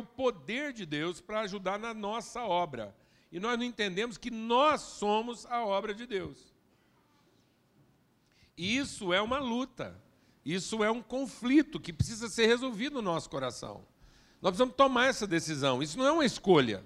o 0.00 0.06
poder 0.06 0.72
de 0.72 0.84
Deus 0.84 1.20
para 1.20 1.40
ajudar 1.40 1.78
na 1.78 1.94
nossa 1.94 2.42
obra. 2.42 2.94
E 3.30 3.38
nós 3.38 3.56
não 3.56 3.64
entendemos 3.64 4.18
que 4.18 4.30
nós 4.30 4.80
somos 4.80 5.46
a 5.46 5.64
obra 5.64 5.94
de 5.94 6.06
Deus. 6.06 6.52
E 8.56 8.76
isso 8.76 9.12
é 9.12 9.22
uma 9.22 9.38
luta. 9.38 9.96
Isso 10.44 10.82
é 10.82 10.90
um 10.90 11.02
conflito 11.02 11.78
que 11.78 11.92
precisa 11.92 12.28
ser 12.28 12.46
resolvido 12.46 12.94
no 12.94 13.02
nosso 13.02 13.30
coração. 13.30 13.84
Nós 14.42 14.50
precisamos 14.50 14.74
tomar 14.74 15.06
essa 15.06 15.26
decisão. 15.26 15.82
Isso 15.82 15.98
não 15.98 16.06
é 16.06 16.12
uma 16.12 16.24
escolha. 16.24 16.84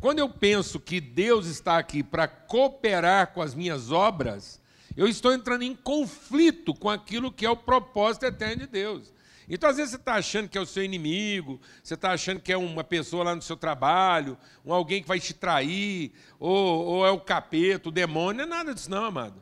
Quando 0.00 0.18
eu 0.18 0.28
penso 0.28 0.78
que 0.78 1.00
Deus 1.00 1.46
está 1.46 1.78
aqui 1.78 2.02
para 2.02 2.28
cooperar 2.28 3.32
com 3.32 3.40
as 3.40 3.54
minhas 3.54 3.90
obras, 3.90 4.60
eu 4.96 5.08
estou 5.08 5.32
entrando 5.32 5.62
em 5.62 5.74
conflito 5.74 6.74
com 6.74 6.90
aquilo 6.90 7.32
que 7.32 7.46
é 7.46 7.50
o 7.50 7.56
propósito 7.56 8.26
eterno 8.26 8.62
de 8.62 8.66
Deus. 8.66 9.12
Então, 9.48 9.70
às 9.70 9.76
vezes, 9.76 9.92
você 9.92 9.96
está 9.96 10.14
achando 10.14 10.48
que 10.48 10.58
é 10.58 10.60
o 10.60 10.66
seu 10.66 10.82
inimigo, 10.82 11.60
você 11.82 11.94
está 11.94 12.10
achando 12.10 12.40
que 12.40 12.52
é 12.52 12.56
uma 12.56 12.82
pessoa 12.82 13.24
lá 13.24 13.34
no 13.34 13.42
seu 13.42 13.56
trabalho, 13.56 14.36
um 14.64 14.72
alguém 14.72 15.00
que 15.00 15.08
vai 15.08 15.20
te 15.20 15.32
trair, 15.32 16.12
ou, 16.38 16.84
ou 16.84 17.06
é 17.06 17.10
o 17.10 17.20
capeta, 17.20 17.88
o 17.88 17.92
demônio, 17.92 18.44
não 18.44 18.54
é 18.54 18.58
nada 18.58 18.74
disso, 18.74 18.90
não, 18.90 19.04
amado. 19.04 19.40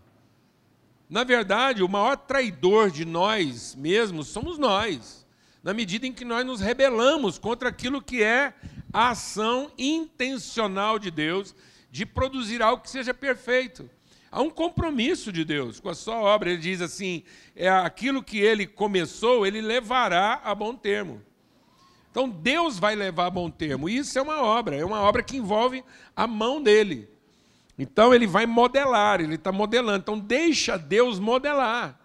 Na 1.09 1.25
verdade, 1.25 1.83
o 1.83 1.89
maior 1.89 2.17
traidor 2.17 2.91
de 2.91 3.05
nós 3.05 3.75
mesmos 3.75 4.29
somos 4.29 4.59
nós, 4.59 5.27
na 5.63 5.73
medida 5.73 6.07
em 6.07 6.13
que 6.13 6.25
nós 6.25 6.45
nos 6.45 6.61
rebelamos 6.61 7.39
contra 7.39 7.71
aquilo 7.71 8.03
que 8.03 8.23
é 8.23 8.53
a 8.93 9.11
ação 9.11 9.73
intencional 9.79 10.99
de 10.99 11.11
Deus 11.11 11.55
de 11.91 12.05
produzir 12.05 12.63
algo 12.63 12.83
que 12.83 12.91
seja 12.91 13.15
perfeito. 13.15 13.89
Há 14.35 14.43
um 14.43 14.51
compromisso 14.51 15.31
de 15.31 15.45
Deus 15.45 15.79
com 15.79 15.89
a 15.89 15.95
sua 15.95 16.17
obra. 16.17 16.51
Ele 16.51 16.61
diz 16.61 16.81
assim: 16.81 17.23
é 17.55 17.69
aquilo 17.69 18.21
que 18.21 18.41
ele 18.41 18.67
começou, 18.67 19.47
ele 19.47 19.61
levará 19.61 20.41
a 20.43 20.53
bom 20.57 20.75
termo. 20.75 21.23
Então 22.11 22.29
Deus 22.29 22.77
vai 22.77 22.97
levar 22.97 23.27
a 23.27 23.31
bom 23.31 23.49
termo. 23.49 23.89
Isso 23.89 24.19
é 24.19 24.23
uma 24.23 24.43
obra, 24.43 24.75
é 24.75 24.85
uma 24.85 25.01
obra 25.01 25.23
que 25.23 25.37
envolve 25.37 25.85
a 26.17 26.27
mão 26.27 26.61
dele. 26.61 27.09
Então 27.79 28.13
ele 28.13 28.27
vai 28.27 28.45
modelar, 28.45 29.21
ele 29.21 29.37
está 29.37 29.53
modelando. 29.53 30.01
Então 30.01 30.19
deixa 30.19 30.77
Deus 30.77 31.21
modelar. 31.21 31.97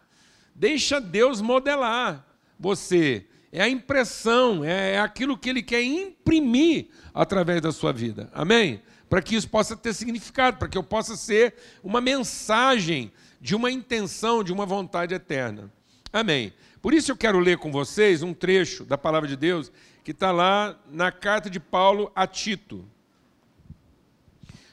Deixa 0.53 1.02
Deus 1.02 1.41
modelar 1.41 2.23
você. 2.59 3.25
É 3.52 3.64
a 3.64 3.69
impressão, 3.69 4.64
é, 4.64 4.93
é 4.93 4.99
aquilo 4.99 5.36
que 5.36 5.49
ele 5.49 5.64
quer 5.64 5.81
imprimir 5.81 6.89
através 7.11 7.59
da 7.59 7.71
sua 7.71 7.91
vida. 7.91 8.30
Amém? 8.31 8.83
Para 9.09 9.21
que 9.21 9.35
isso 9.35 9.49
possa 9.49 9.75
ter 9.75 9.93
significado, 9.93 10.57
para 10.57 10.67
que 10.67 10.77
eu 10.77 10.83
possa 10.83 11.15
ser 11.15 11.55
uma 11.83 11.99
mensagem 11.99 13.11
de 13.41 13.55
uma 13.55 13.71
intenção, 13.71 14.43
de 14.43 14.53
uma 14.53 14.65
vontade 14.65 15.15
eterna. 15.15 15.71
Amém. 16.13 16.53
Por 16.81 16.93
isso 16.93 17.11
eu 17.11 17.17
quero 17.17 17.39
ler 17.39 17.57
com 17.57 17.71
vocês 17.71 18.21
um 18.21 18.33
trecho 18.33 18.85
da 18.85 18.97
palavra 18.97 19.27
de 19.27 19.35
Deus 19.35 19.71
que 20.03 20.11
está 20.11 20.31
lá 20.31 20.80
na 20.89 21.11
carta 21.11 21.49
de 21.49 21.59
Paulo 21.59 22.11
a 22.15 22.25
Tito. 22.25 22.85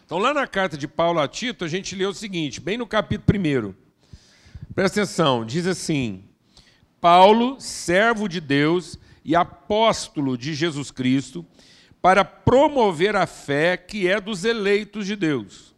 Então, 0.05 0.19
lá 0.19 0.33
na 0.33 0.47
carta 0.47 0.77
de 0.77 0.87
Paulo 0.87 1.19
a 1.19 1.27
Tito, 1.27 1.64
a 1.64 1.69
gente 1.69 1.97
lê 1.97 2.07
o 2.07 2.14
seguinte, 2.14 2.61
bem 2.61 2.79
no 2.79 2.87
capítulo 2.87 3.39
1. 3.39 3.75
Presta 4.73 5.01
atenção, 5.01 5.45
diz 5.45 5.67
assim: 5.67 6.23
Paulo, 7.01 7.61
servo 7.61 8.29
de 8.29 8.41
Deus 8.41 8.98
e 9.25 9.34
apóstolo 9.34 10.39
de 10.39 10.55
Jesus 10.55 10.91
Cristo, 10.91 11.45
para 12.07 12.25
promover 12.25 13.17
a 13.17 13.27
fé 13.27 13.77
que 13.77 14.07
é 14.07 14.21
dos 14.21 14.45
eleitos 14.45 15.09
de 15.09 15.17
Deus, 15.17 15.75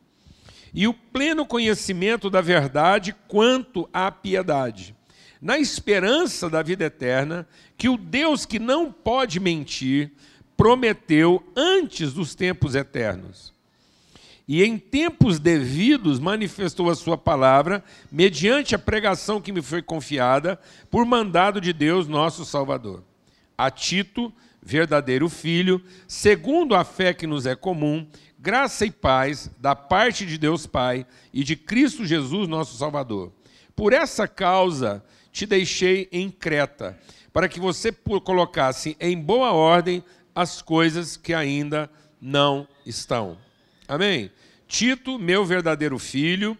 e 0.74 0.86
o 0.86 0.92
pleno 0.92 1.46
conhecimento 1.46 2.28
da 2.28 2.42
verdade 2.42 3.16
quanto 3.26 3.88
à 3.94 4.10
piedade, 4.12 4.94
na 5.40 5.58
esperança 5.58 6.50
da 6.50 6.62
vida 6.62 6.84
eterna, 6.84 7.48
que 7.78 7.88
o 7.88 7.96
Deus 7.96 8.44
que 8.44 8.58
não 8.58 8.92
pode 8.92 9.40
mentir 9.40 10.12
prometeu 10.54 11.42
antes 11.56 12.12
dos 12.12 12.34
tempos 12.34 12.74
eternos. 12.74 13.54
E 14.46 14.62
em 14.62 14.76
tempos 14.76 15.38
devidos 15.38 16.20
manifestou 16.20 16.90
a 16.90 16.94
sua 16.94 17.16
palavra, 17.16 17.82
mediante 18.12 18.74
a 18.74 18.78
pregação 18.78 19.40
que 19.40 19.50
me 19.50 19.62
foi 19.62 19.80
confiada, 19.80 20.60
por 20.90 21.06
mandado 21.06 21.58
de 21.58 21.72
Deus, 21.72 22.06
nosso 22.06 22.44
Salvador. 22.44 23.02
A 23.56 23.70
Tito, 23.70 24.30
verdadeiro 24.68 25.30
Filho, 25.30 25.82
segundo 26.06 26.74
a 26.74 26.84
fé 26.84 27.14
que 27.14 27.26
nos 27.26 27.46
é 27.46 27.56
comum, 27.56 28.06
graça 28.38 28.84
e 28.84 28.90
paz 28.90 29.50
da 29.58 29.74
parte 29.74 30.26
de 30.26 30.36
Deus 30.36 30.66
Pai 30.66 31.06
e 31.32 31.42
de 31.42 31.56
Cristo 31.56 32.04
Jesus, 32.04 32.46
nosso 32.46 32.76
Salvador. 32.76 33.32
Por 33.74 33.94
essa 33.94 34.28
causa 34.28 35.02
te 35.32 35.46
deixei 35.46 36.06
em 36.12 36.30
Creta, 36.30 37.00
para 37.32 37.48
que 37.48 37.58
você 37.58 37.90
colocasse 38.22 38.94
em 39.00 39.18
boa 39.18 39.52
ordem 39.52 40.04
as 40.34 40.60
coisas 40.60 41.16
que 41.16 41.32
ainda 41.32 41.90
não 42.20 42.68
estão. 42.84 43.38
Amém? 43.88 44.30
Tito, 44.66 45.18
meu 45.18 45.46
verdadeiro 45.46 45.98
filho, 45.98 46.58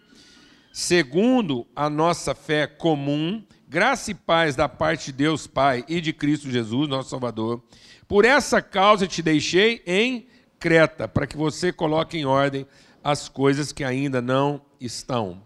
segundo 0.73 1.67
a 1.77 1.91
nossa 1.91 2.35
fé 2.35 2.67
comum, 2.67 3.45
graça 3.69 4.11
e 4.11 4.15
paz 4.15 4.57
da 4.57 4.69
parte 4.69 5.07
de 5.07 5.13
Deus 5.13 5.47
Pai 5.47 5.85
e 5.87 6.01
de 6.01 6.13
Cristo 6.13 6.51
Jesus, 6.51 6.89
nosso 6.89 7.11
Salvador 7.11 7.63
por 8.09 8.25
essa 8.25 8.63
causa 8.63 9.07
te 9.07 9.21
deixei 9.21 9.83
em 9.87 10.27
Creta, 10.59 11.07
para 11.07 11.27
que 11.27 11.37
você 11.37 11.71
coloque 11.71 12.17
em 12.17 12.25
ordem 12.25 12.67
as 13.05 13.29
coisas 13.29 13.71
que 13.71 13.85
ainda 13.85 14.23
não 14.23 14.63
estão. 14.81 15.43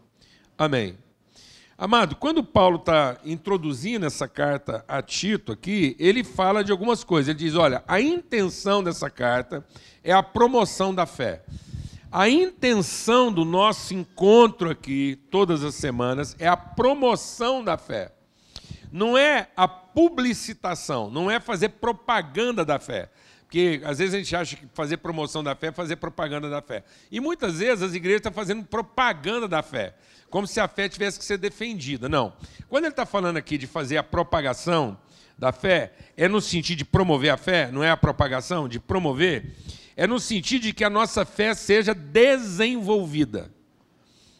Amém. 0.57 0.97
Amado, 1.77 2.15
quando 2.15 2.45
Paulo 2.45 2.77
está 2.77 3.19
introduzindo 3.25 4.07
essa 4.07 4.29
carta 4.29 4.85
a 4.87 5.03
Tito 5.03 5.51
aqui, 5.51 5.97
ele 5.99 6.23
fala 6.23 6.63
de 6.63 6.71
algumas 6.71 7.03
coisas. 7.03 7.29
Ele 7.31 7.39
diz: 7.41 7.57
olha, 7.57 7.83
a 7.89 8.01
intenção 8.01 8.83
dessa 8.83 9.11
carta 9.11 9.67
é 10.05 10.13
a 10.13 10.23
promoção 10.23 10.95
da 10.95 11.05
fé. 11.05 11.43
A 12.13 12.29
intenção 12.29 13.33
do 13.33 13.45
nosso 13.45 13.95
encontro 13.95 14.71
aqui, 14.71 15.19
todas 15.31 15.65
as 15.65 15.75
semanas, 15.75 16.37
é 16.39 16.47
a 16.47 16.57
promoção 16.57 17.65
da 17.65 17.79
fé 17.79 18.13
não 18.93 19.17
é 19.17 19.49
a 19.57 19.67
publicitação, 19.67 21.11
não 21.11 21.31
é 21.31 21.41
fazer 21.41 21.71
propaganda 21.71 22.65
da 22.65 22.79
fé. 22.79 23.09
Porque 23.41 23.81
às 23.85 23.99
vezes 23.99 24.15
a 24.15 24.19
gente 24.19 24.37
acha 24.37 24.57
que 24.57 24.67
fazer 24.75 24.99
promoção 24.99 25.43
da 25.43 25.55
fé 25.55 25.69
é 25.69 25.73
fazer 25.73 25.97
propaganda 25.97 26.49
da 26.49 26.61
fé. 26.63 26.85
E 27.11 27.21
muitas 27.21 27.59
vezes 27.59 27.83
as 27.83 27.95
igrejas 27.95 28.21
estão 28.21 28.33
fazendo 28.33 28.65
propaganda 28.65 29.49
da 29.49 29.63
fé, 29.63 29.95
como 30.31 30.47
se 30.47 30.61
a 30.61 30.69
fé 30.69 30.89
tivesse 30.89 31.19
que 31.19 31.25
ser 31.25 31.39
defendida. 31.39 32.09
Não. 32.09 32.35
Quando 32.69 32.85
ele 32.85 32.93
está 32.93 33.07
falando 33.07 33.39
aqui 33.39 33.59
de 33.59 33.67
fazer 33.67 33.97
a 33.97 34.03
propagação 34.03 34.97
da 35.39 35.53
fé, 35.53 35.93
é 36.17 36.29
no 36.29 36.41
sentido 36.41 36.79
de 36.79 36.85
promover 36.85 37.31
a 37.31 37.37
fé, 37.37 37.71
não 37.71 37.83
é 37.83 37.91
a 37.91 37.97
propagação, 37.97 38.69
de 38.69 38.79
promover, 38.79 39.55
é 39.97 40.07
no 40.07 40.19
sentido 40.19 40.63
de 40.63 40.73
que 40.73 40.85
a 40.85 40.91
nossa 40.91 41.25
fé 41.25 41.55
seja 41.55 41.95
desenvolvida. 41.95 43.51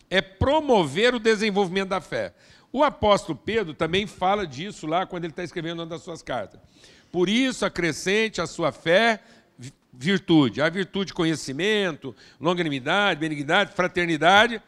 É 0.09 0.21
promover 0.21 1.15
o 1.15 1.19
desenvolvimento 1.19 1.89
da 1.91 2.01
fé. 2.01 2.35
O 2.73 2.83
apóstolo 2.83 3.39
Pedro 3.39 3.75
também 3.75 4.07
fala 4.07 4.47
disso 4.47 4.87
lá 4.87 5.05
quando 5.07 5.25
ele 5.25 5.33
está 5.33 5.45
escrevendo 5.45 5.81
uma 5.81 5.87
das 5.87 6.03
suas 6.03 6.23
cartas. 6.23 6.61
Por 7.11 7.29
isso, 7.29 7.67
acrescente 7.67 8.41
a 8.41 8.47
sua 8.47 8.73
fé 8.73 9.21
virtude. 9.93 10.63
A 10.63 10.69
virtude, 10.71 11.13
conhecimento, 11.13 12.17
longanimidade, 12.41 13.21
benignidade, 13.21 13.75
fraternidade, 13.75 14.63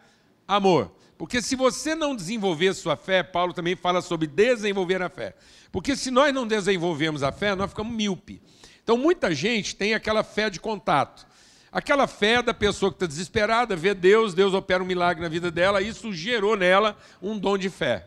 amor. 0.46 0.94
Porque 1.16 1.40
se 1.40 1.56
você 1.56 1.94
não 1.94 2.14
desenvolver 2.14 2.74
sua 2.74 2.96
fé, 2.96 3.22
Paulo 3.22 3.54
também 3.54 3.74
fala 3.74 4.02
sobre 4.02 4.26
desenvolver 4.26 5.00
a 5.00 5.08
fé. 5.08 5.34
Porque 5.72 5.96
se 5.96 6.10
nós 6.10 6.34
não 6.34 6.46
desenvolvemos 6.46 7.22
a 7.22 7.32
fé, 7.32 7.54
nós 7.54 7.70
ficamos 7.70 7.94
míope. 7.94 8.42
Então, 8.84 8.96
muita 8.96 9.34
gente 9.34 9.74
tem 9.74 9.94
aquela 9.94 10.22
fé 10.22 10.48
de 10.48 10.60
contato. 10.60 11.26
Aquela 11.72 12.06
fé 12.06 12.40
da 12.40 12.54
pessoa 12.54 12.92
que 12.92 12.96
está 12.96 13.06
desesperada, 13.06 13.74
vê 13.74 13.94
Deus, 13.94 14.32
Deus 14.32 14.54
opera 14.54 14.80
um 14.80 14.86
milagre 14.86 15.20
na 15.20 15.28
vida 15.28 15.50
dela, 15.50 15.82
isso 15.82 16.12
gerou 16.12 16.56
nela 16.56 16.96
um 17.20 17.36
dom 17.36 17.58
de 17.58 17.68
fé. 17.68 18.06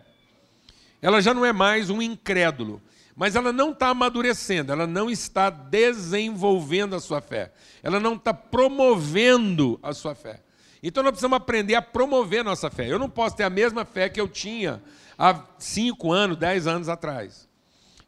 Ela 1.01 1.21
já 1.21 1.33
não 1.33 1.43
é 1.43 1.51
mais 1.51 1.89
um 1.89 2.01
incrédulo, 2.01 2.81
mas 3.13 3.35
ela 3.35 3.51
não 3.51 3.71
está 3.71 3.89
amadurecendo, 3.89 4.71
ela 4.71 4.87
não 4.87 5.09
está 5.09 5.49
desenvolvendo 5.49 6.95
a 6.95 6.99
sua 7.01 7.19
fé, 7.19 7.51
ela 7.83 7.99
não 7.99 8.13
está 8.13 8.33
promovendo 8.33 9.77
a 9.83 9.93
sua 9.93 10.15
fé. 10.15 10.41
Então 10.81 11.03
nós 11.03 11.11
precisamos 11.11 11.35
aprender 11.35 11.75
a 11.75 11.81
promover 11.81 12.41
a 12.41 12.45
nossa 12.45 12.69
fé. 12.69 12.87
Eu 12.89 12.99
não 12.99 13.09
posso 13.09 13.35
ter 13.35 13.43
a 13.43 13.49
mesma 13.49 13.83
fé 13.83 14.07
que 14.07 14.21
eu 14.21 14.27
tinha 14.27 14.81
há 15.17 15.43
5 15.59 16.11
anos, 16.11 16.37
10 16.37 16.67
anos 16.67 16.87
atrás. 16.87 17.46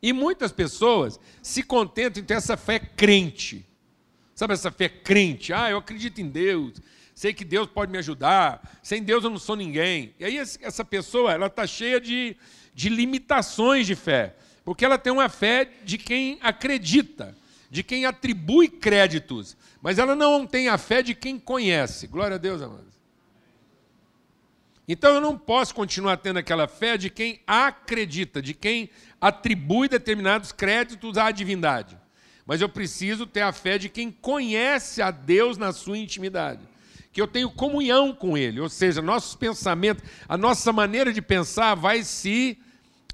E 0.01 0.13
muitas 0.13 0.51
pessoas 0.51 1.19
se 1.41 1.61
contentam 1.61 2.21
em 2.21 2.25
ter 2.25 2.35
essa 2.35 2.55
fé 2.55 2.79
crente. 2.79 3.65
Sabe 4.33 4.53
essa 4.53 4.71
fé 4.71 4.87
crente? 4.87 5.51
Ah, 5.51 5.69
eu 5.69 5.77
acredito 5.77 6.21
em 6.21 6.29
Deus, 6.29 6.81
sei 7.13 7.33
que 7.33 7.43
Deus 7.43 7.67
pode 7.67 7.91
me 7.91 7.97
ajudar, 7.97 8.79
sem 8.81 9.03
Deus 9.03 9.23
eu 9.23 9.29
não 9.29 9.37
sou 9.37 9.57
ninguém. 9.57 10.13
E 10.17 10.23
aí 10.23 10.37
essa 10.37 10.85
pessoa, 10.85 11.33
ela 11.33 11.47
está 11.47 11.67
cheia 11.67 11.99
de, 11.99 12.37
de 12.73 12.87
limitações 12.87 13.85
de 13.85 13.95
fé, 13.95 14.35
porque 14.63 14.85
ela 14.85 14.97
tem 14.97 15.11
uma 15.11 15.27
fé 15.27 15.69
de 15.83 15.97
quem 15.97 16.37
acredita, 16.41 17.35
de 17.69 17.83
quem 17.83 18.05
atribui 18.05 18.69
créditos, 18.69 19.57
mas 19.81 19.99
ela 19.99 20.15
não 20.15 20.47
tem 20.47 20.69
a 20.69 20.77
fé 20.77 21.01
de 21.01 21.13
quem 21.13 21.37
conhece. 21.37 22.07
Glória 22.07 22.35
a 22.35 22.39
Deus, 22.39 22.61
amados. 22.61 22.98
Então 24.91 25.13
eu 25.13 25.21
não 25.21 25.37
posso 25.37 25.75
continuar 25.75 26.17
tendo 26.17 26.39
aquela 26.39 26.67
fé 26.67 26.97
de 26.97 27.11
quem 27.11 27.39
acredita, 27.45 28.41
de 28.41 28.55
quem 28.55 28.89
atribui 29.21 29.87
determinados 29.87 30.51
créditos 30.51 31.15
à 31.15 31.29
divindade. 31.29 31.95
mas 32.43 32.59
eu 32.59 32.67
preciso 32.67 33.27
ter 33.27 33.41
a 33.41 33.51
fé 33.51 33.77
de 33.77 33.87
quem 33.87 34.09
conhece 34.09 35.03
a 35.03 35.11
Deus 35.11 35.55
na 35.55 35.71
sua 35.71 35.99
intimidade. 35.99 36.61
Que 37.13 37.21
eu 37.21 37.27
tenho 37.27 37.51
comunhão 37.51 38.11
com 38.11 38.35
Ele, 38.35 38.59
ou 38.59 38.67
seja, 38.67 39.03
nossos 39.03 39.35
pensamentos, 39.35 40.03
a 40.27 40.35
nossa 40.35 40.73
maneira 40.73 41.13
de 41.13 41.21
pensar 41.21 41.75
vai 41.75 42.01
se 42.01 42.57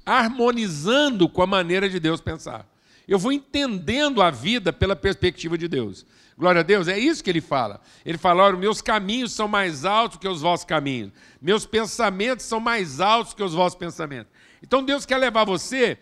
harmonizando 0.06 1.28
com 1.28 1.42
a 1.42 1.46
maneira 1.46 1.90
de 1.90 2.00
Deus 2.00 2.22
pensar. 2.22 2.66
Eu 3.06 3.18
vou 3.18 3.30
entendendo 3.30 4.22
a 4.22 4.30
vida 4.30 4.72
pela 4.72 4.96
perspectiva 4.96 5.58
de 5.58 5.68
Deus. 5.68 6.06
Glória 6.38 6.60
a 6.60 6.64
Deus, 6.64 6.86
é 6.86 6.98
isso 6.98 7.24
que 7.24 7.30
ele 7.30 7.40
fala. 7.40 7.80
Ele 8.04 8.18
fala: 8.18 8.42
olha, 8.42 8.56
meus 8.56 8.82
caminhos 8.82 9.32
são 9.32 9.48
mais 9.48 9.84
altos 9.84 10.18
que 10.18 10.28
os 10.28 10.42
vossos 10.42 10.66
caminhos, 10.66 11.12
meus 11.40 11.64
pensamentos 11.64 12.44
são 12.44 12.60
mais 12.60 13.00
altos 13.00 13.32
que 13.32 13.42
os 13.42 13.54
vossos 13.54 13.78
pensamentos. 13.78 14.30
Então 14.62 14.84
Deus 14.84 15.06
quer 15.06 15.16
levar 15.16 15.44
você, 15.44 15.98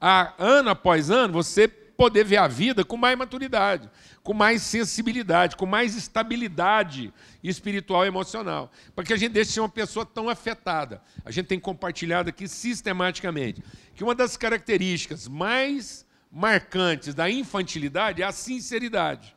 a, 0.00 0.34
ano 0.38 0.70
após 0.70 1.10
ano, 1.10 1.32
você 1.32 1.66
poder 1.68 2.24
ver 2.24 2.38
a 2.38 2.48
vida 2.48 2.82
com 2.82 2.96
mais 2.96 3.16
maturidade, 3.16 3.88
com 4.22 4.32
mais 4.32 4.62
sensibilidade, 4.62 5.54
com 5.56 5.66
mais 5.66 5.94
estabilidade 5.94 7.12
espiritual 7.42 8.04
e 8.04 8.08
emocional, 8.08 8.70
para 8.94 9.04
que 9.04 9.12
a 9.12 9.16
gente 9.16 9.32
deixe 9.32 9.48
de 9.48 9.54
ser 9.54 9.60
uma 9.60 9.68
pessoa 9.68 10.06
tão 10.06 10.28
afetada. 10.28 11.02
A 11.24 11.30
gente 11.30 11.46
tem 11.46 11.60
compartilhado 11.60 12.30
aqui 12.30 12.48
sistematicamente 12.48 13.62
que 13.94 14.02
uma 14.02 14.14
das 14.14 14.36
características 14.36 15.28
mais 15.28 16.06
marcantes 16.32 17.14
da 17.14 17.30
infantilidade 17.30 18.22
é 18.22 18.24
a 18.24 18.32
sinceridade. 18.32 19.36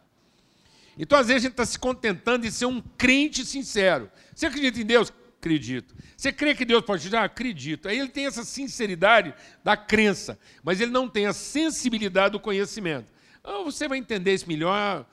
Então, 0.98 1.18
às 1.18 1.28
vezes, 1.28 1.44
a 1.44 1.48
gente 1.48 1.54
está 1.54 1.66
se 1.66 1.80
contentando 1.80 2.44
de 2.44 2.52
ser 2.52 2.66
um 2.66 2.82
crente 2.82 3.46
sincero. 3.46 4.10
Você 4.34 4.46
acredita 4.46 4.80
em 4.80 4.86
Deus? 4.86 5.12
Acredito. 5.40 5.96
Você 6.16 6.32
crê 6.32 6.56
que 6.56 6.64
Deus 6.64 6.84
pode 6.84 7.04
te 7.04 7.10
dar? 7.10 7.24
Acredito. 7.24 7.88
Aí 7.88 8.00
ele 8.00 8.10
tem 8.10 8.26
essa 8.26 8.44
sinceridade 8.44 9.34
da 9.64 9.76
crença, 9.76 10.40
mas 10.64 10.80
ele 10.80 10.92
não 10.92 11.10
tem 11.10 11.26
a 11.26 11.34
sensibilidade 11.34 12.34
do 12.34 12.40
conhecimento. 12.40 13.12
Então, 13.40 13.66
você 13.66 13.88
vai 13.88 13.98
entender 13.98 14.34
isso 14.34 14.48
melhor. 14.48 15.06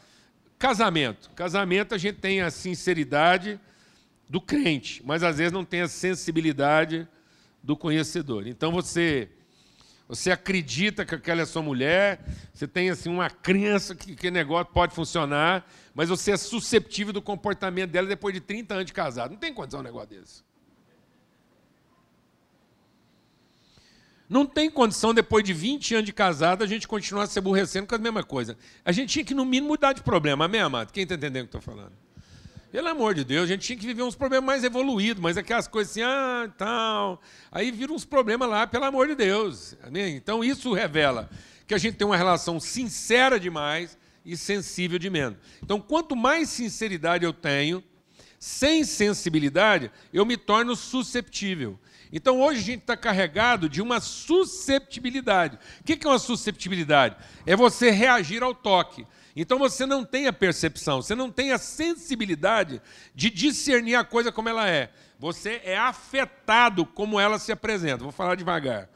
Casamento. 0.58 1.30
Casamento, 1.30 1.94
a 1.94 1.98
gente 1.98 2.18
tem 2.18 2.42
a 2.42 2.50
sinceridade 2.50 3.58
do 4.28 4.40
crente, 4.40 5.02
mas 5.04 5.22
às 5.22 5.38
vezes 5.38 5.52
não 5.52 5.64
tem 5.64 5.80
a 5.80 5.88
sensibilidade 5.88 7.08
do 7.62 7.76
conhecedor. 7.76 8.46
Então, 8.46 8.70
você 8.70 9.28
você 10.10 10.32
acredita 10.32 11.04
que 11.04 11.14
aquela 11.14 11.42
é 11.42 11.46
sua 11.46 11.62
mulher, 11.62 12.18
você 12.60 12.68
tem 12.68 12.90
assim 12.90 13.08
uma 13.08 13.30
crença 13.30 13.94
que 13.94 14.12
aquele 14.12 14.32
negócio 14.32 14.70
pode 14.70 14.94
funcionar, 14.94 15.66
mas 15.94 16.10
você 16.10 16.32
é 16.32 16.36
susceptível 16.36 17.10
do 17.10 17.22
comportamento 17.22 17.90
dela 17.90 18.06
depois 18.06 18.34
de 18.34 18.40
30 18.42 18.74
anos 18.74 18.84
de 18.86 18.92
casado. 18.92 19.30
Não 19.30 19.38
tem 19.38 19.54
condição 19.54 19.80
um 19.80 19.82
negócio 19.82 20.10
desse. 20.10 20.42
Não 24.28 24.44
tem 24.44 24.70
condição, 24.70 25.14
depois 25.14 25.42
de 25.42 25.54
20 25.54 25.94
anos 25.94 26.04
de 26.06 26.12
casado, 26.12 26.62
a 26.62 26.66
gente 26.66 26.86
continuar 26.86 27.26
se 27.28 27.38
aborrecendo 27.38 27.86
com 27.86 27.94
a 27.94 27.98
mesma 27.98 28.22
coisa. 28.22 28.58
A 28.84 28.92
gente 28.92 29.08
tinha 29.08 29.24
que, 29.24 29.32
no 29.32 29.46
mínimo, 29.46 29.68
mudar 29.68 29.94
de 29.94 30.02
problema, 30.02 30.44
amém, 30.44 30.60
amado? 30.60 30.92
Quem 30.92 31.04
está 31.04 31.14
entendendo 31.14 31.46
o 31.46 31.48
que 31.48 31.56
eu 31.56 31.60
estou 31.60 31.74
falando? 31.74 31.94
Pelo 32.70 32.88
amor 32.88 33.14
de 33.14 33.24
Deus, 33.24 33.44
a 33.44 33.46
gente 33.54 33.62
tinha 33.62 33.78
que 33.78 33.86
viver 33.86 34.02
uns 34.02 34.14
problemas 34.14 34.46
mais 34.46 34.64
evoluídos, 34.64 35.22
mas 35.22 35.38
aquelas 35.38 35.66
coisas 35.66 35.92
assim, 35.92 36.02
ah, 36.02 36.52
tal. 36.58 37.22
Aí 37.50 37.70
viram 37.70 37.94
uns 37.94 38.04
problemas 38.04 38.50
lá, 38.50 38.66
pelo 38.66 38.84
amor 38.84 39.08
de 39.08 39.14
Deus. 39.14 39.74
Então 40.14 40.44
isso 40.44 40.74
revela 40.74 41.30
que 41.70 41.74
a 41.74 41.78
gente 41.78 41.94
tem 41.94 42.04
uma 42.04 42.16
relação 42.16 42.58
sincera 42.58 43.38
demais 43.38 43.96
e 44.24 44.36
sensível 44.36 44.98
de 44.98 45.08
menos. 45.08 45.38
Então, 45.62 45.80
quanto 45.80 46.16
mais 46.16 46.48
sinceridade 46.48 47.24
eu 47.24 47.32
tenho, 47.32 47.80
sem 48.40 48.82
sensibilidade, 48.82 49.88
eu 50.12 50.26
me 50.26 50.36
torno 50.36 50.74
susceptível. 50.74 51.78
Então, 52.12 52.40
hoje 52.40 52.58
a 52.58 52.64
gente 52.64 52.80
está 52.80 52.96
carregado 52.96 53.68
de 53.68 53.80
uma 53.80 54.00
susceptibilidade. 54.00 55.60
O 55.80 55.84
que 55.84 56.04
é 56.04 56.08
uma 56.08 56.18
susceptibilidade? 56.18 57.14
É 57.46 57.54
você 57.54 57.92
reagir 57.92 58.42
ao 58.42 58.52
toque. 58.52 59.06
Então 59.36 59.56
você 59.56 59.86
não 59.86 60.04
tem 60.04 60.26
a 60.26 60.32
percepção, 60.32 61.00
você 61.00 61.14
não 61.14 61.30
tem 61.30 61.52
a 61.52 61.58
sensibilidade 61.58 62.82
de 63.14 63.30
discernir 63.30 63.94
a 63.94 64.02
coisa 64.02 64.32
como 64.32 64.48
ela 64.48 64.68
é. 64.68 64.90
Você 65.20 65.60
é 65.62 65.78
afetado 65.78 66.84
como 66.84 67.20
ela 67.20 67.38
se 67.38 67.52
apresenta. 67.52 68.02
Vou 68.02 68.10
falar 68.10 68.34
devagar. 68.34 68.90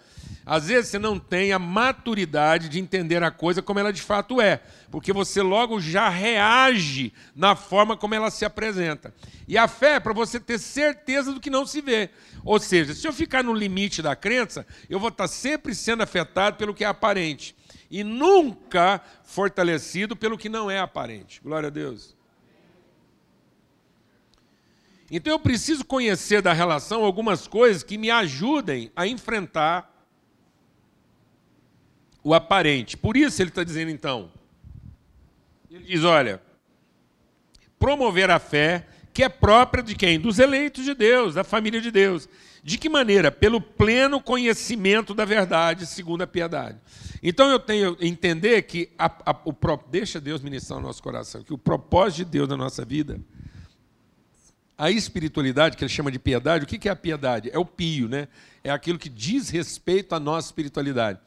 Às 0.46 0.68
vezes 0.68 0.90
você 0.90 0.98
não 0.98 1.18
tem 1.18 1.52
a 1.52 1.58
maturidade 1.58 2.68
de 2.68 2.78
entender 2.78 3.22
a 3.22 3.30
coisa 3.30 3.62
como 3.62 3.78
ela 3.78 3.92
de 3.92 4.02
fato 4.02 4.40
é, 4.40 4.60
porque 4.90 5.12
você 5.12 5.40
logo 5.40 5.80
já 5.80 6.08
reage 6.10 7.14
na 7.34 7.56
forma 7.56 7.96
como 7.96 8.14
ela 8.14 8.30
se 8.30 8.44
apresenta. 8.44 9.14
E 9.48 9.56
a 9.56 9.66
fé 9.66 9.94
é 9.94 10.00
para 10.00 10.12
você 10.12 10.38
ter 10.38 10.58
certeza 10.58 11.32
do 11.32 11.40
que 11.40 11.48
não 11.48 11.66
se 11.66 11.80
vê. 11.80 12.10
Ou 12.44 12.58
seja, 12.58 12.94
se 12.94 13.08
eu 13.08 13.12
ficar 13.12 13.42
no 13.42 13.54
limite 13.54 14.02
da 14.02 14.14
crença, 14.14 14.66
eu 14.90 15.00
vou 15.00 15.08
estar 15.08 15.28
sempre 15.28 15.74
sendo 15.74 16.02
afetado 16.02 16.58
pelo 16.58 16.74
que 16.74 16.84
é 16.84 16.86
aparente 16.86 17.56
e 17.90 18.04
nunca 18.04 19.00
fortalecido 19.22 20.14
pelo 20.14 20.36
que 20.36 20.50
não 20.50 20.70
é 20.70 20.78
aparente. 20.78 21.40
Glória 21.42 21.68
a 21.68 21.70
Deus. 21.70 22.14
Então 25.10 25.32
eu 25.32 25.38
preciso 25.38 25.84
conhecer 25.84 26.42
da 26.42 26.52
relação 26.52 27.04
algumas 27.04 27.46
coisas 27.46 27.82
que 27.82 27.96
me 27.96 28.10
ajudem 28.10 28.90
a 28.94 29.06
enfrentar 29.06 29.93
o 32.24 32.32
aparente. 32.32 32.96
Por 32.96 33.16
isso 33.16 33.40
ele 33.40 33.50
está 33.50 33.62
dizendo 33.62 33.90
então. 33.90 34.32
Ele 35.70 35.84
diz: 35.84 36.02
olha, 36.02 36.42
promover 37.78 38.30
a 38.30 38.38
fé 38.38 38.86
que 39.12 39.22
é 39.22 39.28
própria 39.28 39.84
de 39.84 39.94
quem? 39.94 40.18
Dos 40.18 40.40
eleitos 40.40 40.84
de 40.84 40.94
Deus, 40.94 41.34
da 41.34 41.44
família 41.44 41.80
de 41.80 41.90
Deus. 41.90 42.28
De 42.64 42.78
que 42.78 42.88
maneira? 42.88 43.30
Pelo 43.30 43.60
pleno 43.60 44.20
conhecimento 44.20 45.14
da 45.14 45.24
verdade, 45.24 45.86
segundo 45.86 46.22
a 46.22 46.26
piedade. 46.26 46.78
Então 47.22 47.50
eu 47.50 47.60
tenho 47.60 47.94
que 47.94 48.06
entender 48.06 48.62
que 48.62 48.90
a, 48.98 49.06
a, 49.26 49.36
o, 49.44 49.54
deixa 49.88 50.20
Deus 50.20 50.40
ministrar 50.40 50.80
no 50.80 50.86
nosso 50.86 51.02
coração, 51.02 51.44
que 51.44 51.52
o 51.52 51.58
propósito 51.58 52.16
de 52.18 52.24
Deus 52.24 52.48
na 52.48 52.56
nossa 52.56 52.84
vida, 52.84 53.20
a 54.76 54.90
espiritualidade, 54.90 55.76
que 55.76 55.84
ele 55.84 55.92
chama 55.92 56.10
de 56.10 56.18
piedade, 56.18 56.64
o 56.64 56.66
que 56.66 56.88
é 56.88 56.92
a 56.92 56.96
piedade? 56.96 57.50
É 57.52 57.58
o 57.58 57.64
pio, 57.64 58.08
né? 58.08 58.28
É 58.64 58.70
aquilo 58.70 58.98
que 58.98 59.08
diz 59.08 59.50
respeito 59.50 60.14
à 60.14 60.18
nossa 60.18 60.48
espiritualidade. 60.48 61.20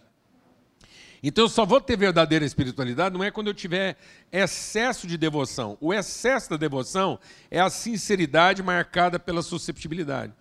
Então 1.21 1.45
eu 1.45 1.49
só 1.49 1.65
vou 1.65 1.81
ter 1.81 1.97
verdadeira 1.97 2.45
espiritualidade 2.45 3.15
não 3.15 3.23
é 3.23 3.31
quando 3.31 3.47
eu 3.47 3.53
tiver 3.53 3.97
excesso 4.31 5.07
de 5.07 5.17
devoção. 5.17 5.77
O 5.81 5.93
excesso 5.93 6.49
da 6.49 6.57
devoção 6.57 7.19
é 7.49 7.59
a 7.59 7.69
sinceridade 7.69 8.61
marcada 8.61 9.17
pela 9.19 9.41
susceptibilidade. 9.41 10.33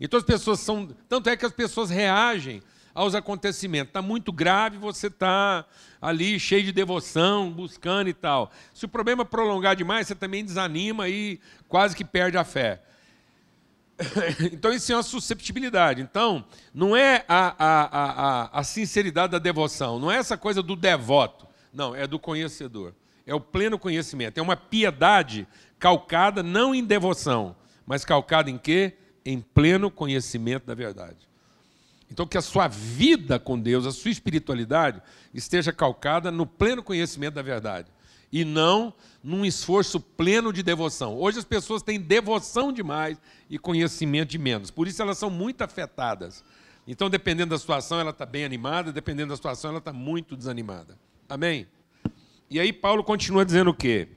Então 0.00 0.18
as 0.18 0.24
pessoas 0.24 0.60
são. 0.60 0.88
Tanto 1.08 1.30
é 1.30 1.36
que 1.36 1.46
as 1.46 1.52
pessoas 1.52 1.90
reagem 1.90 2.62
aos 2.94 3.14
acontecimentos. 3.14 3.90
Está 3.90 4.00
muito 4.00 4.32
grave, 4.32 4.78
você 4.78 5.08
está 5.08 5.64
ali 6.00 6.38
cheio 6.38 6.62
de 6.62 6.72
devoção, 6.72 7.50
buscando 7.50 8.08
e 8.08 8.14
tal. 8.14 8.52
Se 8.72 8.84
o 8.84 8.88
problema 8.88 9.24
prolongar 9.24 9.74
demais, 9.74 10.06
você 10.06 10.14
também 10.14 10.44
desanima 10.44 11.08
e 11.08 11.40
quase 11.68 11.96
que 11.96 12.04
perde 12.04 12.38
a 12.38 12.44
fé. 12.44 12.80
Então, 14.52 14.72
isso 14.72 14.92
é 14.92 14.96
uma 14.96 15.02
susceptibilidade. 15.02 16.02
Então, 16.02 16.44
não 16.72 16.96
é 16.96 17.24
a, 17.28 17.54
a, 17.58 17.84
a, 18.48 18.60
a 18.60 18.64
sinceridade 18.64 19.32
da 19.32 19.38
devoção, 19.38 19.98
não 19.98 20.10
é 20.10 20.16
essa 20.16 20.36
coisa 20.36 20.62
do 20.62 20.74
devoto. 20.74 21.46
Não, 21.72 21.94
é 21.94 22.06
do 22.06 22.18
conhecedor. 22.18 22.94
É 23.26 23.34
o 23.34 23.40
pleno 23.40 23.78
conhecimento. 23.78 24.38
É 24.38 24.42
uma 24.42 24.56
piedade 24.56 25.46
calcada 25.78 26.42
não 26.42 26.74
em 26.74 26.84
devoção, 26.84 27.56
mas 27.86 28.04
calcada 28.04 28.50
em 28.50 28.58
quê? 28.58 28.94
em 29.24 29.40
pleno 29.40 29.90
conhecimento 29.90 30.66
da 30.66 30.74
verdade. 30.74 31.28
Então, 32.10 32.26
que 32.26 32.36
a 32.36 32.42
sua 32.42 32.68
vida 32.68 33.38
com 33.38 33.58
Deus, 33.58 33.86
a 33.86 33.92
sua 33.92 34.10
espiritualidade, 34.10 35.00
esteja 35.32 35.72
calcada 35.72 36.30
no 36.30 36.46
pleno 36.46 36.82
conhecimento 36.82 37.34
da 37.34 37.42
verdade 37.42 37.88
e 38.34 38.44
não 38.44 38.92
num 39.22 39.44
esforço 39.44 40.00
pleno 40.00 40.52
de 40.52 40.60
devoção. 40.60 41.16
Hoje 41.16 41.38
as 41.38 41.44
pessoas 41.44 41.84
têm 41.84 42.00
devoção 42.00 42.72
demais 42.72 43.16
e 43.48 43.60
conhecimento 43.60 44.30
de 44.30 44.38
menos, 44.38 44.72
por 44.72 44.88
isso 44.88 45.00
elas 45.00 45.18
são 45.18 45.30
muito 45.30 45.62
afetadas. 45.62 46.42
Então, 46.84 47.08
dependendo 47.08 47.50
da 47.50 47.58
situação, 47.58 48.00
ela 48.00 48.10
está 48.10 48.26
bem 48.26 48.44
animada, 48.44 48.92
dependendo 48.92 49.28
da 49.28 49.36
situação, 49.36 49.70
ela 49.70 49.78
está 49.78 49.92
muito 49.92 50.36
desanimada. 50.36 50.98
Amém? 51.28 51.68
E 52.50 52.58
aí, 52.58 52.72
Paulo 52.72 53.04
continua 53.04 53.44
dizendo 53.44 53.70
o 53.70 53.74
quê? 53.74 54.08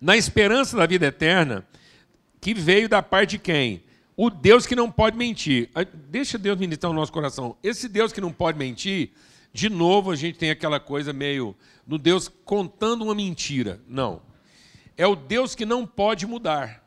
Na 0.00 0.16
esperança 0.16 0.74
da 0.76 0.86
vida 0.86 1.06
eterna, 1.06 1.64
que 2.40 2.54
veio 2.54 2.88
da 2.88 3.02
parte 3.02 3.32
de 3.32 3.38
quem? 3.38 3.84
O 4.16 4.30
Deus 4.30 4.66
que 4.66 4.74
não 4.74 4.90
pode 4.90 5.16
mentir. 5.16 5.70
Ah, 5.74 5.84
deixa 5.84 6.38
Deus 6.38 6.58
ministrar 6.58 6.90
o 6.90 6.94
nosso 6.94 7.12
coração. 7.12 7.56
Esse 7.62 7.88
Deus 7.88 8.12
que 8.12 8.20
não 8.20 8.32
pode 8.32 8.58
mentir, 8.58 9.12
de 9.54 9.70
novo 9.70 10.10
a 10.10 10.16
gente 10.16 10.36
tem 10.36 10.50
aquela 10.50 10.80
coisa 10.80 11.12
meio 11.12 11.54
no 11.86 11.96
Deus 11.96 12.28
contando 12.44 13.04
uma 13.04 13.14
mentira. 13.14 13.80
Não. 13.86 14.20
É 14.96 15.06
o 15.06 15.14
Deus 15.14 15.54
que 15.54 15.64
não 15.64 15.86
pode 15.86 16.26
mudar. 16.26 16.84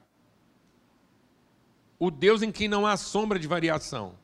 O 1.98 2.12
Deus 2.12 2.42
em 2.42 2.52
quem 2.52 2.68
não 2.68 2.86
há 2.86 2.98
sombra 2.98 3.40
de 3.40 3.48
variação. 3.48 4.16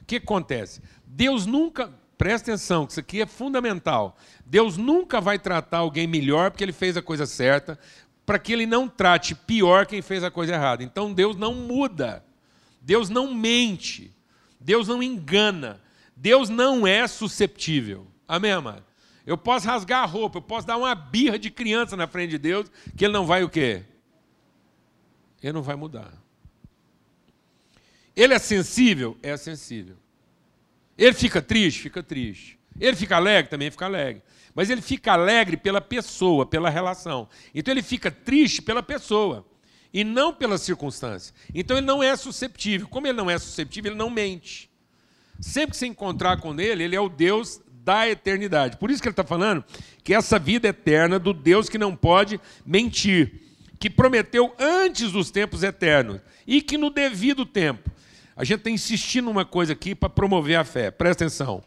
O 0.00 0.04
que 0.04 0.16
acontece? 0.16 0.80
Deus 1.04 1.44
nunca, 1.44 1.92
presta 2.16 2.52
atenção, 2.52 2.86
que 2.86 2.92
isso 2.92 3.00
aqui 3.00 3.20
é 3.20 3.26
fundamental. 3.26 4.16
Deus 4.46 4.76
nunca 4.76 5.20
vai 5.20 5.36
tratar 5.36 5.78
alguém 5.78 6.06
melhor 6.06 6.52
porque 6.52 6.62
ele 6.62 6.72
fez 6.72 6.96
a 6.96 7.02
coisa 7.02 7.26
certa, 7.26 7.76
para 8.24 8.38
que 8.38 8.52
ele 8.52 8.64
não 8.64 8.88
trate 8.88 9.34
pior 9.34 9.86
quem 9.86 10.00
fez 10.00 10.22
a 10.22 10.30
coisa 10.30 10.54
errada. 10.54 10.84
Então 10.84 11.12
Deus 11.12 11.34
não 11.36 11.52
muda, 11.52 12.24
Deus 12.80 13.10
não 13.10 13.34
mente, 13.34 14.14
Deus 14.60 14.86
não 14.86 15.02
engana, 15.02 15.80
Deus 16.22 16.48
não 16.48 16.86
é 16.86 17.08
susceptível. 17.08 18.06
Amém, 18.28 18.52
amado? 18.52 18.84
Eu 19.26 19.36
posso 19.36 19.66
rasgar 19.66 20.04
a 20.04 20.06
roupa, 20.06 20.38
eu 20.38 20.42
posso 20.42 20.64
dar 20.64 20.76
uma 20.76 20.94
birra 20.94 21.36
de 21.36 21.50
criança 21.50 21.96
na 21.96 22.06
frente 22.06 22.30
de 22.30 22.38
Deus, 22.38 22.70
que 22.96 23.04
ele 23.04 23.12
não 23.12 23.26
vai 23.26 23.42
o 23.42 23.48
quê? 23.48 23.82
Ele 25.42 25.52
não 25.52 25.62
vai 25.62 25.74
mudar. 25.74 26.12
Ele 28.14 28.34
é 28.34 28.38
sensível? 28.38 29.18
É 29.20 29.36
sensível. 29.36 29.96
Ele 30.96 31.12
fica 31.12 31.42
triste? 31.42 31.80
Fica 31.82 32.04
triste. 32.04 32.56
Ele 32.78 32.94
fica 32.94 33.16
alegre? 33.16 33.50
Também 33.50 33.68
fica 33.68 33.86
alegre. 33.86 34.22
Mas 34.54 34.70
ele 34.70 34.80
fica 34.80 35.14
alegre 35.14 35.56
pela 35.56 35.80
pessoa, 35.80 36.46
pela 36.46 36.70
relação. 36.70 37.28
Então 37.52 37.74
ele 37.74 37.82
fica 37.82 38.12
triste 38.12 38.62
pela 38.62 38.80
pessoa 38.80 39.44
e 39.92 40.04
não 40.04 40.32
pela 40.32 40.56
circunstância. 40.56 41.34
Então 41.52 41.76
ele 41.76 41.86
não 41.86 42.00
é 42.00 42.14
susceptível. 42.14 42.86
Como 42.86 43.08
ele 43.08 43.18
não 43.18 43.28
é 43.28 43.36
susceptível, 43.40 43.90
ele 43.90 43.98
não 43.98 44.08
mente. 44.08 44.70
Sempre 45.40 45.72
que 45.72 45.76
você 45.76 45.86
encontrar 45.86 46.38
com 46.38 46.58
ele, 46.60 46.84
ele 46.84 46.96
é 46.96 47.00
o 47.00 47.08
Deus 47.08 47.60
da 47.84 48.08
eternidade. 48.08 48.76
Por 48.76 48.90
isso 48.90 49.02
que 49.02 49.08
ele 49.08 49.12
está 49.12 49.24
falando 49.24 49.64
que 50.04 50.14
essa 50.14 50.38
vida 50.38 50.68
eterna 50.68 51.18
do 51.18 51.32
Deus 51.32 51.68
que 51.68 51.78
não 51.78 51.96
pode 51.96 52.40
mentir, 52.64 53.40
que 53.78 53.90
prometeu 53.90 54.54
antes 54.58 55.12
dos 55.12 55.30
tempos 55.30 55.62
eternos 55.62 56.20
e 56.46 56.62
que 56.62 56.78
no 56.78 56.90
devido 56.90 57.44
tempo. 57.44 57.90
A 58.36 58.44
gente 58.44 58.58
está 58.58 58.70
insistindo 58.70 59.26
numa 59.26 59.44
coisa 59.44 59.72
aqui 59.72 59.94
para 59.94 60.08
promover 60.08 60.56
a 60.56 60.64
fé. 60.64 60.90
Presta 60.90 61.24
atenção. 61.24 61.62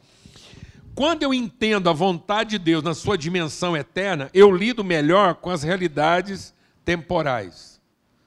Quando 0.95 1.23
eu 1.23 1.33
entendo 1.33 1.89
a 1.89 1.93
vontade 1.93 2.51
de 2.51 2.59
Deus 2.59 2.81
na 2.81 2.93
sua 2.93 3.17
dimensão 3.17 3.75
eterna, 3.75 4.29
eu 4.33 4.49
lido 4.49 4.83
melhor 4.83 5.35
com 5.35 5.49
as 5.49 5.61
realidades 5.61 6.53
temporais. 6.85 7.81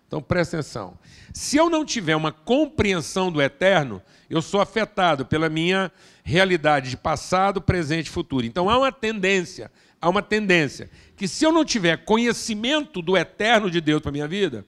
Então 0.06 0.20
presta 0.20 0.58
atenção. 0.58 0.98
Se 1.32 1.56
eu 1.56 1.70
não 1.70 1.84
tiver 1.84 2.14
uma 2.14 2.30
compreensão 2.30 3.32
do 3.32 3.40
eterno, 3.40 4.02
eu 4.28 4.42
sou 4.42 4.60
afetado 4.60 5.24
pela 5.24 5.48
minha 5.48 5.90
realidade 6.22 6.90
de 6.90 6.96
passado, 6.96 7.60
presente 7.60 8.06
e 8.06 8.10
futuro. 8.10 8.44
Então 8.44 8.68
há 8.68 8.76
uma 8.78 8.92
tendência, 8.92 9.70
há 10.00 10.08
uma 10.08 10.22
tendência 10.22 10.90
que 11.16 11.26
se 11.26 11.44
eu 11.44 11.52
não 11.52 11.64
tiver 11.64 12.04
conhecimento 12.04 13.00
do 13.00 13.16
eterno 13.16 13.70
de 13.70 13.80
Deus 13.80 14.02
para 14.02 14.12
minha 14.12 14.28
vida, 14.28 14.64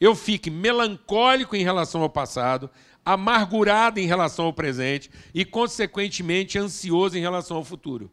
eu 0.00 0.14
fique 0.14 0.50
melancólico 0.50 1.56
em 1.56 1.64
relação 1.64 2.02
ao 2.02 2.10
passado, 2.10 2.70
amargurado 3.04 3.98
em 3.98 4.06
relação 4.06 4.44
ao 4.44 4.52
presente 4.52 5.10
e, 5.34 5.44
consequentemente, 5.44 6.58
ansioso 6.58 7.16
em 7.16 7.20
relação 7.20 7.56
ao 7.56 7.64
futuro. 7.64 8.10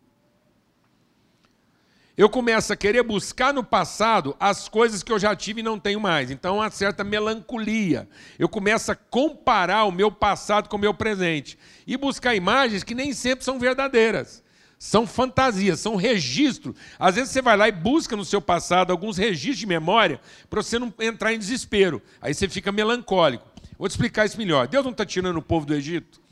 Eu 2.18 2.30
começo 2.30 2.72
a 2.72 2.78
querer 2.78 3.04
buscar 3.04 3.54
no 3.54 3.62
passado 3.62 4.38
as 4.40 4.70
coisas 4.70 5.04
que 5.04 5.12
eu 5.12 5.20
já 5.20 5.36
tive 5.36 5.60
e 5.60 5.64
não 5.64 5.78
tenho 5.78 6.00
mais. 6.00 6.32
Então, 6.32 6.58
uma 6.58 6.70
certa 6.70 7.04
melancolia. 7.04 8.08
Eu 8.40 8.48
começo 8.48 8.90
a 8.90 8.96
comparar 8.96 9.84
o 9.84 9.92
meu 9.92 10.10
passado 10.10 10.70
com 10.70 10.78
o 10.78 10.80
meu 10.80 10.94
presente 10.94 11.60
e 11.86 11.98
buscar 11.98 12.34
imagens 12.34 12.86
que 12.86 12.96
nem 12.96 13.12
sempre 13.12 13.44
são 13.44 13.60
verdadeiras. 13.60 14.42
São 14.80 15.06
fantasias, 15.06 15.82
são 15.82 15.98
registros. 15.98 16.78
Às 16.98 17.16
vezes 17.16 17.32
você 17.32 17.42
vai 17.42 17.58
lá 17.58 17.68
e 17.68 17.72
busca 17.74 18.16
no 18.16 18.24
seu 18.24 18.42
passado 18.42 18.92
alguns 18.92 19.18
registros 19.18 19.58
de 19.58 19.66
memória 19.66 20.22
para 20.50 20.64
você 20.64 20.80
não 20.80 20.94
entrar 21.00 21.34
em 21.34 21.40
desespero. 21.40 22.02
Aí 22.22 22.34
você 22.34 22.48
fica 22.48 22.72
melancólico. 22.72 23.46
Vou 23.78 23.90
te 23.90 23.92
explicar 23.92 24.26
isso 24.26 24.38
melhor. 24.38 24.70
Deus 24.70 24.86
não 24.86 24.92
está 24.94 25.06
tirando 25.06 25.38
o 25.38 25.42
povo 25.42 25.66
do 25.66 25.74
Egito? 25.74 26.25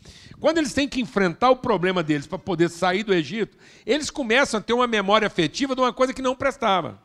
Quando 0.44 0.58
eles 0.58 0.74
têm 0.74 0.90
que 0.90 1.00
enfrentar 1.00 1.52
o 1.52 1.56
problema 1.56 2.04
deles 2.04 2.28
para 2.28 2.38
poder 2.38 2.70
sair 2.70 3.02
do 3.02 3.14
Egito, 3.14 3.58
eles 3.86 4.10
começam 4.10 4.60
a 4.60 4.62
ter 4.62 4.74
uma 4.74 4.86
memória 4.86 5.26
afetiva 5.26 5.74
de 5.74 5.80
uma 5.80 5.94
coisa 5.94 6.14
que 6.14 6.22
não 6.22 6.36
prestava. 6.36 7.02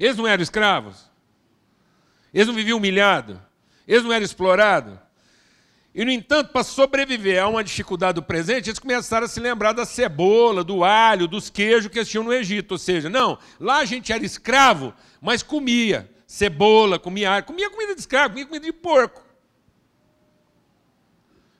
Eles 0.00 0.16
não 0.16 0.26
eram 0.26 0.42
escravos? 0.42 1.08
Eles 2.32 2.48
não 2.48 2.54
viviam 2.54 2.78
humilhados? 2.78 3.36
Eles 3.86 4.02
não 4.02 4.12
eram 4.12 4.24
explorados? 4.24 4.98
E, 5.94 6.04
no 6.04 6.10
entanto, 6.10 6.50
para 6.50 6.64
sobreviver 6.64 7.40
a 7.40 7.46
uma 7.46 7.62
dificuldade 7.62 8.16
do 8.16 8.22
presente, 8.24 8.68
eles 8.68 8.80
começaram 8.80 9.26
a 9.26 9.28
se 9.28 9.38
lembrar 9.38 9.70
da 9.70 9.84
cebola, 9.84 10.64
do 10.64 10.82
alho, 10.82 11.28
dos 11.28 11.48
queijos 11.48 11.88
que 11.88 12.00
eles 12.00 12.08
tinham 12.08 12.24
no 12.24 12.32
Egito. 12.32 12.72
Ou 12.72 12.78
seja, 12.78 13.08
não, 13.08 13.38
lá 13.60 13.78
a 13.78 13.84
gente 13.84 14.12
era 14.12 14.24
escravo, 14.24 14.92
mas 15.22 15.40
comia 15.40 16.12
cebola, 16.34 16.98
comia 16.98 17.30
alho, 17.32 17.44
comia 17.44 17.70
comida 17.70 17.94
de 17.94 18.00
escravo, 18.00 18.30
comia 18.30 18.46
comida 18.46 18.64
de 18.64 18.72
porco. 18.72 19.22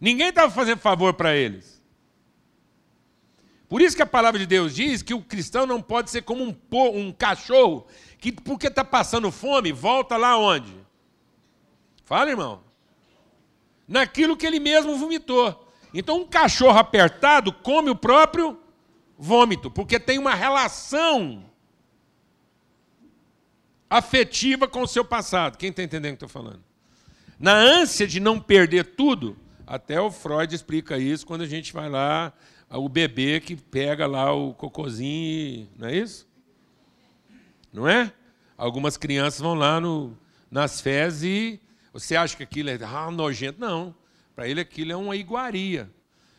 Ninguém 0.01 0.29
estava 0.29 0.51
fazendo 0.51 0.79
favor 0.79 1.15
para 1.15 1.35
eles. 1.37 1.83
Por 3.69 3.81
isso 3.81 3.97
que 3.97 4.03
a 4.03 4.07
palavra 4.07 4.39
de 4.39 4.47
Deus 4.47 4.75
diz 4.75 5.03
que 5.03 5.15
o 5.15 5.23
cristão 5.23 5.67
não 5.67 5.81
pode 5.81 6.11
ser 6.11 6.23
como 6.23 6.45
um, 6.45 6.57
um 6.95 7.13
cachorro 7.13 7.87
que, 8.19 8.33
porque 8.33 8.67
está 8.67 8.85
passando 8.85 9.31
fome, 9.31 9.73
volta 9.73 10.17
lá 10.17 10.37
onde? 10.37 10.75
Fala, 12.05 12.31
irmão 12.31 12.65
naquilo 13.87 14.37
que 14.37 14.47
ele 14.47 14.59
mesmo 14.59 14.97
vomitou. 14.97 15.69
Então, 15.93 16.19
um 16.19 16.27
cachorro 16.27 16.79
apertado 16.79 17.53
come 17.53 17.91
o 17.91 17.97
próprio 17.97 18.59
vômito, 19.17 19.71
porque 19.71 20.01
tem 20.01 20.19
uma 20.19 20.35
relação 20.35 21.45
afetiva 23.99 24.67
com 24.67 24.83
o 24.83 24.89
seu 24.89 25.05
passado. 25.05 25.57
Quem 25.57 25.71
está 25.71 25.83
entendendo 25.83 26.15
o 26.15 26.17
que 26.17 26.25
estou 26.25 26.29
falando? 26.29 26.63
Na 27.39 27.55
ânsia 27.55 28.07
de 28.07 28.19
não 28.19 28.41
perder 28.41 28.85
tudo, 28.97 29.37
até 29.67 30.01
o 30.01 30.11
Freud 30.11 30.53
explica 30.55 30.99
isso 30.99 31.27
quando 31.27 31.43
a 31.43 31.47
gente 31.47 31.73
vai 31.73 31.89
lá, 31.89 32.33
o 32.69 32.89
bebê 32.89 33.41
que 33.41 33.55
pega 33.55 34.07
lá 34.07 34.33
o 34.33 34.53
cocôzinho, 34.53 35.69
não 35.77 35.89
é 35.89 35.97
isso? 35.97 36.27
Não 37.73 37.89
é? 37.89 38.13
Algumas 38.57 38.97
crianças 38.97 39.41
vão 39.41 39.55
lá 39.55 39.81
no, 39.81 40.17
nas 40.51 40.81
fezes 40.81 41.23
e 41.23 41.61
você 41.93 42.17
acha 42.17 42.37
que 42.37 42.43
aquilo 42.43 42.71
é 42.71 42.79
ah, 42.83 43.11
nojento? 43.11 43.61
Não. 43.61 43.95
Para 44.35 44.49
ele 44.49 44.61
aquilo 44.61 44.91
é 44.91 44.97
uma 44.97 45.17
iguaria. 45.17 45.89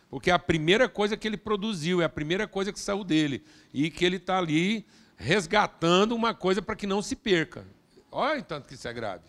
Porque 0.09 0.29
é 0.29 0.33
a 0.33 0.39
primeira 0.39 0.87
coisa 0.89 1.15
que 1.15 1.27
ele 1.27 1.37
produziu, 1.37 2.01
é 2.01 2.05
a 2.05 2.09
primeira 2.09 2.47
coisa 2.47 2.71
que 2.71 2.79
saiu 2.79 3.03
dele. 3.03 3.43
E 3.73 3.89
que 3.89 4.03
ele 4.03 4.17
está 4.17 4.37
ali 4.37 4.85
resgatando 5.17 6.13
uma 6.13 6.33
coisa 6.33 6.61
para 6.61 6.75
que 6.75 6.87
não 6.87 7.01
se 7.01 7.15
perca. 7.15 7.65
Olha 8.11 8.41
tanto 8.41 8.67
que 8.67 8.75
isso 8.75 8.87
é 8.87 8.93
grave. 8.93 9.27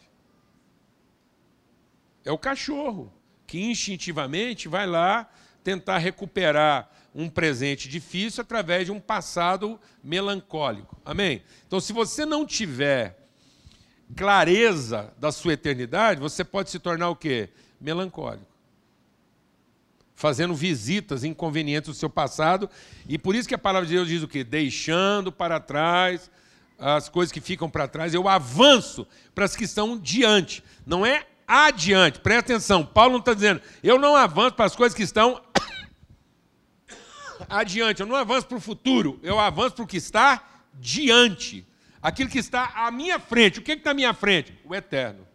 É 2.25 2.33
o 2.33 2.39
cachorro 2.39 3.13
que 3.47 3.61
instintivamente 3.63 4.69
vai 4.69 4.87
lá 4.87 5.31
tentar 5.63 5.99
recuperar 5.99 6.91
um 7.15 7.29
presente 7.29 7.89
difícil 7.89 8.43
através 8.43 8.87
de 8.87 8.93
um 8.93 9.01
passado 9.01 9.81
melancólico. 10.03 11.01
Amém? 11.05 11.43
Então, 11.67 11.81
se 11.81 11.93
você 11.93 12.27
não 12.27 12.45
tiver 12.45 13.27
clareza 14.15 15.13
da 15.19 15.33
sua 15.33 15.55
eternidade, 15.55 16.21
você 16.21 16.45
pode 16.45 16.71
se 16.71 16.79
tornar 16.79 17.09
o 17.09 17.17
quê? 17.17 17.49
Melancólico. 17.81 18.56
Fazendo 20.17 20.55
visitas 20.55 21.23
inconvenientes 21.23 21.89
do 21.89 21.95
seu 21.95 22.11
passado, 22.11 22.69
e 23.09 23.17
por 23.17 23.37
isso 23.37 23.47
que 23.47 23.55
a 23.55 23.59
palavra 23.59 23.87
de 23.87 23.95
Deus 23.95 24.09
diz 24.09 24.23
o 24.23 24.29
quê? 24.29 24.43
Deixando 24.43 25.31
para 25.31 25.61
trás 25.61 26.31
as 26.79 27.09
coisas 27.09 27.31
que 27.31 27.41
ficam 27.41 27.71
para 27.71 27.87
trás, 27.87 28.13
eu 28.13 28.29
avanço 28.29 29.07
para 29.35 29.45
as 29.45 29.55
que 29.55 29.65
estão 29.65 29.97
diante. 29.97 30.65
Não 30.85 31.07
é 31.07 31.27
adiante. 31.47 32.19
Presta 32.19 32.55
atenção, 32.55 32.85
Paulo 32.85 33.13
não 33.13 33.21
está 33.21 33.35
dizendo, 33.35 33.61
eu 33.83 33.99
não 33.99 34.17
avanço 34.17 34.55
para 34.55 34.65
as 34.65 34.75
coisas 34.75 34.97
que 34.97 35.03
estão 35.03 35.41
adiante, 37.49 38.01
eu 38.01 38.07
não 38.07 38.17
avanço 38.17 38.47
para 38.47 38.57
o 38.57 38.61
futuro, 38.61 39.21
eu 39.23 39.39
avanço 39.39 39.77
para 39.77 39.85
o 39.85 39.87
que 39.87 39.99
está 39.99 40.43
diante 40.75 41.67
aquilo 42.07 42.31
que 42.31 42.39
está 42.39 42.73
à 42.75 42.91
minha 42.91 43.19
frente. 43.19 43.59
O 43.59 43.63
que 43.63 43.73
está 43.73 43.91
à 43.91 43.95
minha 43.95 44.15
frente? 44.15 44.57
O 44.65 44.75
eterno. 44.75 45.27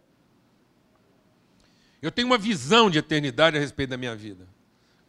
Eu 2.00 2.10
tenho 2.10 2.26
uma 2.26 2.38
visão 2.38 2.90
de 2.90 2.98
eternidade 2.98 3.56
a 3.56 3.60
respeito 3.60 3.90
da 3.90 3.96
minha 3.98 4.16
vida. 4.16 4.48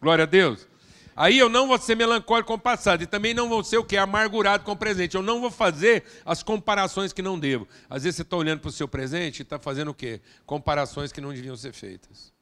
Glória 0.04 0.24
a 0.24 0.26
Deus. 0.26 0.68
Aí 1.16 1.38
eu 1.38 1.48
não 1.48 1.66
vou 1.66 1.78
ser 1.78 1.96
melancólico 1.96 2.48
com 2.48 2.54
o 2.54 2.58
passado 2.58 3.02
e 3.02 3.06
também 3.06 3.32
não 3.32 3.48
vou 3.48 3.64
ser 3.64 3.78
o 3.78 3.84
que? 3.84 3.96
Amargurado 3.96 4.62
com 4.62 4.72
o 4.72 4.76
presente. 4.76 5.14
Eu 5.14 5.22
não 5.22 5.40
vou 5.40 5.50
fazer 5.50 6.04
as 6.26 6.42
comparações 6.42 7.10
que 7.10 7.22
não 7.22 7.38
devo. 7.38 7.66
Às 7.88 8.02
vezes 8.02 8.16
você 8.16 8.22
está 8.22 8.36
olhando 8.36 8.60
para 8.60 8.68
o 8.68 8.72
seu 8.72 8.86
presente 8.86 9.38
e 9.38 9.42
está 9.42 9.58
fazendo 9.58 9.92
o 9.92 9.94
quê? 9.94 10.20
Comparações 10.44 11.10
que 11.10 11.22
não 11.22 11.32
deviam 11.32 11.56
ser 11.56 11.72
feitas. 11.72 12.34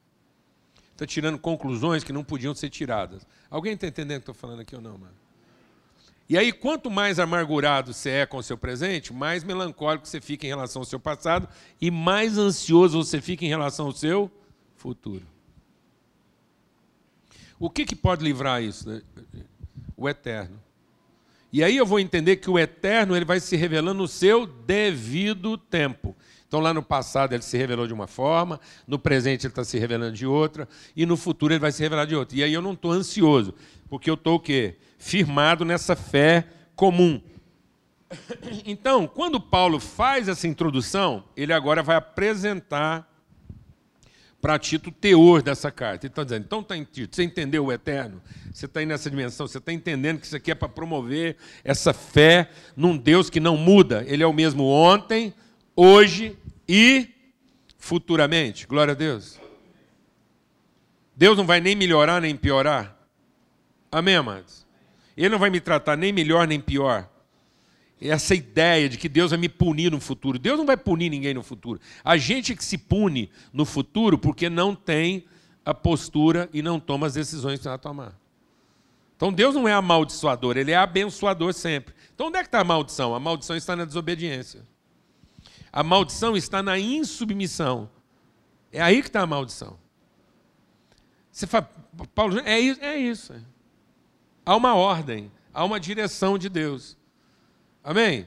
Está 0.91 1.05
tirando 1.05 1.39
conclusões 1.39 2.03
que 2.03 2.11
não 2.11 2.21
podiam 2.21 2.53
ser 2.53 2.69
tiradas. 2.69 3.25
Alguém 3.49 3.75
está 3.75 3.87
entendendo 3.87 4.17
o 4.17 4.19
que 4.19 4.31
estou 4.31 4.35
falando 4.35 4.59
aqui 4.59 4.75
ou 4.75 4.81
não, 4.81 4.97
mano? 4.97 5.15
E 6.27 6.37
aí, 6.37 6.51
quanto 6.51 6.91
mais 6.91 7.17
amargurado 7.17 7.93
você 7.93 8.09
é 8.09 8.25
com 8.25 8.37
o 8.37 8.43
seu 8.43 8.57
presente, 8.57 9.13
mais 9.13 9.41
melancólico 9.41 10.05
você 10.05 10.19
fica 10.19 10.45
em 10.45 10.49
relação 10.49 10.81
ao 10.81 10.85
seu 10.85 10.99
passado 10.99 11.47
e 11.79 11.89
mais 11.89 12.37
ansioso 12.37 13.01
você 13.01 13.21
fica 13.21 13.45
em 13.45 13.49
relação 13.49 13.85
ao 13.85 13.93
seu 13.93 14.29
futuro. 14.75 15.32
O 17.63 17.69
que, 17.69 17.85
que 17.85 17.95
pode 17.95 18.21
livrar 18.21 18.61
isso? 18.61 18.89
Né? 18.89 19.01
O 19.95 20.09
eterno. 20.09 20.59
E 21.49 21.63
aí 21.63 21.77
eu 21.77 21.85
vou 21.85 21.97
entender 21.97 22.35
que 22.35 22.49
o 22.49 22.59
eterno 22.59 23.15
ele 23.15 23.23
vai 23.23 23.39
se 23.39 23.55
revelando 23.55 24.01
no 24.01 24.07
seu 24.07 24.45
devido 24.45 25.57
tempo. 25.57 26.13
Então, 26.45 26.59
lá 26.59 26.73
no 26.73 26.83
passado 26.83 27.31
ele 27.31 27.41
se 27.41 27.57
revelou 27.57 27.87
de 27.87 27.93
uma 27.93 28.05
forma, 28.05 28.59
no 28.85 28.99
presente 28.99 29.45
ele 29.45 29.51
está 29.53 29.63
se 29.63 29.79
revelando 29.79 30.11
de 30.11 30.25
outra, 30.25 30.67
e 30.93 31.05
no 31.05 31.15
futuro 31.15 31.53
ele 31.53 31.61
vai 31.61 31.71
se 31.71 31.81
revelar 31.81 32.03
de 32.03 32.17
outra. 32.17 32.37
E 32.37 32.43
aí 32.43 32.53
eu 32.53 32.61
não 32.61 32.73
estou 32.73 32.91
ansioso, 32.91 33.53
porque 33.89 34.09
eu 34.09 34.15
estou 34.15 34.35
o 34.35 34.39
quê? 34.41 34.75
Firmado 34.97 35.63
nessa 35.63 35.95
fé 35.95 36.45
comum. 36.75 37.21
Então, 38.65 39.07
quando 39.07 39.39
Paulo 39.39 39.79
faz 39.79 40.27
essa 40.27 40.49
introdução, 40.49 41.23
ele 41.33 41.53
agora 41.53 41.81
vai 41.81 41.95
apresentar 41.95 43.09
para 44.43 44.59
Tito 44.59 44.89
o 44.89 44.91
teor 44.91 45.41
dessa 45.41 45.71
carta. 45.71 46.05
Ele 46.05 46.11
está 46.11 46.21
dizendo, 46.21 46.43
então 46.43 46.59
está 46.59 46.75
em 46.75 46.83
Tito, 46.83 47.15
você 47.15 47.23
entendeu 47.23 47.65
o 47.65 47.71
eterno? 47.71 48.21
Você 48.53 48.65
está 48.65 48.81
aí 48.81 48.85
nessa 48.85 49.09
dimensão, 49.09 49.47
você 49.47 49.57
está 49.57 49.71
entendendo 49.71 50.19
que 50.19 50.25
isso 50.25 50.35
aqui 50.35 50.51
é 50.51 50.55
para 50.55 50.67
promover 50.67 51.37
essa 51.63 51.93
fé 51.93 52.49
num 52.75 52.97
Deus 52.97 53.29
que 53.29 53.39
não 53.39 53.55
muda. 53.55 54.03
Ele 54.05 54.21
é 54.21 54.27
o 54.27 54.33
mesmo 54.33 54.65
ontem, 54.65 55.33
hoje 55.73 56.37
e 56.67 57.07
futuramente. 57.77 58.67
Glória 58.67 58.91
a 58.91 58.95
Deus. 58.95 59.39
Deus 61.15 61.37
não 61.37 61.45
vai 61.45 61.61
nem 61.61 61.73
melhorar 61.73 62.19
nem 62.19 62.35
piorar. 62.35 62.97
Amém, 63.89 64.17
amados? 64.17 64.65
Ele 65.15 65.29
não 65.29 65.39
vai 65.39 65.49
me 65.49 65.61
tratar 65.61 65.95
nem 65.95 66.11
melhor 66.11 66.45
nem 66.45 66.59
pior 66.59 67.09
essa 68.09 68.35
ideia 68.35 68.89
de 68.89 68.97
que 68.97 69.07
Deus 69.07 69.31
vai 69.31 69.39
me 69.39 69.49
punir 69.49 69.91
no 69.91 69.99
futuro. 69.99 70.37
Deus 70.37 70.57
não 70.57 70.65
vai 70.65 70.77
punir 70.77 71.09
ninguém 71.09 71.33
no 71.33 71.43
futuro. 71.43 71.79
A 72.03 72.17
gente 72.17 72.55
que 72.55 72.63
se 72.63 72.77
pune 72.77 73.29
no 73.51 73.65
futuro 73.65 74.17
porque 74.17 74.49
não 74.49 74.75
tem 74.75 75.25
a 75.65 75.73
postura 75.73 76.49
e 76.53 76.61
não 76.61 76.79
toma 76.79 77.07
as 77.07 77.13
decisões 77.13 77.59
que 77.59 77.63
precisa 77.63 77.77
tomar. 77.77 78.13
Então 79.15 79.31
Deus 79.31 79.55
não 79.55 79.67
é 79.67 79.73
amaldiçoador, 79.73 80.57
ele 80.57 80.71
é 80.71 80.75
abençoador 80.75 81.53
sempre. 81.53 81.95
Então 82.13 82.27
onde 82.27 82.37
é 82.37 82.41
que 82.41 82.47
está 82.47 82.59
a 82.59 82.63
maldição? 82.63 83.15
A 83.15 83.19
maldição 83.19 83.55
está 83.55 83.75
na 83.75 83.85
desobediência. 83.85 84.67
A 85.71 85.81
maldição 85.81 86.35
está 86.35 86.61
na 86.61 86.77
insubmissão. 86.77 87.89
É 88.71 88.81
aí 88.81 89.01
que 89.01 89.07
está 89.07 89.21
a 89.21 89.27
maldição. 89.27 89.77
Você 91.31 91.47
fala, 91.47 91.69
Paulo, 92.13 92.39
é 92.39 92.59
isso, 92.59 92.83
é 92.83 92.97
isso. 92.97 93.33
Há 94.45 94.55
uma 94.55 94.75
ordem, 94.75 95.31
há 95.53 95.63
uma 95.63 95.79
direção 95.79 96.37
de 96.37 96.49
Deus. 96.49 96.97
Amém? 97.83 98.25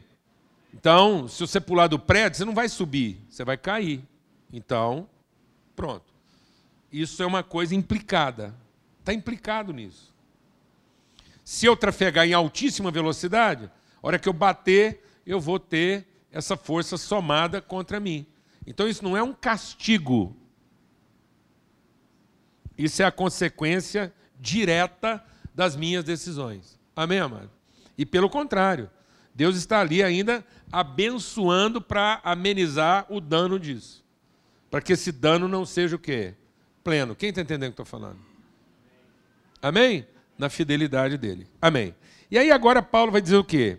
Então, 0.75 1.27
se 1.27 1.41
você 1.41 1.59
pular 1.59 1.87
do 1.87 1.99
prédio, 1.99 2.39
você 2.39 2.45
não 2.45 2.55
vai 2.55 2.69
subir, 2.69 3.19
você 3.31 3.43
vai 3.45 3.57
cair. 3.57 4.05
Então, 4.53 5.09
pronto. 5.75 6.05
Isso 6.93 7.23
é 7.23 7.27
uma 7.27 7.43
coisa 7.43 7.75
implicada. 7.75 8.55
Está 9.01 9.13
implicado 9.13 9.73
nisso. 9.73 10.15
Se 11.43 11.65
eu 11.65 11.77
trafegar 11.77 12.27
em 12.27 12.35
altíssima 12.35 12.91
velocidade, 12.91 13.71
a 14.03 14.07
hora 14.07 14.19
que 14.19 14.29
eu 14.29 14.33
bater, 14.33 15.03
eu 15.25 15.41
vou 15.41 15.59
ter 15.59 16.07
essa 16.31 16.57
força 16.57 16.97
somada 16.97 17.63
contra 17.63 17.99
mim. 17.99 18.27
Então, 18.67 18.87
isso 18.87 19.03
não 19.03 19.17
é 19.17 19.23
um 19.23 19.33
castigo. 19.33 20.37
Isso 22.77 23.01
é 23.01 23.07
a 23.07 23.13
consequência 23.13 24.13
direta 24.39 25.25
das 25.55 25.75
minhas 25.75 26.05
decisões. 26.05 26.79
Amém, 26.95 27.21
amado? 27.21 27.51
E 27.97 28.05
pelo 28.05 28.29
contrário, 28.29 28.91
Deus 29.37 29.55
está 29.55 29.81
ali 29.81 30.03
ainda 30.03 30.43
abençoando 30.73 31.79
para 31.79 32.21
amenizar 32.25 33.05
o 33.11 33.21
dano 33.21 33.61
disso. 33.61 34.03
Para 34.71 34.81
que 34.81 34.95
esse 34.95 35.13
dano 35.13 35.47
não 35.47 35.67
seja 35.67 35.95
o 35.95 35.99
quê? 35.99 36.33
Pleno. 36.83 37.15
Quem 37.15 37.29
está 37.29 37.43
entendendo 37.43 37.69
o 37.69 37.75
que 37.75 37.83
estou 37.83 37.85
falando? 37.85 38.19
Amém? 39.61 40.07
Na 40.39 40.49
fidelidade 40.49 41.19
dele. 41.19 41.47
Amém. 41.61 41.95
E 42.31 42.39
aí 42.39 42.51
agora 42.51 42.83
Paulo 42.83 43.13
vai 43.13 43.21
dizer 43.21 43.37
o 43.37 43.45
quê? 43.45 43.79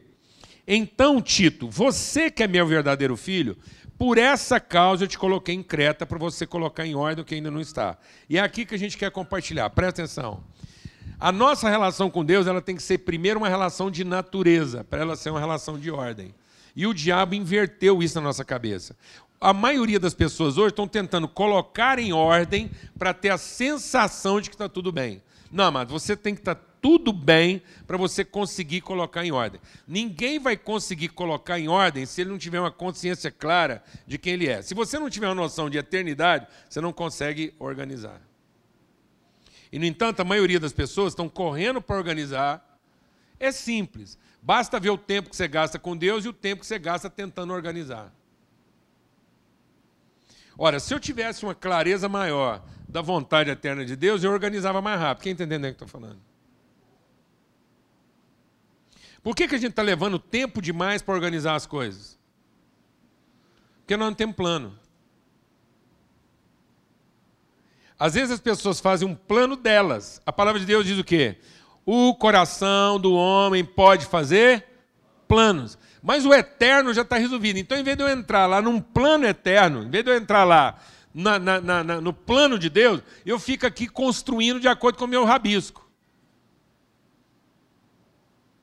Então, 0.68 1.20
Tito, 1.20 1.68
você 1.72 2.30
que 2.30 2.44
é 2.44 2.48
meu 2.48 2.68
verdadeiro 2.68 3.18
filho, 3.18 3.58
por 3.98 4.20
essa 4.20 4.60
causa 4.60 5.06
eu 5.06 5.08
te 5.08 5.18
coloquei 5.18 5.56
em 5.56 5.64
Creta 5.64 6.06
para 6.06 6.20
você 6.20 6.46
colocar 6.46 6.86
em 6.86 6.94
ordem 6.94 7.24
o 7.24 7.26
que 7.26 7.34
ainda 7.34 7.50
não 7.50 7.62
está. 7.62 7.98
E 8.30 8.38
é 8.38 8.42
aqui 8.42 8.64
que 8.64 8.76
a 8.76 8.80
gente 8.80 8.96
quer 8.96 9.10
compartilhar. 9.10 9.68
Presta 9.72 10.04
atenção. 10.04 10.44
A 11.19 11.31
nossa 11.31 11.67
relação 11.67 12.12
com 12.12 12.24
Deus 12.24 12.45
ela 12.45 12.62
tem 12.62 12.75
que 12.75 12.83
ser 12.83 13.00
primeiro 13.00 13.39
uma 13.39 13.50
relação 13.50 13.89
de 13.89 14.03
natureza, 14.03 14.83
para 14.83 15.01
ela 15.01 15.15
ser 15.15 15.32
uma 15.32 15.39
relação 15.39 15.80
de 15.80 15.89
ordem. 15.89 16.34
E 16.75 16.86
o 16.86 16.93
diabo 16.93 17.34
inverteu 17.34 18.03
isso 18.03 18.15
na 18.15 18.21
nossa 18.21 18.45
cabeça. 18.45 18.95
A 19.41 19.51
maioria 19.51 19.99
das 19.99 20.13
pessoas 20.13 20.60
hoje 20.60 20.69
estão 20.69 20.88
tentando 20.88 21.27
colocar 21.27 21.97
em 21.97 22.13
ordem 22.13 22.69
para 22.99 23.15
ter 23.15 23.30
a 23.30 23.38
sensação 23.38 24.39
de 24.39 24.49
que 24.49 24.56
está 24.56 24.69
tudo 24.69 24.91
bem. 24.91 25.23
Não, 25.51 25.65
amado, 25.65 25.91
você 25.91 26.15
tem 26.15 26.36
que 26.36 26.41
estar 26.41 26.53
tá 26.53 26.62
tudo 26.80 27.12
bem 27.12 27.63
para 27.88 27.97
você 27.97 28.23
conseguir 28.23 28.82
colocar 28.82 29.25
em 29.25 29.32
ordem. 29.32 29.60
Ninguém 29.88 30.38
vai 30.38 30.56
conseguir 30.56 31.10
colocar 31.10 31.60
em 31.60 31.67
ordem 31.67 32.06
se 32.06 32.21
ele 32.21 32.30
não 32.30 32.38
tiver 32.38 32.60
uma 32.60 32.71
consciência 32.71 33.32
clara 33.32 33.84
de 34.06 34.19
quem 34.19 34.34
ele 34.34 34.47
é. 34.47 34.62
Se 34.62 34.75
você 34.75 34.99
não 34.99 35.10
tiver 35.10 35.27
uma 35.27 35.34
noção 35.36 35.67
de 35.67 35.80
eternidade, 35.80 36.45
você 36.69 36.80
não 36.80 36.93
consegue 36.93 37.56
organizar. 37.58 38.27
E, 39.71 39.77
no 39.80 39.86
entanto, 39.86 40.21
a 40.21 40.23
maioria 40.23 40.60
das 40.60 40.73
pessoas 40.73 41.13
estão 41.13 41.27
correndo 41.27 41.82
para 41.82 41.97
organizar. 41.97 42.80
É 43.39 43.51
simples. 43.51 44.17
Basta 44.41 44.80
ver 44.80 44.89
o 44.89 44.97
tempo 44.97 45.30
que 45.30 45.36
você 45.36 45.47
gasta 45.47 45.77
com 45.77 45.95
Deus 45.95 46.25
e 46.25 46.30
o 46.30 46.34
tempo 46.34 46.62
que 46.62 46.67
você 46.67 46.80
gasta 46.80 47.10
tentando 47.10 47.53
organizar. 47.53 48.13
Ora, 50.58 50.80
se 50.80 50.93
eu 50.93 50.99
tivesse 50.99 51.43
uma 51.43 51.53
clareza 51.53 52.10
maior 52.10 52.63
da 52.88 53.01
vontade 53.01 53.49
eterna 53.49 53.86
de 53.86 53.95
Deus, 53.95 54.23
eu 54.23 54.32
organizava 54.32 54.82
mais 54.82 54.99
rápido. 54.99 55.23
Quem 55.23 55.34
entendendo 55.34 55.65
o 55.65 55.67
que 55.67 55.73
estou 55.73 55.88
falando? 55.88 56.19
Por 59.21 59.36
que, 59.36 59.47
que 59.47 59.56
a 59.56 59.58
gente 59.58 59.71
está 59.71 59.82
levando 59.82 60.17
tempo 60.17 60.62
demais 60.62 61.01
para 61.01 61.13
organizar 61.13 61.56
as 61.56 61.65
coisas? 61.65 62.17
Porque 63.80 63.97
nós 63.97 64.08
não 64.08 64.15
temos 64.15 64.36
plano. 64.36 64.80
Às 67.99 68.13
vezes 68.13 68.31
as 68.31 68.39
pessoas 68.39 68.79
fazem 68.79 69.07
um 69.07 69.15
plano 69.15 69.55
delas. 69.55 70.21
A 70.25 70.31
palavra 70.31 70.60
de 70.60 70.65
Deus 70.65 70.86
diz 70.86 70.99
o 70.99 71.03
quê? 71.03 71.38
O 71.86 72.13
coração 72.15 72.99
do 72.99 73.13
homem 73.13 73.63
pode 73.65 74.05
fazer 74.05 74.65
planos. 75.27 75.77
Mas 76.01 76.25
o 76.25 76.33
eterno 76.33 76.93
já 76.93 77.01
está 77.01 77.17
resolvido. 77.17 77.57
Então, 77.57 77.77
em 77.77 77.83
vez 77.83 77.97
de 77.97 78.03
eu 78.03 78.10
entrar 78.10 78.45
lá 78.45 78.62
num 78.62 78.79
plano 78.79 79.25
eterno, 79.25 79.83
em 79.83 79.89
vez 79.89 80.03
de 80.03 80.12
eu 80.12 80.15
entrar 80.15 80.43
lá 80.43 80.79
na, 81.13 81.39
na, 81.39 81.60
na, 81.60 82.01
no 82.01 82.13
plano 82.13 82.60
de 82.60 82.69
Deus, 82.69 83.01
eu 83.25 83.39
fico 83.39 83.65
aqui 83.65 83.88
construindo 83.88 84.60
de 84.60 84.67
acordo 84.67 84.97
com 84.97 85.05
o 85.05 85.07
meu 85.07 85.25
rabisco. 85.25 85.89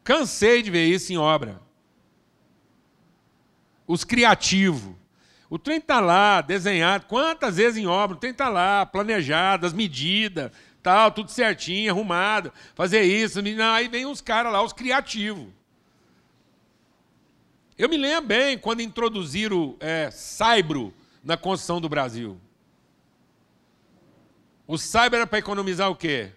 Cansei 0.04 0.62
de 0.62 0.70
ver 0.70 0.86
isso 0.86 1.12
em 1.12 1.16
obra. 1.16 1.60
Os 3.86 4.04
criativos. 4.04 4.94
O 5.54 5.58
trem 5.58 5.78
está 5.78 6.00
lá, 6.00 6.40
desenhado, 6.40 7.06
quantas 7.06 7.58
vezes 7.58 7.78
em 7.78 7.86
obra, 7.86 8.16
o 8.16 8.18
trem 8.18 8.32
está 8.32 8.48
lá, 8.48 8.84
planejado, 8.84 9.64
as 9.64 9.72
medidas, 9.72 10.50
tal, 10.82 11.12
tudo 11.12 11.30
certinho, 11.30 11.92
arrumado, 11.92 12.52
fazer 12.74 13.02
isso. 13.02 13.38
Aí 13.72 13.86
vem 13.86 14.04
os 14.04 14.20
caras 14.20 14.52
lá, 14.52 14.60
os 14.64 14.72
criativos. 14.72 15.46
Eu 17.78 17.88
me 17.88 17.96
lembro 17.96 18.26
bem 18.26 18.58
quando 18.58 18.80
introduziram 18.80 19.76
é, 19.78 20.10
Saibro 20.10 20.92
na 21.22 21.36
construção 21.36 21.80
do 21.80 21.88
Brasil. 21.88 22.36
O 24.66 24.76
Saibro 24.76 25.18
era 25.18 25.26
para 25.28 25.38
economizar 25.38 25.88
o 25.88 25.94
quê? 25.94 26.32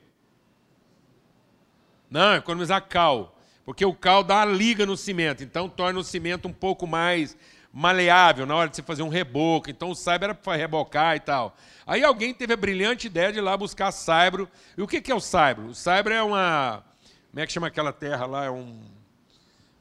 Não, 2.07 2.35
economizar 2.35 2.87
cal. 2.87 3.35
Porque 3.65 3.83
o 3.83 3.95
cal 3.95 4.23
dá 4.23 4.45
uma 4.45 4.45
liga 4.45 4.85
no 4.85 4.95
cimento, 4.95 5.43
então 5.43 5.67
torna 5.67 5.99
o 5.99 6.03
cimento 6.03 6.47
um 6.47 6.53
pouco 6.53 6.85
mais 6.85 7.35
maleável 7.71 8.45
na 8.45 8.55
hora 8.55 8.69
de 8.69 8.75
você 8.75 8.83
fazer 8.83 9.03
um 9.03 9.09
reboco. 9.09 9.69
Então 9.69 9.89
o 9.89 9.95
saibro 9.95 10.25
era 10.25 10.35
para 10.35 10.57
rebocar 10.57 11.15
e 11.15 11.19
tal. 11.19 11.55
Aí 11.85 12.03
alguém 12.03 12.33
teve 12.33 12.53
a 12.53 12.57
brilhante 12.57 13.07
ideia 13.07 13.31
de 13.31 13.39
ir 13.39 13.41
lá 13.41 13.55
buscar 13.55 13.91
saibro. 13.91 14.49
E 14.77 14.81
o 14.81 14.87
que 14.87 15.11
é 15.11 15.15
o 15.15 15.19
saibro? 15.19 15.67
O 15.67 15.75
saibro 15.75 16.13
é 16.13 16.21
uma. 16.21 16.83
Como 17.29 17.39
é 17.41 17.45
que 17.45 17.53
chama 17.53 17.67
aquela 17.67 17.93
terra 17.93 18.25
lá? 18.25 18.45
É 18.45 18.51
um. 18.51 18.81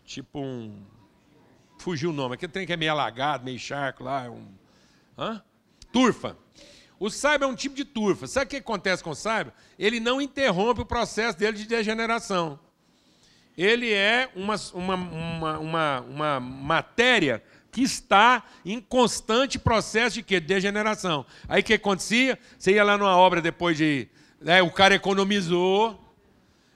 Tipo 0.04 0.40
um. 0.40 0.84
Fugiu 1.78 2.10
o 2.10 2.12
nome. 2.12 2.34
Aquele 2.34 2.52
trem 2.52 2.66
que 2.66 2.72
é 2.72 2.76
meio 2.76 2.92
alagado, 2.92 3.44
meio 3.44 3.58
charco 3.58 4.04
lá. 4.04 4.24
É 4.24 4.30
um. 4.30 4.46
Hã? 5.18 5.42
Turfa. 5.92 6.36
O 6.98 7.10
saibro 7.10 7.48
é 7.48 7.50
um 7.50 7.54
tipo 7.54 7.74
de 7.74 7.84
turfa. 7.84 8.26
Sabe 8.26 8.46
o 8.46 8.48
que 8.48 8.56
acontece 8.56 9.02
com 9.02 9.10
o 9.10 9.14
saibro? 9.14 9.52
Ele 9.78 10.00
não 10.00 10.20
interrompe 10.20 10.80
o 10.80 10.86
processo 10.86 11.38
dele 11.38 11.56
de 11.56 11.66
degeneração. 11.66 12.58
Ele 13.56 13.92
é 13.92 14.30
uma, 14.34 14.54
uma, 14.74 15.58
uma, 15.58 16.00
uma 16.00 16.40
matéria 16.40 17.42
que 17.76 17.82
está 17.82 18.42
em 18.64 18.80
constante 18.80 19.58
processo 19.58 20.14
de 20.14 20.22
quê? 20.22 20.40
degeneração. 20.40 21.26
Aí 21.46 21.60
o 21.60 21.62
que 21.62 21.74
acontecia? 21.74 22.38
Você 22.58 22.72
ia 22.72 22.82
lá 22.82 22.96
numa 22.96 23.14
obra 23.14 23.42
depois 23.42 23.76
de. 23.76 24.08
Né, 24.40 24.62
o 24.62 24.70
cara 24.70 24.94
economizou, 24.94 26.02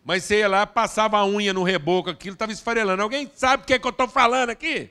mas 0.05 0.25
você 0.25 0.41
ia 0.41 0.49
lá, 0.49 0.67
passava 0.67 1.17
a 1.17 1.25
unha 1.25 1.55
no 1.55 1.63
reboco, 1.63 2.11
aquilo 2.11 2.35
estava 2.35 2.53
esfarelando. 2.53 3.03
Alguém 3.03 3.33
sabe 3.35 3.63
o 3.63 3.67
que, 3.67 3.73
é 3.73 3.79
que 3.79 3.87
eu 3.87 3.93
estou 3.93 4.09
falando 4.09 4.51
aqui? 4.51 4.91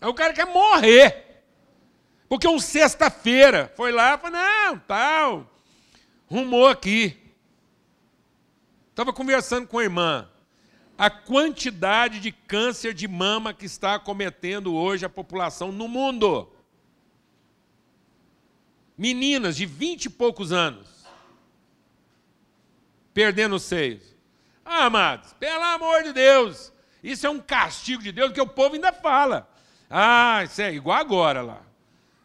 Aí 0.00 0.08
o 0.08 0.14
cara 0.14 0.32
quer 0.32 0.46
morrer. 0.46 1.44
Porque 2.28 2.48
um 2.48 2.58
sexta-feira 2.58 3.72
foi 3.76 3.92
lá 3.92 4.14
e 4.14 4.18
falou, 4.18 4.36
não, 4.36 4.78
tal, 4.80 5.50
rumou 6.28 6.66
aqui. 6.66 7.16
Estava 8.90 9.12
conversando 9.12 9.68
com 9.68 9.78
a 9.78 9.84
irmã 9.84 10.28
a 10.98 11.10
quantidade 11.10 12.20
de 12.20 12.32
câncer 12.32 12.94
de 12.94 13.06
mama 13.06 13.52
que 13.52 13.66
está 13.66 13.94
acometendo 13.94 14.74
hoje 14.74 15.04
a 15.04 15.08
população 15.08 15.70
no 15.70 15.88
mundo. 15.88 16.50
Meninas 18.96 19.56
de 19.56 19.66
vinte 19.66 20.06
e 20.06 20.10
poucos 20.10 20.52
anos 20.52 20.96
perdendo 23.16 23.56
os 23.56 23.62
seios. 23.62 24.02
Ah, 24.62 24.84
amados, 24.84 25.32
pelo 25.40 25.62
amor 25.62 26.02
de 26.02 26.12
Deus, 26.12 26.70
isso 27.02 27.26
é 27.26 27.30
um 27.30 27.40
castigo 27.40 28.02
de 28.02 28.12
Deus 28.12 28.30
que 28.30 28.40
o 28.42 28.46
povo 28.46 28.74
ainda 28.74 28.92
fala. 28.92 29.50
Ah, 29.88 30.44
isso 30.44 30.60
é 30.60 30.74
igual 30.74 30.98
agora 30.98 31.40
lá. 31.40 31.62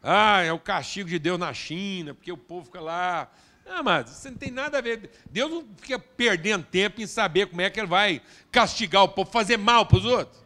Ah, 0.03 0.41
é 0.41 0.51
o 0.51 0.59
castigo 0.59 1.07
de 1.07 1.17
Deus 1.17 1.39
na 1.39 1.53
China, 1.53 2.13
porque 2.13 2.29
o 2.29 2.35
povo 2.35 2.65
fica 2.65 2.81
lá. 2.81 3.31
Ah, 3.73 3.81
mas 3.81 4.11
isso 4.11 4.29
não 4.29 4.37
tem 4.37 4.51
nada 4.51 4.77
a 4.79 4.81
ver. 4.81 5.09
Deus 5.29 5.49
não 5.49 5.65
fica 5.77 5.97
perdendo 5.97 6.65
tempo 6.65 7.01
em 7.01 7.07
saber 7.07 7.47
como 7.47 7.61
é 7.61 7.69
que 7.69 7.79
ele 7.79 7.87
vai 7.87 8.21
castigar 8.51 9.03
o 9.03 9.07
povo, 9.07 9.31
fazer 9.31 9.57
mal 9.57 9.85
para 9.85 9.97
os 9.97 10.05
outros. 10.05 10.37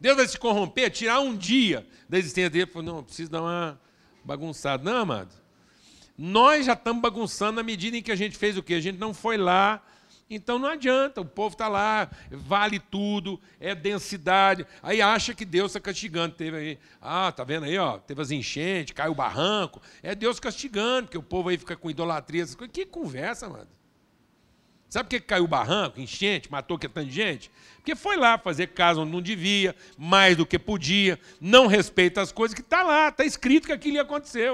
Deus 0.00 0.16
vai 0.16 0.26
se 0.26 0.36
corromper, 0.36 0.90
tirar 0.90 1.20
um 1.20 1.36
dia 1.36 1.86
da 2.08 2.18
existência 2.18 2.50
dele. 2.50 2.70
Não, 2.82 3.04
preciso 3.04 3.30
dar 3.30 3.40
uma 3.40 3.80
bagunçada. 4.24 4.82
Não, 4.82 5.02
amado. 5.02 5.32
Nós 6.18 6.66
já 6.66 6.72
estamos 6.72 7.00
bagunçando 7.00 7.52
na 7.52 7.62
medida 7.62 7.96
em 7.96 8.02
que 8.02 8.10
a 8.10 8.16
gente 8.16 8.36
fez 8.36 8.56
o 8.58 8.62
quê? 8.62 8.74
A 8.74 8.80
gente 8.80 8.98
não 8.98 9.14
foi 9.14 9.36
lá 9.36 9.80
então 10.28 10.58
não 10.58 10.68
adianta, 10.68 11.20
o 11.20 11.24
povo 11.24 11.54
está 11.54 11.68
lá, 11.68 12.10
vale 12.30 12.80
tudo, 12.80 13.40
é 13.60 13.76
densidade. 13.76 14.66
Aí 14.82 15.00
acha 15.00 15.32
que 15.32 15.44
Deus 15.44 15.70
está 15.70 15.80
castigando. 15.80 16.34
Teve 16.34 16.56
aí, 16.56 16.78
ah, 17.00 17.30
tá 17.30 17.44
vendo 17.44 17.64
aí, 17.64 17.78
ó, 17.78 17.98
teve 17.98 18.20
as 18.20 18.32
enchentes, 18.32 18.92
caiu 18.92 19.12
o 19.12 19.14
barranco. 19.14 19.80
É 20.02 20.16
Deus 20.16 20.40
castigando, 20.40 21.06
porque 21.06 21.18
o 21.18 21.22
povo 21.22 21.48
aí 21.48 21.56
fica 21.56 21.76
com 21.76 21.88
idolatria, 21.88 22.42
essas 22.42 22.56
coisas. 22.56 22.74
Que 22.74 22.84
conversa, 22.84 23.48
mano. 23.48 23.68
Sabe 24.88 25.08
por 25.08 25.10
que 25.10 25.20
caiu 25.20 25.44
o 25.44 25.48
barranco, 25.48 26.00
enchente, 26.00 26.50
matou 26.50 26.78
que 26.78 26.88
tanta 26.88 27.08
gente? 27.08 27.50
Porque 27.76 27.94
foi 27.94 28.16
lá 28.16 28.38
fazer 28.38 28.68
casa 28.68 29.00
onde 29.00 29.12
não 29.12 29.20
devia, 29.20 29.76
mais 29.96 30.36
do 30.36 30.46
que 30.46 30.58
podia, 30.58 31.18
não 31.40 31.66
respeita 31.66 32.20
as 32.20 32.32
coisas 32.32 32.54
que 32.54 32.60
está 32.60 32.82
lá, 32.82 33.08
está 33.08 33.24
escrito 33.24 33.66
que 33.66 33.72
aquilo 33.72 33.96
ia 33.96 34.02
acontecer, 34.02 34.50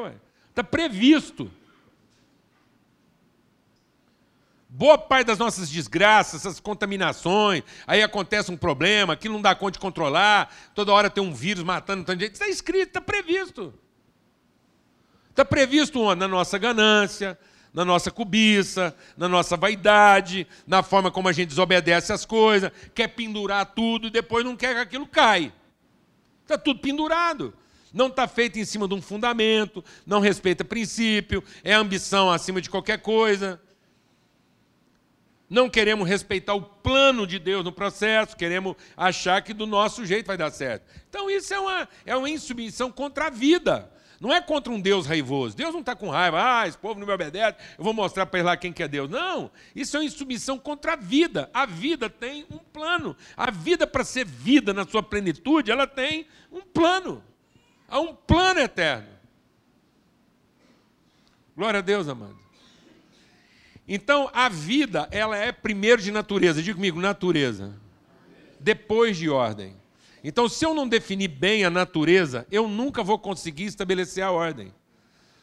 está 0.51 0.65
previsto. 0.65 1.51
Boa 4.75 4.97
parte 4.97 5.27
das 5.27 5.39
nossas 5.39 5.69
desgraças, 5.69 6.41
essas 6.41 6.59
contaminações, 6.59 7.63
aí 7.87 8.03
acontece 8.03 8.51
um 8.51 8.57
problema, 8.57 9.13
aquilo 9.13 9.35
não 9.35 9.43
dá 9.43 9.55
conta 9.55 9.73
de 9.73 9.79
controlar, 9.79 10.51
toda 10.75 10.91
hora 10.91 11.11
tem 11.11 11.23
um 11.23 11.35
vírus 11.35 11.63
matando 11.63 12.05
tanta 12.05 12.19
gente. 12.19 12.33
Está 12.33 12.49
escrito, 12.49 12.89
está 12.89 13.01
previsto. 13.03 13.75
Está 15.29 15.45
previsto? 15.45 16.15
Na 16.15 16.27
nossa 16.27 16.57
ganância, 16.57 17.39
na 17.71 17.85
nossa 17.85 18.11
cobiça, 18.11 18.97
na 19.15 19.29
nossa 19.29 19.59
vaidade, 19.59 20.47
na 20.67 20.83
forma 20.83 21.11
como 21.11 21.29
a 21.29 21.33
gente 21.33 21.49
desobedece 21.49 22.11
as 22.11 22.25
coisas, 22.25 22.73
quer 22.95 23.09
pendurar 23.09 23.67
tudo 23.75 24.07
e 24.07 24.11
depois 24.11 24.43
não 24.43 24.57
quer 24.57 24.73
que 24.75 24.81
aquilo 24.81 25.07
caia. 25.07 25.53
Está 26.45 26.57
tudo 26.57 26.81
pendurado. 26.81 27.53
Não 27.93 28.07
está 28.07 28.27
feito 28.27 28.59
em 28.59 28.65
cima 28.65 28.89
de 28.89 28.95
um 28.95 29.03
fundamento, 29.03 29.85
não 30.07 30.19
respeita 30.19 30.65
princípio, 30.65 31.45
é 31.63 31.75
ambição 31.75 32.31
acima 32.31 32.59
de 32.59 32.71
qualquer 32.71 33.03
coisa 33.03 33.61
não 35.53 35.69
queremos 35.69 36.09
respeitar 36.09 36.55
o 36.55 36.63
plano 36.63 37.27
de 37.27 37.39
Deus 37.39 37.63
no 37.63 37.71
processo, 37.71 38.35
queremos 38.35 38.75
achar 38.97 39.43
que 39.43 39.53
do 39.53 39.67
nosso 39.67 40.07
jeito 40.07 40.27
vai 40.27 40.37
dar 40.39 40.51
certo. 40.51 40.87
Então 41.11 41.31
isso 41.31 41.53
é 41.53 41.61
uma, 41.61 41.89
é 42.07 42.17
uma 42.17 42.31
insubmissão 42.31 42.91
contra 42.91 43.27
a 43.27 43.31
vida. 43.31 43.93
Não 44.19 44.33
é 44.33 44.41
contra 44.41 44.73
um 44.73 44.81
Deus 44.81 45.05
raivoso. 45.05 45.55
Deus 45.55 45.75
não 45.75 45.81
está 45.81 45.95
com 45.95 46.09
raiva. 46.09 46.39
Ah, 46.41 46.67
esse 46.67 46.79
povo 46.79 46.99
não 46.99 47.07
me 47.07 47.13
obedece, 47.13 47.59
eu 47.77 47.85
vou 47.85 47.93
mostrar 47.93 48.25
para 48.25 48.39
ele 48.39 48.47
lá 48.47 48.57
quem 48.57 48.73
que 48.73 48.83
é 48.83 48.89
Deus. 48.89 49.11
Não, 49.11 49.51
isso 49.77 49.95
é 49.95 50.01
uma 50.01 50.07
insubmissão 50.07 50.59
contra 50.59 50.95
a 50.95 50.97
vida. 50.97 51.51
A 51.53 51.67
vida 51.67 52.09
tem 52.09 52.47
um 52.51 52.57
plano. 52.57 53.15
A 53.37 53.51
vida, 53.51 53.87
para 53.87 54.05
ser 54.05 54.25
vida 54.25 54.73
na 54.73 54.87
sua 54.87 55.03
plenitude, 55.03 55.71
ela 55.71 55.87
tem 55.87 56.27
um 56.51 56.63
plano. 56.63 57.23
Há 57.87 58.01
um 58.01 58.15
plano 58.15 58.61
eterno. 58.61 59.09
Glória 61.55 61.81
a 61.81 61.83
Deus, 61.83 62.09
amado. 62.09 62.42
Então, 63.95 64.31
a 64.33 64.49
vida, 64.49 65.07
ela 65.11 65.37
é 65.37 65.53
primeiro 65.53 66.01
de 66.01 66.11
natureza. 66.11 66.63
Diga 66.63 66.77
comigo, 66.77 66.99
natureza. 66.99 67.75
Depois 68.59 69.19
de 69.19 69.29
ordem. 69.29 69.77
Então, 70.25 70.49
se 70.49 70.65
eu 70.65 70.73
não 70.73 70.89
definir 70.89 71.29
bem 71.29 71.63
a 71.63 71.69
natureza, 71.69 72.47
eu 72.51 72.67
nunca 72.67 73.03
vou 73.03 73.19
conseguir 73.19 73.65
estabelecer 73.65 74.25
a 74.25 74.31
ordem. 74.31 74.73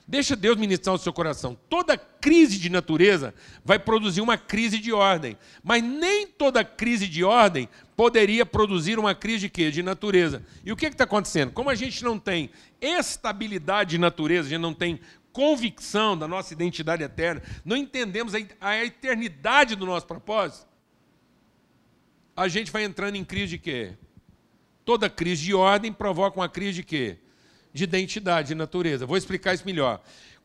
Deixa 0.08 0.36
Deus 0.36 0.58
ministrar 0.58 0.96
o 0.96 0.98
seu 0.98 1.14
coração. 1.14 1.56
Toda 1.70 1.96
crise 1.96 2.58
de 2.58 2.72
natureza 2.72 3.36
vai 3.64 3.78
produzir 3.78 4.22
uma 4.22 4.36
crise 4.36 4.80
de 4.80 4.92
ordem. 4.92 5.38
Mas 5.64 5.84
nem 5.84 6.26
toda 6.26 6.64
crise 6.64 7.08
de 7.08 7.24
ordem 7.24 7.70
poderia 7.96 8.48
produzir 8.48 8.98
uma 8.98 9.14
crise 9.14 9.42
de 9.42 9.50
quê? 9.50 9.70
De 9.70 9.84
natureza. 9.84 10.44
E 10.66 10.72
o 10.72 10.76
que 10.76 10.88
está 10.88 11.04
acontecendo? 11.04 11.52
Como 11.52 11.70
a 11.70 11.76
gente 11.76 12.04
não 12.04 12.18
tem 12.18 12.50
estabilidade 12.82 13.92
de 13.92 13.98
natureza, 14.00 14.48
a 14.48 14.50
gente 14.50 14.62
não 14.62 14.74
tem 14.74 15.00
convicção 15.32 16.18
da 16.18 16.28
nossa 16.28 16.54
identidade 16.54 17.04
eterna, 17.04 17.42
não 17.64 17.78
entendemos 17.78 18.34
a 18.60 18.84
eternidade 18.84 19.76
do 19.76 19.86
nosso 19.86 20.06
propósito, 20.06 20.68
a 22.36 22.48
gente 22.48 22.72
vai 22.72 22.84
entrando 22.84 23.16
em 23.16 23.24
crise 23.26 23.50
de 23.52 23.58
quê? 23.58 23.94
Toda 24.86 25.10
crise 25.10 25.44
de 25.44 25.54
ordem 25.54 25.92
provoca 25.92 26.40
uma 26.40 26.50
crise 26.50 26.76
de 26.76 26.84
quê? 26.84 27.18
De 27.74 27.84
identidade, 27.84 28.50
de 28.50 28.56
natureza. 28.56 29.06
Vou 29.06 29.18
explicar 29.18 29.54
isso 29.54 29.66
melhor. 29.66 30.02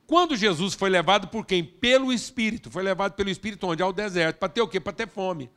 Quando 0.07 0.37
Jesus 0.37 0.75
foi 0.75 0.91
levado 0.91 1.29
por 1.29 1.47
quem? 1.47 1.65
Pelo 1.65 2.13
Espírito. 2.13 2.71
Foi 2.71 2.83
levado 2.83 3.13
pelo 3.13 3.31
Espírito 3.31 3.67
onde? 3.67 3.83
Ao 3.83 3.93
deserto. 3.93 4.39
Para 4.39 4.49
ter 4.49 4.61
o 4.61 4.69
quê? 4.69 4.79
Para 4.81 4.93
ter 4.93 5.09
fome. 5.09 5.51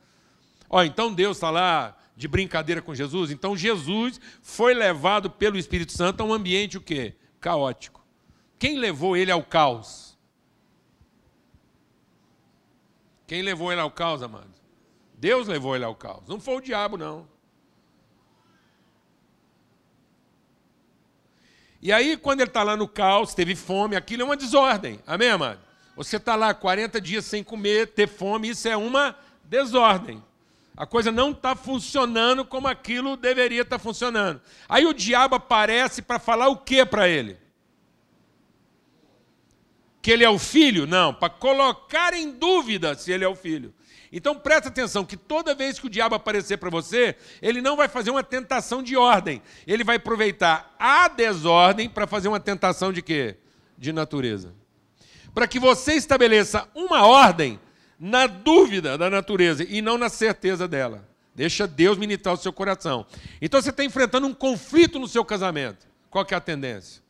Ó, 0.70 0.82
então 0.82 1.12
Deus 1.12 1.36
está 1.36 1.50
lá 1.50 1.96
de 2.16 2.26
brincadeira 2.26 2.80
com 2.80 2.94
Jesus. 2.94 3.30
Então 3.30 3.56
Jesus 3.56 4.20
foi 4.40 4.74
levado 4.74 5.30
pelo 5.30 5.58
Espírito 5.58 5.92
Santo 5.92 6.22
a 6.22 6.24
um 6.24 6.32
ambiente 6.32 6.78
o 6.78 6.80
quê? 6.80 7.14
Caótico. 7.40 8.04
Quem 8.58 8.78
levou 8.78 9.16
ele 9.16 9.30
ao 9.30 9.42
caos? 9.42 10.16
Quem 13.26 13.42
levou 13.42 13.70
ele 13.70 13.80
ao 13.80 13.90
caos, 13.90 14.22
amado? 14.22 14.52
Deus 15.14 15.46
levou 15.46 15.76
ele 15.76 15.84
ao 15.84 15.94
caos. 15.94 16.26
Não 16.26 16.40
foi 16.40 16.56
o 16.56 16.60
diabo, 16.60 16.96
não. 16.96 17.28
E 21.80 21.92
aí, 21.92 22.16
quando 22.16 22.40
ele 22.40 22.50
está 22.50 22.62
lá 22.62 22.76
no 22.76 22.88
caos, 22.88 23.34
teve 23.34 23.54
fome, 23.54 23.94
aquilo 23.94 24.22
é 24.22 24.24
uma 24.24 24.36
desordem. 24.36 25.00
Amém, 25.06 25.30
amado? 25.30 25.60
Você 25.94 26.16
está 26.16 26.34
lá 26.34 26.52
40 26.54 27.00
dias 27.00 27.24
sem 27.24 27.44
comer, 27.44 27.88
ter 27.88 28.08
fome, 28.08 28.48
isso 28.48 28.66
é 28.66 28.76
uma 28.76 29.16
desordem. 29.44 30.22
A 30.76 30.86
coisa 30.86 31.10
não 31.12 31.32
está 31.32 31.54
funcionando 31.56 32.44
como 32.44 32.68
aquilo 32.68 33.16
deveria 33.16 33.62
estar 33.62 33.78
tá 33.78 33.82
funcionando. 33.82 34.40
Aí 34.68 34.86
o 34.86 34.92
diabo 34.92 35.34
aparece 35.34 36.00
para 36.00 36.18
falar 36.18 36.48
o 36.48 36.56
que 36.56 36.84
para 36.86 37.08
ele? 37.08 37.36
Que 40.00 40.10
ele 40.10 40.24
é 40.24 40.30
o 40.30 40.38
filho? 40.38 40.86
Não, 40.86 41.12
para 41.12 41.28
colocar 41.28 42.14
em 42.14 42.30
dúvida 42.30 42.94
se 42.94 43.12
ele 43.12 43.24
é 43.24 43.28
o 43.28 43.34
filho. 43.34 43.74
Então 44.10 44.34
presta 44.34 44.68
atenção 44.68 45.04
que 45.04 45.16
toda 45.16 45.54
vez 45.54 45.78
que 45.78 45.86
o 45.86 45.90
diabo 45.90 46.14
aparecer 46.14 46.56
para 46.56 46.70
você, 46.70 47.16
ele 47.42 47.60
não 47.60 47.76
vai 47.76 47.88
fazer 47.88 48.10
uma 48.10 48.22
tentação 48.22 48.82
de 48.82 48.96
ordem. 48.96 49.42
Ele 49.66 49.84
vai 49.84 49.96
aproveitar 49.96 50.74
a 50.78 51.08
desordem 51.08 51.88
para 51.88 52.06
fazer 52.06 52.28
uma 52.28 52.40
tentação 52.40 52.92
de 52.92 53.02
quê? 53.02 53.36
De 53.76 53.92
natureza. 53.92 54.54
Para 55.34 55.46
que 55.46 55.58
você 55.58 55.94
estabeleça 55.94 56.68
uma 56.74 57.06
ordem 57.06 57.60
na 57.98 58.26
dúvida 58.26 58.96
da 58.96 59.10
natureza 59.10 59.64
e 59.68 59.82
não 59.82 59.98
na 59.98 60.08
certeza 60.08 60.66
dela. 60.66 61.06
Deixa 61.34 61.66
Deus 61.66 61.98
ministrar 61.98 62.34
o 62.34 62.38
seu 62.38 62.52
coração. 62.52 63.06
Então 63.40 63.60
você 63.60 63.70
está 63.70 63.84
enfrentando 63.84 64.26
um 64.26 64.34
conflito 64.34 64.98
no 64.98 65.06
seu 65.06 65.24
casamento. 65.24 65.86
Qual 66.10 66.24
que 66.24 66.34
é 66.34 66.36
a 66.36 66.40
tendência? 66.40 67.02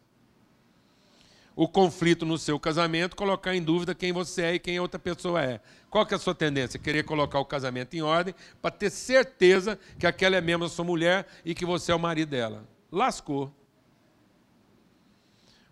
O 1.59 1.67
conflito 1.67 2.25
no 2.25 2.39
seu 2.39 2.57
casamento, 2.57 3.17
colocar 3.17 3.53
em 3.53 3.61
dúvida 3.61 3.93
quem 3.93 4.13
você 4.13 4.43
é 4.43 4.55
e 4.55 4.59
quem 4.61 4.77
a 4.77 4.81
outra 4.81 4.97
pessoa 4.97 5.43
é. 5.43 5.61
Qual 5.91 6.07
que 6.07 6.15
é 6.15 6.17
a 6.17 6.21
sua 6.21 6.33
tendência? 6.33 6.79
Querer 6.79 7.03
colocar 7.03 7.41
o 7.41 7.45
casamento 7.45 7.95
em 7.97 8.01
ordem 8.01 8.33
para 8.63 8.71
ter 8.71 8.91
certeza 8.91 9.77
que 9.99 10.07
aquela 10.07 10.37
é 10.37 10.41
mesmo 10.41 10.67
a 10.67 10.69
sua 10.69 10.85
mulher 10.85 11.27
e 11.45 11.57
que 11.57 11.67
você 11.67 11.91
é 11.91 11.95
o 11.97 11.99
marido 11.99 12.29
dela. 12.29 12.65
Lascou. 12.93 13.53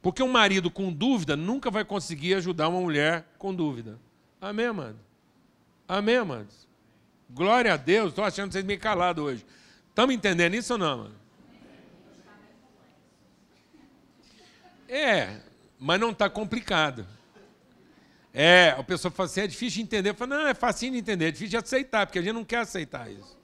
Porque 0.03 0.25
um 0.25 0.29
marido 0.29 0.72
com 0.72 0.92
dúvida 0.92 1.37
nunca 1.37 1.70
vai 1.70 1.85
conseguir 1.85 2.35
ajudar 2.35 2.66
uma 2.66 2.81
mulher 2.81 3.25
com 3.38 3.55
dúvida. 3.55 3.96
Amém, 4.40 4.66
amado? 4.66 4.99
Amém, 5.87 6.16
amados? 6.16 6.66
Glória 7.31 7.72
a 7.72 7.77
Deus. 7.77 8.09
Estou 8.09 8.25
achando 8.25 8.51
vocês 8.51 8.64
meio 8.64 8.81
calados 8.81 9.22
hoje. 9.22 9.46
Estamos 9.90 10.12
entendendo 10.12 10.55
isso 10.55 10.72
ou 10.72 10.81
não, 10.81 10.99
mano? 10.99 11.14
É, 14.88 15.45
mas 15.78 16.00
não 16.00 16.10
está 16.10 16.28
complicado. 16.28 17.06
É, 18.32 18.74
a 18.76 18.82
pessoa 18.82 19.10
fala 19.10 19.28
assim, 19.28 19.40
é 19.40 19.46
difícil 19.46 19.76
de 19.76 19.82
entender. 19.82 20.10
Eu 20.10 20.14
falo, 20.14 20.34
não, 20.34 20.46
é 20.46 20.54
fácil 20.54 20.90
de 20.90 20.98
entender, 20.98 21.26
é 21.26 21.30
difícil 21.30 21.50
de 21.50 21.56
aceitar, 21.56 22.06
porque 22.06 22.18
a 22.18 22.22
gente 22.22 22.34
não 22.34 22.44
quer 22.44 22.58
aceitar 22.58 23.10
isso. 23.10 23.36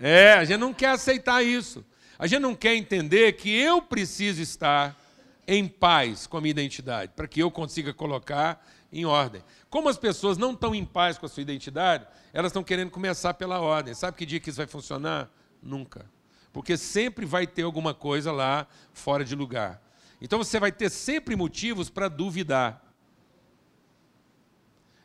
É, 0.00 0.32
a 0.32 0.44
gente 0.44 0.58
não 0.58 0.74
quer 0.74 0.88
aceitar 0.88 1.42
isso. 1.42 1.84
A 2.18 2.26
gente 2.26 2.40
não 2.40 2.54
quer 2.54 2.74
entender 2.74 3.32
que 3.32 3.50
eu 3.50 3.80
preciso 3.80 4.42
estar 4.42 4.98
em 5.46 5.68
paz 5.68 6.26
com 6.26 6.36
a 6.36 6.40
minha 6.40 6.50
identidade, 6.50 7.12
para 7.14 7.28
que 7.28 7.40
eu 7.40 7.50
consiga 7.50 7.92
colocar 7.92 8.64
em 8.92 9.04
ordem. 9.04 9.42
Como 9.68 9.88
as 9.88 9.98
pessoas 9.98 10.38
não 10.38 10.52
estão 10.52 10.74
em 10.74 10.84
paz 10.84 11.18
com 11.18 11.26
a 11.26 11.28
sua 11.28 11.42
identidade, 11.42 12.06
elas 12.32 12.50
estão 12.50 12.62
querendo 12.62 12.90
começar 12.90 13.34
pela 13.34 13.60
ordem. 13.60 13.94
Sabe 13.94 14.16
que 14.16 14.26
dia 14.26 14.40
que 14.40 14.50
isso 14.50 14.56
vai 14.56 14.66
funcionar? 14.66 15.28
Nunca. 15.62 16.06
Porque 16.52 16.76
sempre 16.76 17.26
vai 17.26 17.46
ter 17.46 17.62
alguma 17.62 17.92
coisa 17.92 18.30
lá 18.30 18.66
fora 18.92 19.24
de 19.24 19.34
lugar. 19.34 19.82
Então 20.20 20.38
você 20.38 20.58
vai 20.58 20.72
ter 20.72 20.90
sempre 20.90 21.36
motivos 21.36 21.90
para 21.90 22.08
duvidar. 22.08 22.82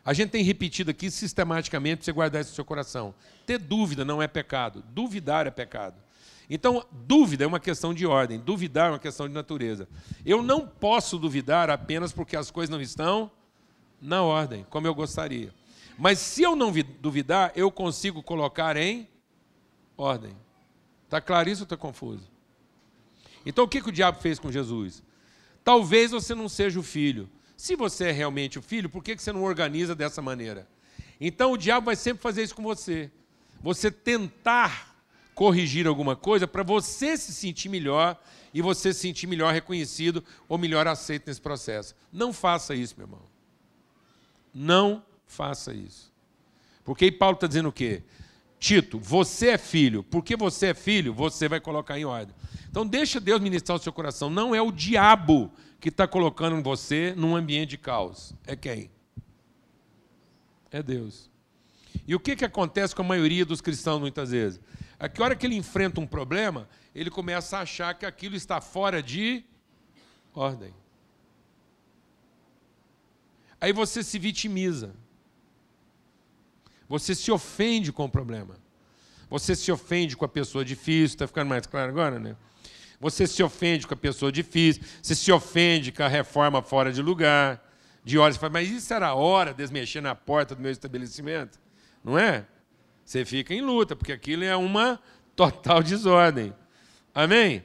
A 0.04 0.12
gente 0.12 0.30
tem 0.30 0.42
repetido 0.42 0.90
aqui 0.90 1.10
sistematicamente 1.10 2.04
você 2.04 2.12
guardar 2.12 2.40
isso 2.40 2.50
no 2.50 2.54
seu 2.54 2.64
coração. 2.64 3.14
Ter 3.46 3.58
dúvida 3.58 4.04
não 4.04 4.22
é 4.22 4.26
pecado, 4.26 4.82
duvidar 4.88 5.46
é 5.46 5.50
pecado. 5.50 5.96
Então, 6.48 6.84
dúvida 6.90 7.44
é 7.44 7.46
uma 7.46 7.60
questão 7.60 7.94
de 7.94 8.04
ordem, 8.04 8.40
duvidar 8.40 8.88
é 8.88 8.90
uma 8.90 8.98
questão 8.98 9.28
de 9.28 9.34
natureza. 9.34 9.88
Eu 10.26 10.42
não 10.42 10.66
posso 10.66 11.16
duvidar 11.16 11.70
apenas 11.70 12.12
porque 12.12 12.36
as 12.36 12.50
coisas 12.50 12.68
não 12.68 12.80
estão 12.80 13.30
na 14.00 14.22
ordem, 14.22 14.66
como 14.68 14.86
eu 14.86 14.94
gostaria. 14.94 15.54
Mas 15.96 16.18
se 16.18 16.42
eu 16.42 16.56
não 16.56 16.72
duvidar, 16.98 17.52
eu 17.54 17.70
consigo 17.70 18.22
colocar 18.22 18.76
em 18.76 19.06
ordem. 19.96 20.34
Está 21.04 21.20
claro 21.20 21.50
isso 21.50 21.62
ou 21.62 21.64
está 21.64 21.76
confuso? 21.76 22.29
Então 23.44 23.64
o 23.64 23.68
que, 23.68 23.80
que 23.80 23.88
o 23.88 23.92
diabo 23.92 24.20
fez 24.20 24.38
com 24.38 24.50
Jesus? 24.50 25.02
Talvez 25.64 26.10
você 26.10 26.34
não 26.34 26.48
seja 26.48 26.78
o 26.78 26.82
filho. 26.82 27.28
Se 27.56 27.76
você 27.76 28.06
é 28.06 28.12
realmente 28.12 28.58
o 28.58 28.62
filho, 28.62 28.88
por 28.88 29.02
que, 29.02 29.14
que 29.14 29.22
você 29.22 29.32
não 29.32 29.42
organiza 29.42 29.94
dessa 29.94 30.22
maneira? 30.22 30.66
Então 31.20 31.52
o 31.52 31.58
diabo 31.58 31.86
vai 31.86 31.96
sempre 31.96 32.22
fazer 32.22 32.42
isso 32.42 32.54
com 32.54 32.62
você. 32.62 33.10
Você 33.60 33.90
tentar 33.90 34.96
corrigir 35.34 35.86
alguma 35.86 36.16
coisa 36.16 36.46
para 36.46 36.62
você 36.62 37.16
se 37.16 37.32
sentir 37.32 37.68
melhor 37.68 38.18
e 38.52 38.60
você 38.60 38.92
se 38.92 39.00
sentir 39.00 39.26
melhor 39.26 39.52
reconhecido 39.52 40.24
ou 40.48 40.58
melhor 40.58 40.86
aceito 40.86 41.26
nesse 41.26 41.40
processo. 41.40 41.94
Não 42.12 42.32
faça 42.32 42.74
isso, 42.74 42.94
meu 42.96 43.06
irmão. 43.06 43.22
Não 44.54 45.04
faça 45.26 45.72
isso. 45.72 46.10
Porque 46.84 47.04
aí 47.04 47.12
Paulo 47.12 47.34
está 47.34 47.46
dizendo 47.46 47.68
o 47.68 47.72
quê? 47.72 48.02
Tito, 48.60 49.00
você 49.00 49.48
é 49.48 49.58
filho. 49.58 50.04
Porque 50.04 50.36
você 50.36 50.66
é 50.66 50.74
filho, 50.74 51.14
você 51.14 51.48
vai 51.48 51.58
colocar 51.58 51.98
em 51.98 52.04
ordem. 52.04 52.36
Então 52.68 52.86
deixa 52.86 53.18
Deus 53.18 53.40
ministrar 53.40 53.76
o 53.76 53.80
seu 53.80 53.92
coração. 53.92 54.28
Não 54.28 54.54
é 54.54 54.60
o 54.60 54.70
diabo 54.70 55.50
que 55.80 55.88
está 55.88 56.06
colocando 56.06 56.62
você 56.62 57.14
num 57.16 57.34
ambiente 57.34 57.70
de 57.70 57.78
caos. 57.78 58.34
É 58.46 58.54
quem? 58.54 58.90
É 60.70 60.82
Deus. 60.82 61.30
E 62.06 62.14
o 62.14 62.20
que, 62.20 62.36
que 62.36 62.44
acontece 62.44 62.94
com 62.94 63.02
a 63.02 63.04
maioria 63.04 63.46
dos 63.46 63.62
cristãos 63.62 63.98
muitas 63.98 64.30
vezes? 64.30 64.60
É 64.98 65.08
que 65.08 65.20
a 65.20 65.24
hora 65.24 65.34
que 65.34 65.46
ele 65.46 65.56
enfrenta 65.56 65.98
um 65.98 66.06
problema, 66.06 66.68
ele 66.94 67.10
começa 67.10 67.56
a 67.56 67.62
achar 67.62 67.94
que 67.94 68.04
aquilo 68.04 68.36
está 68.36 68.60
fora 68.60 69.02
de 69.02 69.42
ordem. 70.34 70.74
Aí 73.58 73.72
você 73.72 74.02
se 74.02 74.18
vitimiza. 74.18 74.94
Você 76.90 77.14
se 77.14 77.30
ofende 77.30 77.92
com 77.92 78.04
o 78.06 78.08
problema. 78.08 78.56
Você 79.30 79.54
se 79.54 79.70
ofende 79.70 80.16
com 80.16 80.24
a 80.24 80.28
pessoa 80.28 80.64
difícil. 80.64 81.14
Está 81.14 81.26
ficando 81.28 81.48
mais 81.48 81.64
claro 81.64 81.88
agora, 81.88 82.18
né? 82.18 82.34
Você 82.98 83.28
se 83.28 83.44
ofende 83.44 83.86
com 83.86 83.94
a 83.94 83.96
pessoa 83.96 84.32
difícil. 84.32 84.82
Você 85.00 85.14
se 85.14 85.30
ofende 85.30 85.92
com 85.92 86.02
a 86.02 86.08
reforma 86.08 86.60
fora 86.60 86.92
de 86.92 87.00
lugar. 87.00 87.64
De 88.02 88.18
horas, 88.18 88.34
você 88.34 88.40
fala, 88.40 88.54
mas 88.54 88.68
isso 88.68 88.92
era 88.92 89.06
a 89.06 89.14
hora 89.14 89.54
de 89.54 89.72
mexer 89.72 90.00
na 90.00 90.16
porta 90.16 90.56
do 90.56 90.60
meu 90.60 90.72
estabelecimento? 90.72 91.60
Não 92.02 92.18
é? 92.18 92.44
Você 93.04 93.24
fica 93.24 93.54
em 93.54 93.60
luta, 93.60 93.94
porque 93.94 94.12
aquilo 94.12 94.42
é 94.42 94.56
uma 94.56 95.00
total 95.36 95.84
desordem. 95.84 96.52
Amém? 97.14 97.64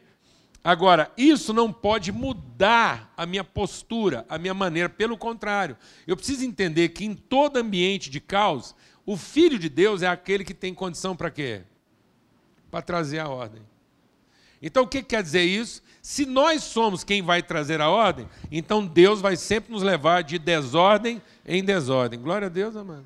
Agora, 0.64 1.12
isso 1.18 1.52
não 1.52 1.72
pode 1.74 2.12
mudar 2.12 3.12
a 3.18 3.26
minha 3.26 3.44
postura, 3.44 4.24
a 4.30 4.38
minha 4.38 4.54
maneira. 4.54 4.90
Pelo 4.90 5.18
contrário, 5.18 5.78
eu 6.06 6.16
preciso 6.16 6.46
entender 6.46 6.90
que 6.90 7.06
em 7.06 7.16
todo 7.16 7.58
ambiente 7.58 8.10
de 8.10 8.20
caos, 8.20 8.76
o 9.06 9.16
Filho 9.16 9.60
de 9.60 9.70
Deus 9.70 10.02
é 10.02 10.08
aquele 10.08 10.44
que 10.44 10.54
tem 10.54 10.74
condição 10.74 11.16
para 11.16 11.30
quê? 11.30 11.62
Para 12.72 12.82
trazer 12.82 13.20
a 13.20 13.30
ordem. 13.30 13.62
Então, 14.62 14.84
o 14.84 14.88
que 14.88 15.04
quer 15.04 15.22
dizer 15.22 15.44
isso? 15.44 15.84
Se 16.02 16.26
nós 16.26 16.64
somos 16.64 17.04
quem 17.04 17.22
vai 17.22 17.44
trazer 17.44 17.82
a 17.82 17.90
ordem, 17.90 18.28
então 18.52 18.86
Deus 18.86 19.22
vai 19.22 19.36
sempre 19.36 19.72
nos 19.72 19.84
levar 19.84 20.24
de 20.24 20.40
desordem 20.40 21.22
em 21.46 21.64
desordem. 21.64 22.20
Glória 22.20 22.48
a 22.48 22.50
Deus, 22.50 22.76
amado. 22.76 23.06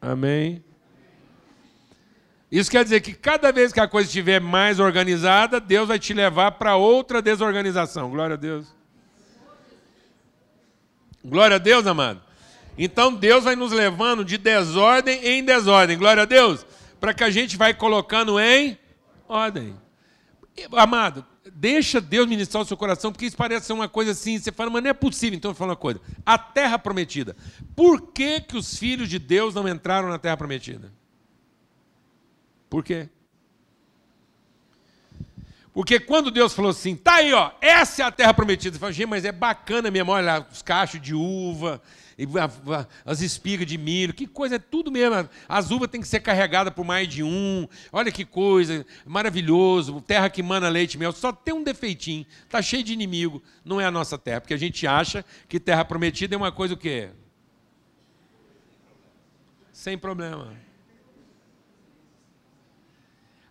Amém. 0.00 0.62
Isso 2.50 2.70
quer 2.70 2.82
dizer 2.82 3.00
que 3.00 3.14
cada 3.14 3.52
vez 3.52 3.72
que 3.72 3.80
a 3.80 3.86
coisa 3.86 4.08
estiver 4.08 4.40
mais 4.40 4.80
organizada, 4.80 5.60
Deus 5.60 5.88
vai 5.88 5.98
te 5.98 6.12
levar 6.12 6.52
para 6.52 6.76
outra 6.76 7.22
desorganização. 7.22 8.10
Glória 8.10 8.34
a 8.34 8.38
Deus. 8.38 8.79
Glória 11.24 11.56
a 11.56 11.58
Deus, 11.58 11.86
amado. 11.86 12.22
Então 12.76 13.14
Deus 13.14 13.44
vai 13.44 13.54
nos 13.54 13.72
levando 13.72 14.24
de 14.24 14.38
desordem 14.38 15.24
em 15.24 15.44
desordem. 15.44 15.98
Glória 15.98 16.22
a 16.22 16.26
Deus. 16.26 16.64
Para 16.98 17.12
que 17.12 17.24
a 17.24 17.30
gente 17.30 17.56
vai 17.56 17.74
colocando 17.74 18.38
em 18.38 18.78
ordem. 19.28 19.74
Amado, 20.72 21.24
deixa 21.52 22.00
Deus 22.00 22.26
ministrar 22.26 22.62
o 22.62 22.66
seu 22.66 22.76
coração, 22.76 23.12
porque 23.12 23.26
isso 23.26 23.36
parece 23.36 23.66
ser 23.66 23.72
uma 23.72 23.88
coisa 23.88 24.12
assim. 24.12 24.38
Você 24.38 24.50
fala, 24.50 24.70
mas 24.70 24.82
não 24.82 24.90
é 24.90 24.94
possível. 24.94 25.36
Então 25.36 25.50
eu 25.50 25.54
falo 25.54 25.70
uma 25.70 25.76
coisa. 25.76 26.00
A 26.24 26.38
terra 26.38 26.78
prometida. 26.78 27.36
Por 27.76 28.12
que, 28.12 28.40
que 28.40 28.56
os 28.56 28.76
filhos 28.76 29.08
de 29.08 29.18
Deus 29.18 29.54
não 29.54 29.68
entraram 29.68 30.08
na 30.08 30.18
terra 30.18 30.36
prometida? 30.36 30.92
Por 32.68 32.84
quê? 32.84 33.08
Porque 35.80 35.98
quando 35.98 36.30
Deus 36.30 36.52
falou 36.52 36.72
assim, 36.72 36.94
tá 36.94 37.14
aí, 37.14 37.32
ó, 37.32 37.52
essa 37.58 38.02
é 38.02 38.04
a 38.04 38.10
terra 38.10 38.34
prometida. 38.34 38.74
Você 38.74 38.78
fala, 38.78 38.92
gente, 38.92 39.08
mas 39.08 39.24
é 39.24 39.32
bacana 39.32 39.90
mesmo, 39.90 40.12
olha 40.12 40.46
os 40.52 40.60
cachos 40.60 41.00
de 41.00 41.14
uva, 41.14 41.80
as 43.02 43.22
espigas 43.22 43.66
de 43.66 43.78
milho, 43.78 44.12
que 44.12 44.26
coisa, 44.26 44.56
é 44.56 44.58
tudo 44.58 44.92
mesmo. 44.92 45.26
As 45.48 45.70
uvas 45.70 45.88
têm 45.88 46.02
que 46.02 46.06
ser 46.06 46.20
carregadas 46.20 46.74
por 46.74 46.84
mais 46.84 47.08
de 47.08 47.22
um. 47.22 47.66
Olha 47.90 48.12
que 48.12 48.26
coisa, 48.26 48.84
maravilhoso, 49.06 50.02
terra 50.02 50.28
que 50.28 50.42
mana 50.42 50.68
leite 50.68 50.96
e 50.96 50.98
mel. 50.98 51.12
Só 51.12 51.32
tem 51.32 51.54
um 51.54 51.64
defeitinho, 51.64 52.26
tá 52.50 52.60
cheio 52.60 52.84
de 52.84 52.92
inimigo. 52.92 53.42
Não 53.64 53.80
é 53.80 53.86
a 53.86 53.90
nossa 53.90 54.18
terra, 54.18 54.42
porque 54.42 54.52
a 54.52 54.58
gente 54.58 54.86
acha 54.86 55.24
que 55.48 55.58
terra 55.58 55.82
prometida 55.82 56.34
é 56.34 56.36
uma 56.36 56.52
coisa 56.52 56.74
o 56.74 56.76
quê? 56.76 57.08
Sem 59.72 59.96
problema. 59.96 60.54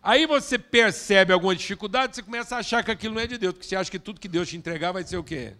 Aí 0.02 0.26
você 0.26 0.58
percebe 0.58 1.32
alguma 1.32 1.54
dificuldade, 1.54 2.16
você 2.16 2.22
começa 2.22 2.56
a 2.56 2.60
achar 2.60 2.82
que 2.82 2.90
aquilo 2.90 3.14
não 3.14 3.20
é 3.20 3.26
de 3.26 3.36
Deus, 3.36 3.52
porque 3.52 3.66
você 3.66 3.76
acha 3.76 3.90
que 3.90 3.98
tudo 3.98 4.20
que 4.20 4.28
Deus 4.28 4.48
te 4.48 4.56
entregar 4.56 4.92
vai 4.92 5.02
ser 5.02 5.18
o 5.18 5.24
quê? 5.24 5.54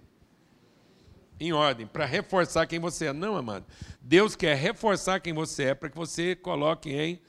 Em 1.38 1.52
ordem, 1.52 1.86
para 1.86 2.06
reforçar 2.06 2.66
quem 2.66 2.78
você 2.78 3.06
é. 3.06 3.12
Não, 3.12 3.36
amado. 3.36 3.66
Deus 4.00 4.34
quer 4.34 4.56
reforçar 4.56 5.20
quem 5.20 5.32
você 5.32 5.64
é 5.64 5.74
para 5.74 5.90
que 5.90 5.96
você 5.96 6.34
coloque 6.34 6.90
em 6.90 7.20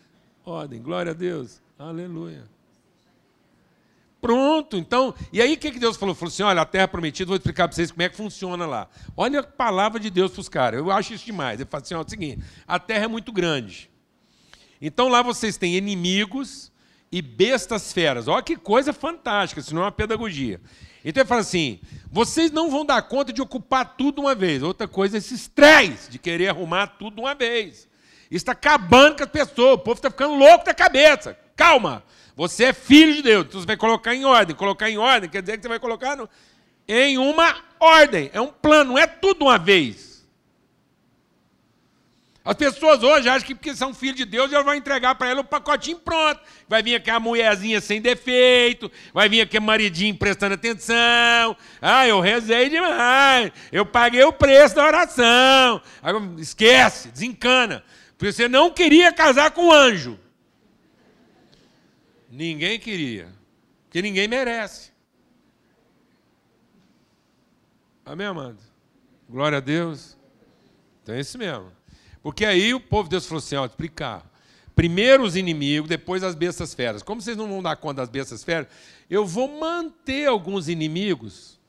ordem. 0.45 0.82
Glória 0.82 1.12
a 1.12 1.15
Deus. 1.15 1.62
Aleluia. 1.78 2.43
Pronto, 4.21 4.78
então, 4.78 5.15
e 5.34 5.41
aí 5.41 5.54
o 5.54 5.58
que 5.58 5.71
Deus 5.71 5.97
falou? 5.97 6.13
Falou 6.13 6.32
assim: 6.32 6.43
olha, 6.43 6.62
a 6.62 6.65
terra 6.65 6.88
prometida, 6.88 7.28
vou 7.28 7.36
explicar 7.36 7.67
para 7.67 7.76
vocês 7.76 7.89
como 7.89 8.04
é 8.04 8.10
que 8.10 8.15
funciona 8.15 8.67
lá. 8.67 8.88
Olha 9.17 9.39
a 9.39 9.43
palavra 9.43 10.00
de 10.00 10.12
Deus 10.12 10.32
para 10.32 10.41
os 10.41 10.47
caras, 10.47 10.80
eu 10.80 10.91
acho 10.91 11.13
isso 11.13 11.26
demais. 11.26 11.60
Ele 11.60 11.67
fala 11.67 11.82
assim: 11.82 11.95
ó, 11.95 12.02
é 12.02 12.06
o 12.06 12.10
seguinte, 12.10 12.43
a 12.67 12.78
terra 12.78 13.06
é 13.06 13.08
muito 13.08 13.32
grande. 13.32 13.89
Então 14.80 15.08
lá 15.08 15.24
vocês 15.24 15.58
têm 15.58 15.76
inimigos, 15.76 16.70
e 17.12 17.21
bestas 17.21 17.91
feras. 17.91 18.28
Olha 18.28 18.41
que 18.41 18.56
coisa 18.56 18.93
fantástica, 18.93 19.60
isso 19.60 19.76
não 19.76 19.82
é 19.82 19.86
uma 19.86 19.91
pedagogia. 19.91 20.62
Então 21.04 21.21
ele 21.21 21.28
fala 21.28 21.41
assim: 21.41 21.80
vocês 22.12 22.52
não 22.52 22.69
vão 22.69 22.86
dar 22.86 23.02
conta 23.02 23.34
de 23.34 23.41
ocupar 23.41 23.95
tudo 23.97 24.21
uma 24.21 24.36
vez. 24.36 24.63
Outra 24.63 24.88
coisa 24.88 25.17
é 25.17 25.19
esse 25.19 25.34
estresse 25.34 26.10
de 26.10 26.17
querer 26.17 26.50
arrumar 26.50 26.88
tudo 26.88 27.21
uma 27.21 27.36
vez. 27.36 27.89
Isso 28.30 28.43
está 28.43 28.54
acabando 28.54 29.17
com 29.17 29.24
as 29.24 29.30
pessoas, 29.30 29.74
o 29.74 29.80
povo 29.80 29.97
está 29.97 30.10
ficando 30.10 30.36
louco 30.36 30.63
da 30.63 30.74
cabeça. 30.74 31.38
Calma, 31.56 32.04
você 32.36 32.65
é 32.65 32.74
filho 32.74 33.13
de 33.13 33.21
Deus, 33.21 33.45
então 33.45 33.60
você 33.60 33.67
vai 33.67 33.78
colocar 33.78 34.15
em 34.15 34.24
ordem. 34.24 34.56
Colocar 34.56 34.89
em 34.89 34.97
ordem 34.97 35.30
quer 35.30 35.41
dizer 35.41 35.58
que 35.58 35.63
você 35.63 35.67
vai 35.67 35.80
colocar 35.80 36.15
no... 36.15 36.30
em 36.88 37.17
uma 37.17 37.54
ordem, 37.78 38.30
é 38.32 38.39
um 38.39 38.47
plano, 38.47 38.91
não 38.91 38.97
é 38.97 39.06
tudo 39.06 39.45
uma 39.45 39.58
vez. 39.58 40.11
As 42.43 42.56
pessoas 42.56 43.04
hoje 43.04 43.30
acham 43.30 43.45
que 43.45 43.54
porque 43.54 43.75
são 43.75 43.93
filhos 43.93 44.15
de 44.17 44.25
Deus, 44.25 44.49
Deus 44.49 44.65
vai 44.65 44.75
entregar 44.75 45.13
para 45.13 45.30
ela 45.30 45.41
o 45.41 45.43
pacotinho 45.43 45.99
pronto. 45.99 46.41
Vai 46.67 46.82
vir 46.82 46.95
aqui 46.95 47.12
a 47.12 47.19
mulherzinha 47.19 47.80
sem 47.80 48.01
defeito, 48.01 48.91
vai 49.13 49.30
vir 49.30 49.41
aqui 49.41 49.58
a 49.58 49.62
maridinho 49.62 50.17
prestando 50.17 50.56
atenção. 50.56 51.56
Ah, 51.80 52.08
eu 52.08 52.19
rezei 52.19 52.67
demais, 52.67 53.51
eu 53.71 53.86
paguei 53.86 54.23
o 54.23 54.34
preço 54.34 54.75
da 54.75 54.86
oração. 54.86 55.82
Esquece, 56.39 57.10
desencana. 57.10 57.84
Porque 58.17 58.34
você 58.34 58.47
não 58.47 58.71
queria 58.71 59.13
casar 59.13 59.51
com 59.51 59.67
um 59.67 59.71
anjo. 59.71 60.19
Ninguém 62.27 62.80
queria, 62.80 63.30
porque 63.84 64.01
ninguém 64.01 64.27
merece. 64.27 64.91
Amém, 68.04 68.25
amado? 68.25 68.58
Glória 69.30 69.60
a 69.60 69.62
Deus. 69.62 70.17
Então 71.04 71.13
é 71.13 71.19
isso 71.19 71.38
mesmo. 71.38 71.71
Porque 72.21 72.45
aí 72.45 72.73
o 72.73 72.79
povo 72.79 73.03
de 73.03 73.12
Deus 73.12 73.25
falou 73.25 73.39
assim: 73.39 73.55
ó, 73.55 73.65
explicar. 73.65 74.29
Primeiro 74.75 75.23
os 75.23 75.36
inimigos, 75.36 75.89
depois 75.89 76.23
as 76.23 76.34
bestas 76.34 76.73
feras. 76.73 77.03
Como 77.03 77.21
vocês 77.21 77.36
não 77.36 77.47
vão 77.47 77.62
dar 77.62 77.75
conta 77.75 78.01
das 78.01 78.10
bestas 78.10 78.43
feras, 78.43 78.67
eu 79.10 79.25
vou 79.25 79.60
manter 79.60 80.27
alguns 80.27 80.69
inimigos. 80.69 81.60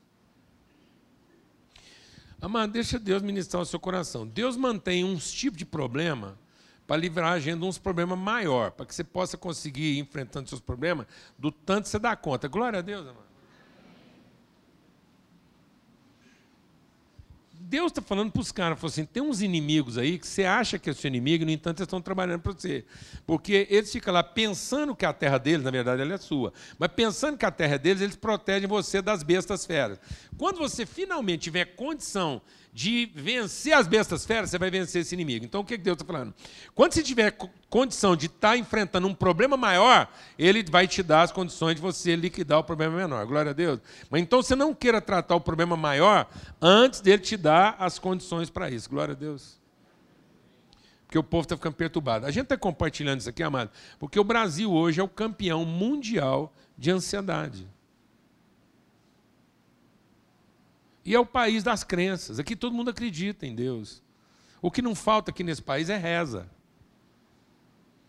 Amado, 2.39 2.71
deixa 2.73 2.99
Deus 2.99 3.21
ministrar 3.21 3.61
o 3.61 3.65
seu 3.65 3.79
coração. 3.79 4.27
Deus 4.27 4.57
mantém 4.57 5.03
uns 5.03 5.31
tipos 5.31 5.57
de 5.57 5.65
problema 5.65 6.37
para 6.85 6.97
livrar 6.97 7.33
a 7.33 7.39
gente 7.39 7.59
de 7.59 7.65
uns 7.65 7.77
problemas 7.77 8.17
maior, 8.19 8.71
para 8.71 8.85
que 8.85 8.93
você 8.93 9.03
possa 9.03 9.37
conseguir 9.37 9.93
ir 9.93 9.99
enfrentando 9.99 10.49
seus 10.49 10.59
problemas 10.59 11.07
do 11.37 11.51
tanto 11.51 11.83
que 11.83 11.89
você 11.89 11.99
dá 11.99 12.15
conta. 12.15 12.47
Glória 12.47 12.79
a 12.79 12.81
Deus, 12.81 13.07
amado. 13.07 13.22
Deus 17.73 17.91
está 17.91 18.03
falando 18.03 18.31
para 18.31 18.39
os 18.39 18.51
caras, 18.51 18.79
falou 18.79 18.91
assim, 18.91 19.03
tem 19.03 19.23
uns 19.23 19.41
inimigos 19.41 19.97
aí 19.97 20.19
que 20.19 20.27
você 20.27 20.43
acha 20.43 20.77
que 20.77 20.91
é 20.91 20.93
seu 20.93 21.07
inimigo, 21.07 21.43
no 21.43 21.49
entanto, 21.49 21.79
eles 21.79 21.87
estão 21.87 21.99
trabalhando 21.99 22.41
para 22.41 22.51
você. 22.51 22.85
Porque 23.25 23.65
eles 23.67 23.91
ficam 23.91 24.13
lá 24.13 24.21
pensando 24.21 24.95
que 24.95 25.03
a 25.03 25.11
terra 25.11 25.39
deles, 25.39 25.63
na 25.63 25.71
verdade, 25.71 26.03
ela 26.03 26.13
é 26.13 26.17
sua. 26.19 26.53
Mas 26.77 26.91
pensando 26.91 27.35
que 27.35 27.47
a 27.47 27.49
terra 27.49 27.73
é 27.73 27.77
deles, 27.79 28.03
eles 28.03 28.15
protegem 28.15 28.67
você 28.67 29.01
das 29.01 29.23
bestas 29.23 29.65
feras. 29.65 29.99
Quando 30.37 30.59
você 30.59 30.85
finalmente 30.85 31.45
tiver 31.45 31.65
condição 31.65 32.43
de 32.73 33.05
vencer 33.13 33.73
as 33.73 33.87
bestas 33.87 34.25
feras, 34.25 34.49
você 34.49 34.57
vai 34.57 34.71
vencer 34.71 35.03
esse 35.03 35.13
inimigo. 35.13 35.45
Então, 35.45 35.61
o 35.61 35.65
que 35.65 35.77
Deus 35.77 35.95
está 35.95 36.05
falando? 36.05 36.33
Quando 36.73 36.93
você 36.93 37.03
tiver 37.03 37.37
condição 37.69 38.15
de 38.15 38.25
estar 38.25 38.49
tá 38.49 38.57
enfrentando 38.57 39.07
um 39.07 39.13
problema 39.13 39.55
maior, 39.55 40.11
Ele 40.39 40.65
vai 40.69 40.87
te 40.87 41.03
dar 41.03 41.21
as 41.21 41.31
condições 41.31 41.75
de 41.75 41.81
você 41.81 42.15
liquidar 42.15 42.59
o 42.59 42.63
problema 42.63 42.97
menor. 42.97 43.25
Glória 43.27 43.51
a 43.51 43.53
Deus. 43.53 43.79
Mas 44.09 44.23
então 44.23 44.41
você 44.41 44.55
não 44.55 44.73
queira 44.73 44.99
tratar 44.99 45.35
o 45.35 45.41
problema 45.41 45.77
maior 45.77 46.27
antes 46.59 46.99
dele 46.99 47.21
te 47.21 47.37
dar 47.37 47.75
as 47.77 47.99
condições 47.99 48.49
para 48.49 48.71
isso. 48.71 48.89
Glória 48.89 49.13
a 49.13 49.17
Deus. 49.17 49.61
Porque 51.05 51.19
o 51.19 51.23
povo 51.23 51.43
está 51.43 51.55
ficando 51.55 51.75
perturbado. 51.75 52.25
A 52.25 52.31
gente 52.31 52.45
está 52.45 52.57
compartilhando 52.57 53.19
isso 53.19 53.29
aqui, 53.29 53.43
amado, 53.43 53.69
porque 53.99 54.19
o 54.19 54.23
Brasil 54.23 54.71
hoje 54.71 54.99
é 54.99 55.03
o 55.03 55.07
campeão 55.07 55.63
mundial 55.63 56.51
de 56.75 56.89
ansiedade. 56.89 57.67
E 61.05 61.13
é 61.13 61.19
o 61.19 61.25
país 61.25 61.63
das 61.63 61.83
crenças. 61.83 62.39
Aqui 62.39 62.55
todo 62.55 62.73
mundo 62.73 62.89
acredita 62.89 63.45
em 63.45 63.53
Deus. 63.53 64.01
O 64.61 64.71
que 64.71 64.81
não 64.81 64.95
falta 64.95 65.31
aqui 65.31 65.43
nesse 65.43 65.61
país 65.61 65.89
é 65.89 65.97
reza. 65.97 66.47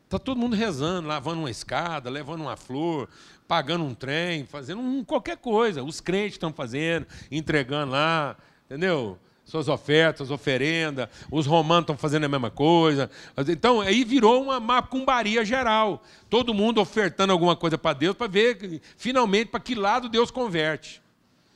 Está 0.04 0.18
todo 0.18 0.38
mundo 0.38 0.54
rezando, 0.54 1.08
lavando 1.08 1.40
uma 1.40 1.50
escada, 1.50 2.08
levando 2.08 2.42
uma 2.42 2.56
flor, 2.56 3.08
pagando 3.48 3.84
um 3.84 3.94
trem, 3.94 4.46
fazendo 4.46 4.80
um, 4.80 5.02
qualquer 5.02 5.36
coisa. 5.36 5.82
Os 5.82 6.00
crentes 6.00 6.34
estão 6.34 6.52
fazendo, 6.52 7.06
entregando 7.30 7.90
lá, 7.92 8.36
entendeu? 8.66 9.18
Suas 9.44 9.68
ofertas, 9.68 10.30
oferenda. 10.30 11.10
Os 11.30 11.46
romanos 11.46 11.82
estão 11.82 11.96
fazendo 11.96 12.24
a 12.24 12.28
mesma 12.28 12.50
coisa. 12.50 13.10
Então, 13.48 13.80
aí 13.80 14.04
virou 14.04 14.40
uma 14.42 14.60
macumbaria 14.60 15.44
geral. 15.44 16.02
Todo 16.30 16.54
mundo 16.54 16.80
ofertando 16.80 17.32
alguma 17.32 17.56
coisa 17.56 17.76
para 17.76 17.94
Deus 17.94 18.16
para 18.16 18.28
ver, 18.28 18.80
finalmente, 18.96 19.48
para 19.50 19.58
que 19.58 19.74
lado 19.74 20.08
Deus 20.08 20.30
converte. 20.30 21.02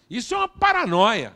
Isso 0.08 0.34
é 0.34 0.38
uma 0.38 0.48
paranoia. 0.48 1.34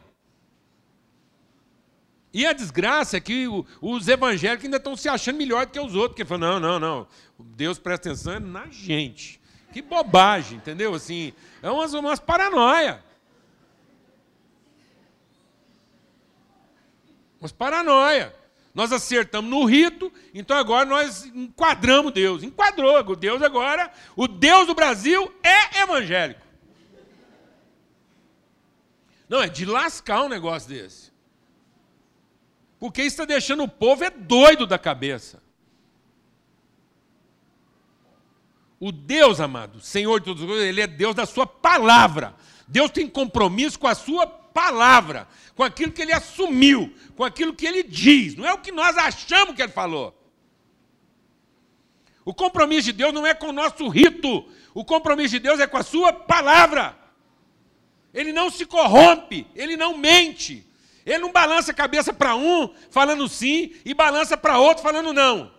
E 2.32 2.46
a 2.46 2.52
desgraça 2.52 3.18
é 3.18 3.20
que 3.20 3.46
os 3.80 4.08
evangélicos 4.08 4.64
ainda 4.64 4.78
estão 4.78 4.96
se 4.96 5.08
achando 5.08 5.36
melhor 5.36 5.66
do 5.66 5.72
que 5.72 5.80
os 5.80 5.94
outros, 5.94 6.12
porque 6.12 6.24
falam, 6.24 6.58
não, 6.58 6.60
não, 6.60 6.80
não, 6.80 7.06
Deus 7.38 7.78
presta 7.78 8.08
atenção 8.08 8.40
na 8.40 8.66
gente. 8.68 9.38
Que 9.70 9.82
bobagem, 9.82 10.56
entendeu? 10.56 10.94
Assim, 10.94 11.32
é 11.62 11.70
umas, 11.70 11.92
umas 11.92 12.18
paranoia. 12.18 13.02
Umas 17.38 17.52
paranoia. 17.52 18.34
Nós 18.74 18.92
acertamos 18.92 19.50
no 19.50 19.64
rito, 19.66 20.10
então 20.32 20.56
agora 20.56 20.86
nós 20.86 21.26
enquadramos 21.26 22.12
Deus. 22.12 22.42
Enquadrou, 22.42 23.14
Deus 23.14 23.42
agora, 23.42 23.92
o 24.16 24.26
Deus 24.26 24.66
do 24.66 24.74
Brasil 24.74 25.30
é 25.42 25.82
evangélico. 25.82 26.40
Não, 29.32 29.42
é 29.42 29.48
de 29.48 29.64
lascar 29.64 30.24
um 30.24 30.28
negócio 30.28 30.68
desse. 30.68 31.10
Porque 32.78 33.00
está 33.00 33.24
deixando 33.24 33.62
o 33.62 33.68
povo 33.68 34.04
é 34.04 34.10
doido 34.10 34.66
da 34.66 34.78
cabeça. 34.78 35.42
O 38.78 38.92
Deus, 38.92 39.40
amado, 39.40 39.80
Senhor 39.80 40.20
de 40.20 40.26
todas 40.26 40.42
as 40.42 40.46
coisas, 40.46 40.66
Ele 40.66 40.82
é 40.82 40.86
Deus 40.86 41.14
da 41.14 41.24
sua 41.24 41.46
palavra. 41.46 42.34
Deus 42.68 42.90
tem 42.90 43.08
compromisso 43.08 43.78
com 43.78 43.86
a 43.86 43.94
sua 43.94 44.26
palavra, 44.26 45.26
com 45.54 45.62
aquilo 45.62 45.92
que 45.92 46.02
Ele 46.02 46.12
assumiu, 46.12 46.94
com 47.16 47.24
aquilo 47.24 47.54
que 47.54 47.66
Ele 47.66 47.82
diz. 47.82 48.36
Não 48.36 48.46
é 48.46 48.52
o 48.52 48.58
que 48.58 48.70
nós 48.70 48.98
achamos 48.98 49.56
que 49.56 49.62
Ele 49.62 49.72
falou. 49.72 50.14
O 52.22 52.34
compromisso 52.34 52.82
de 52.82 52.92
Deus 52.92 53.14
não 53.14 53.26
é 53.26 53.32
com 53.32 53.46
o 53.46 53.52
nosso 53.52 53.88
rito. 53.88 54.46
O 54.74 54.84
compromisso 54.84 55.30
de 55.30 55.38
Deus 55.38 55.58
é 55.58 55.66
com 55.66 55.78
a 55.78 55.82
sua 55.82 56.12
palavra. 56.12 57.00
Ele 58.12 58.32
não 58.32 58.50
se 58.50 58.66
corrompe, 58.66 59.46
ele 59.54 59.76
não 59.76 59.96
mente. 59.96 60.66
Ele 61.04 61.18
não 61.18 61.32
balança 61.32 61.72
a 61.72 61.74
cabeça 61.74 62.12
para 62.12 62.36
um 62.36 62.72
falando 62.90 63.28
sim 63.28 63.74
e 63.84 63.92
balança 63.94 64.36
para 64.36 64.58
outro 64.58 64.82
falando 64.82 65.12
não. 65.12 65.52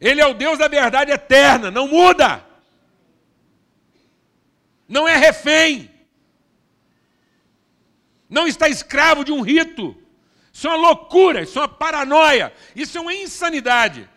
Ele 0.00 0.20
é 0.20 0.26
o 0.26 0.34
Deus 0.34 0.58
da 0.58 0.68
verdade 0.68 1.12
eterna, 1.12 1.70
não 1.70 1.88
muda. 1.88 2.44
Não 4.88 5.08
é 5.08 5.16
refém. 5.16 5.90
Não 8.28 8.46
está 8.46 8.68
escravo 8.68 9.24
de 9.24 9.32
um 9.32 9.40
rito. 9.40 9.96
Isso 10.52 10.66
é 10.66 10.70
uma 10.70 10.88
loucura, 10.88 11.42
isso 11.42 11.58
é 11.58 11.62
uma 11.62 11.68
paranoia, 11.68 12.52
isso 12.76 12.96
é 12.96 13.00
uma 13.00 13.14
insanidade. 13.14 14.08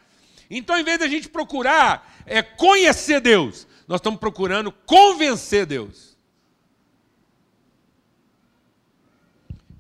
Então, 0.50 0.78
em 0.78 0.84
vez 0.84 1.00
da 1.00 1.08
gente 1.08 1.28
procurar 1.28 2.17
é, 2.28 2.44
conhecer 2.44 3.22
Deus, 3.22 3.66
nós 3.88 4.00
estamos 4.00 4.20
procurando 4.20 4.72
convencer 4.72 5.66
Deus. 5.66 6.16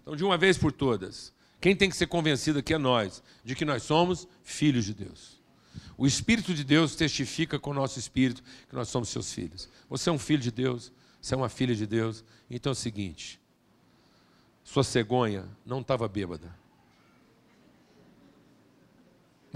Então, 0.01 0.15
de 0.15 0.23
uma 0.23 0.37
vez 0.37 0.57
por 0.57 0.71
todas, 0.71 1.33
quem 1.59 1.75
tem 1.75 1.89
que 1.89 1.95
ser 1.95 2.07
convencido 2.07 2.59
aqui 2.59 2.73
é 2.73 2.77
nós, 2.77 3.21
de 3.43 3.53
que 3.53 3.65
nós 3.65 3.83
somos 3.83 4.27
filhos 4.43 4.85
de 4.85 4.93
Deus. 4.93 5.37
O 5.97 6.07
Espírito 6.07 6.53
de 6.53 6.63
Deus 6.63 6.95
testifica 6.95 7.59
com 7.59 7.71
o 7.71 7.73
nosso 7.73 7.99
espírito 7.99 8.41
que 8.69 8.75
nós 8.75 8.87
somos 8.87 9.09
seus 9.09 9.33
filhos. 9.33 9.69
Você 9.89 10.09
é 10.09 10.13
um 10.13 10.19
filho 10.19 10.41
de 10.41 10.51
Deus, 10.51 10.91
você 11.21 11.33
é 11.33 11.37
uma 11.37 11.49
filha 11.49 11.75
de 11.75 11.85
Deus. 11.85 12.23
Então 12.49 12.69
é 12.69 12.73
o 12.73 12.75
seguinte: 12.75 13.41
sua 14.63 14.83
cegonha 14.83 15.45
não 15.65 15.81
estava 15.81 16.07
bêbada. 16.07 16.55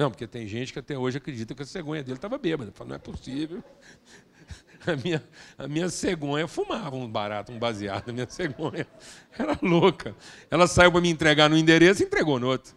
Não, 0.01 0.09
porque 0.09 0.25
tem 0.25 0.47
gente 0.47 0.73
que 0.73 0.79
até 0.79 0.97
hoje 0.97 1.19
acredita 1.19 1.53
que 1.53 1.61
a 1.61 1.65
cegonha 1.65 2.01
dele 2.01 2.17
estava 2.17 2.35
bêbada. 2.35 2.71
Fala, 2.71 2.89
não 2.89 2.95
é 2.95 2.99
possível. 2.99 3.63
A 4.83 4.95
minha, 4.95 5.23
a 5.59 5.67
minha 5.67 5.89
cegonha 5.89 6.47
fumava 6.47 6.95
um 6.95 7.07
barato, 7.07 7.51
um 7.51 7.59
baseado. 7.59 8.09
A 8.09 8.11
minha 8.11 8.27
cegonha 8.27 8.87
era 9.37 9.55
louca. 9.61 10.15
Ela 10.49 10.65
saiu 10.65 10.91
para 10.91 10.99
me 10.99 11.07
entregar 11.07 11.47
no 11.47 11.55
endereço 11.55 12.01
e 12.01 12.07
entregou 12.07 12.39
no 12.39 12.47
outro. 12.47 12.73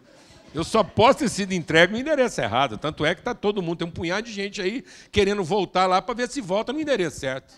Eu 0.53 0.63
só 0.63 0.83
posso 0.83 1.17
ter 1.17 1.29
sido 1.29 1.53
entregue 1.53 1.93
no 1.93 1.97
endereço 1.97 2.39
errado. 2.39 2.77
Tanto 2.77 3.03
é 3.03 3.15
que 3.15 3.21
está 3.21 3.33
todo 3.33 3.59
mundo, 3.59 3.79
tem 3.79 3.87
um 3.87 3.91
punhado 3.91 4.27
de 4.27 4.31
gente 4.31 4.61
aí 4.61 4.85
querendo 5.11 5.43
voltar 5.43 5.87
lá 5.87 5.99
para 5.99 6.13
ver 6.13 6.29
se 6.29 6.41
volta 6.41 6.71
no 6.71 6.79
endereço 6.79 7.21
certo. 7.21 7.55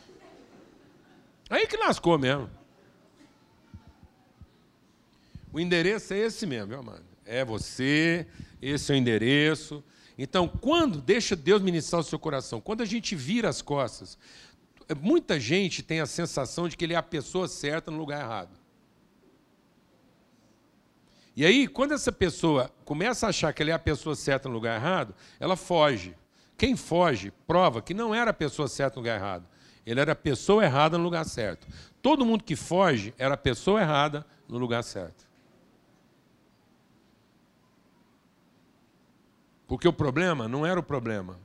Aí 1.49 1.67
que 1.67 1.75
lascou 1.75 2.17
mesmo. 2.17 2.49
O 5.51 5.59
endereço 5.59 6.13
é 6.13 6.19
esse 6.19 6.45
mesmo, 6.45 6.67
meu 6.67 6.79
amado. 6.79 7.03
É 7.25 7.43
você, 7.43 8.25
esse 8.61 8.91
é 8.91 8.95
o 8.95 8.97
endereço. 8.97 9.83
Então, 10.17 10.47
quando, 10.47 10.99
deixa 10.99 11.35
Deus 11.35 11.61
ministrar 11.61 12.01
o 12.01 12.03
seu 12.03 12.17
coração, 12.17 12.59
quando 12.59 12.81
a 12.81 12.85
gente 12.85 13.15
vira 13.15 13.49
as 13.49 13.61
costas, 13.61 14.17
muita 14.99 15.39
gente 15.39 15.83
tem 15.83 15.99
a 15.99 16.05
sensação 16.05 16.67
de 16.67 16.75
que 16.75 16.85
ele 16.85 16.93
é 16.93 16.97
a 16.97 17.03
pessoa 17.03 17.47
certa 17.47 17.91
no 17.91 17.97
lugar 17.97 18.21
errado. 18.21 18.57
E 21.35 21.45
aí, 21.45 21.67
quando 21.67 21.93
essa 21.93 22.11
pessoa 22.11 22.71
começa 22.83 23.27
a 23.27 23.29
achar 23.29 23.53
que 23.53 23.61
ele 23.61 23.69
é 23.69 23.73
a 23.73 23.79
pessoa 23.79 24.15
certa 24.15 24.49
no 24.49 24.55
lugar 24.55 24.75
errado, 24.75 25.13
ela 25.39 25.55
foge. 25.55 26.15
Quem 26.57 26.75
foge 26.75 27.31
prova 27.45 27.79
que 27.79 27.93
não 27.93 28.15
era 28.15 28.31
a 28.31 28.33
pessoa 28.33 28.67
certa 28.67 28.95
no 28.95 29.01
lugar 29.01 29.19
errado. 29.19 29.47
Ele 29.85 29.99
era 29.99 30.13
a 30.13 30.15
pessoa 30.15 30.63
errada 30.63 30.97
no 30.97 31.03
lugar 31.03 31.23
certo. 31.25 31.67
Todo 32.01 32.25
mundo 32.25 32.43
que 32.43 32.55
foge 32.55 33.13
era 33.19 33.35
a 33.35 33.37
pessoa 33.37 33.81
errada 33.81 34.25
no 34.49 34.57
lugar 34.57 34.83
certo. 34.83 35.26
Porque 39.67 39.87
o 39.87 39.93
problema 39.93 40.47
não 40.47 40.65
era 40.65 40.79
o 40.79 40.83
problema, 40.83 41.37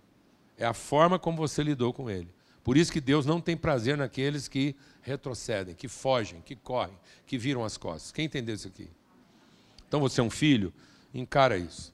é 0.56 0.64
a 0.64 0.72
forma 0.72 1.18
como 1.18 1.36
você 1.36 1.62
lidou 1.62 1.92
com 1.92 2.08
ele. 2.08 2.28
Por 2.62 2.76
isso 2.76 2.92
que 2.92 3.00
Deus 3.00 3.26
não 3.26 3.40
tem 3.40 3.56
prazer 3.56 3.96
naqueles 3.96 4.46
que 4.46 4.76
retrocedem, 5.02 5.74
que 5.74 5.88
fogem, 5.88 6.40
que 6.40 6.54
correm, 6.54 6.96
que 7.26 7.36
viram 7.36 7.64
as 7.64 7.76
costas. 7.76 8.12
Quem 8.12 8.26
entendeu 8.26 8.54
isso 8.54 8.68
aqui? 8.68 8.88
Então 9.88 10.00
você 10.00 10.20
é 10.20 10.24
um 10.24 10.30
filho, 10.30 10.72
encara 11.12 11.58
isso. 11.58 11.92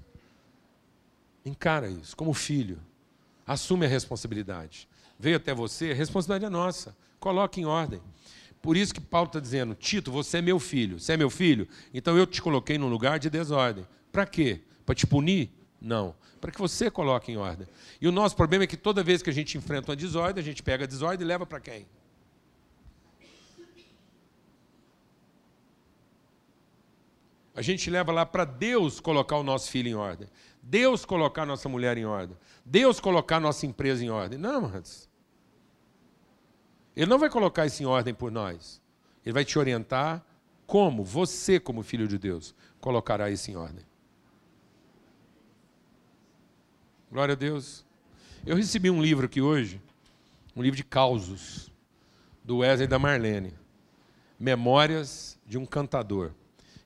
Encara 1.44 1.88
isso 1.88 2.14
como 2.14 2.34
filho. 2.34 2.78
Assume 3.46 3.86
a 3.86 3.88
responsabilidade. 3.88 4.86
Veio 5.18 5.38
até 5.38 5.54
você, 5.54 5.92
a 5.92 5.94
responsabilidade 5.94 6.44
é 6.44 6.50
nossa. 6.50 6.94
Coloque 7.18 7.60
em 7.62 7.64
ordem. 7.64 8.02
Por 8.60 8.76
isso 8.76 8.92
que 8.92 9.00
Paulo 9.00 9.28
está 9.28 9.40
dizendo, 9.40 9.74
Tito, 9.74 10.12
você 10.12 10.38
é 10.38 10.42
meu 10.42 10.60
filho. 10.60 11.00
Você 11.00 11.14
é 11.14 11.16
meu 11.16 11.30
filho? 11.30 11.66
Então 11.94 12.18
eu 12.18 12.26
te 12.26 12.42
coloquei 12.42 12.76
num 12.76 12.88
lugar 12.88 13.18
de 13.18 13.30
desordem. 13.30 13.86
Para 14.12 14.26
quê? 14.26 14.60
Para 14.84 14.94
te 14.94 15.06
punir? 15.06 15.50
Não. 15.80 16.14
Para 16.40 16.50
que 16.50 16.58
você 16.58 16.90
coloque 16.90 17.32
em 17.32 17.36
ordem. 17.36 17.66
E 18.00 18.08
o 18.08 18.12
nosso 18.12 18.36
problema 18.36 18.64
é 18.64 18.66
que 18.66 18.76
toda 18.76 19.02
vez 19.02 19.22
que 19.22 19.30
a 19.30 19.32
gente 19.32 19.56
enfrenta 19.56 19.90
uma 19.90 19.96
desordem, 19.96 20.42
a 20.42 20.44
gente 20.44 20.62
pega 20.62 20.84
a 20.84 20.86
desordem 20.86 21.24
e 21.24 21.28
leva 21.28 21.46
para 21.46 21.60
quem? 21.60 21.86
A 27.54 27.62
gente 27.62 27.90
leva 27.90 28.12
lá 28.12 28.24
para 28.24 28.44
Deus 28.44 29.00
colocar 29.00 29.36
o 29.36 29.42
nosso 29.42 29.68
filho 29.68 29.88
em 29.88 29.94
ordem. 29.94 30.28
Deus 30.62 31.04
colocar 31.04 31.42
a 31.42 31.46
nossa 31.46 31.68
mulher 31.68 31.98
em 31.98 32.04
ordem. 32.04 32.36
Deus 32.64 33.00
colocar 33.00 33.38
a 33.38 33.40
nossa 33.40 33.66
empresa 33.66 34.04
em 34.04 34.10
ordem. 34.10 34.38
Não, 34.38 34.60
mas 34.60 35.08
Ele 36.94 37.06
não 37.06 37.18
vai 37.18 37.28
colocar 37.28 37.66
isso 37.66 37.82
em 37.82 37.86
ordem 37.86 38.14
por 38.14 38.30
nós. 38.30 38.80
Ele 39.24 39.32
vai 39.32 39.44
te 39.44 39.58
orientar 39.58 40.24
como 40.68 41.02
você, 41.02 41.58
como 41.58 41.82
filho 41.82 42.06
de 42.06 42.16
Deus, 42.16 42.54
colocará 42.80 43.28
isso 43.28 43.50
em 43.50 43.56
ordem. 43.56 43.84
Glória 47.10 47.32
a 47.32 47.36
Deus. 47.36 47.86
Eu 48.44 48.54
recebi 48.54 48.90
um 48.90 49.00
livro 49.00 49.24
aqui 49.24 49.40
hoje, 49.40 49.80
um 50.54 50.60
livro 50.60 50.76
de 50.76 50.84
causos, 50.84 51.72
do 52.44 52.58
Wesley 52.58 52.86
da 52.86 52.98
Marlene. 52.98 53.54
Memórias 54.38 55.38
de 55.46 55.56
um 55.56 55.64
cantador. 55.64 56.32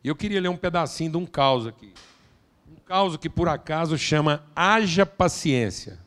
E 0.03 0.07
eu 0.07 0.15
queria 0.15 0.41
ler 0.41 0.49
um 0.49 0.57
pedacinho 0.57 1.11
de 1.11 1.17
um 1.17 1.27
caos 1.27 1.67
aqui. 1.67 1.93
Um 2.71 2.77
caos 2.77 3.17
que 3.17 3.29
por 3.29 3.49
acaso 3.49 3.99
chama 3.99 4.45
Haja 4.55 5.05
Paciência. 5.05 5.99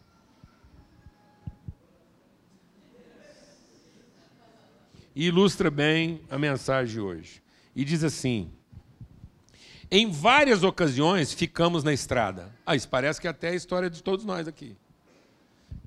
E 5.13 5.25
ilustra 5.25 5.69
bem 5.69 6.21
a 6.29 6.37
mensagem 6.37 6.93
de 6.93 7.01
hoje. 7.01 7.43
E 7.75 7.83
diz 7.83 8.01
assim: 8.01 8.49
Em 9.89 10.09
várias 10.09 10.63
ocasiões 10.63 11.33
ficamos 11.33 11.83
na 11.83 11.93
estrada. 11.93 12.53
Ah, 12.65 12.75
isso 12.75 12.89
parece 12.89 13.21
que 13.21 13.27
até 13.27 13.47
é 13.47 13.51
a 13.51 13.55
história 13.55 13.89
de 13.89 14.01
todos 14.01 14.25
nós 14.25 14.47
aqui. 14.47 14.75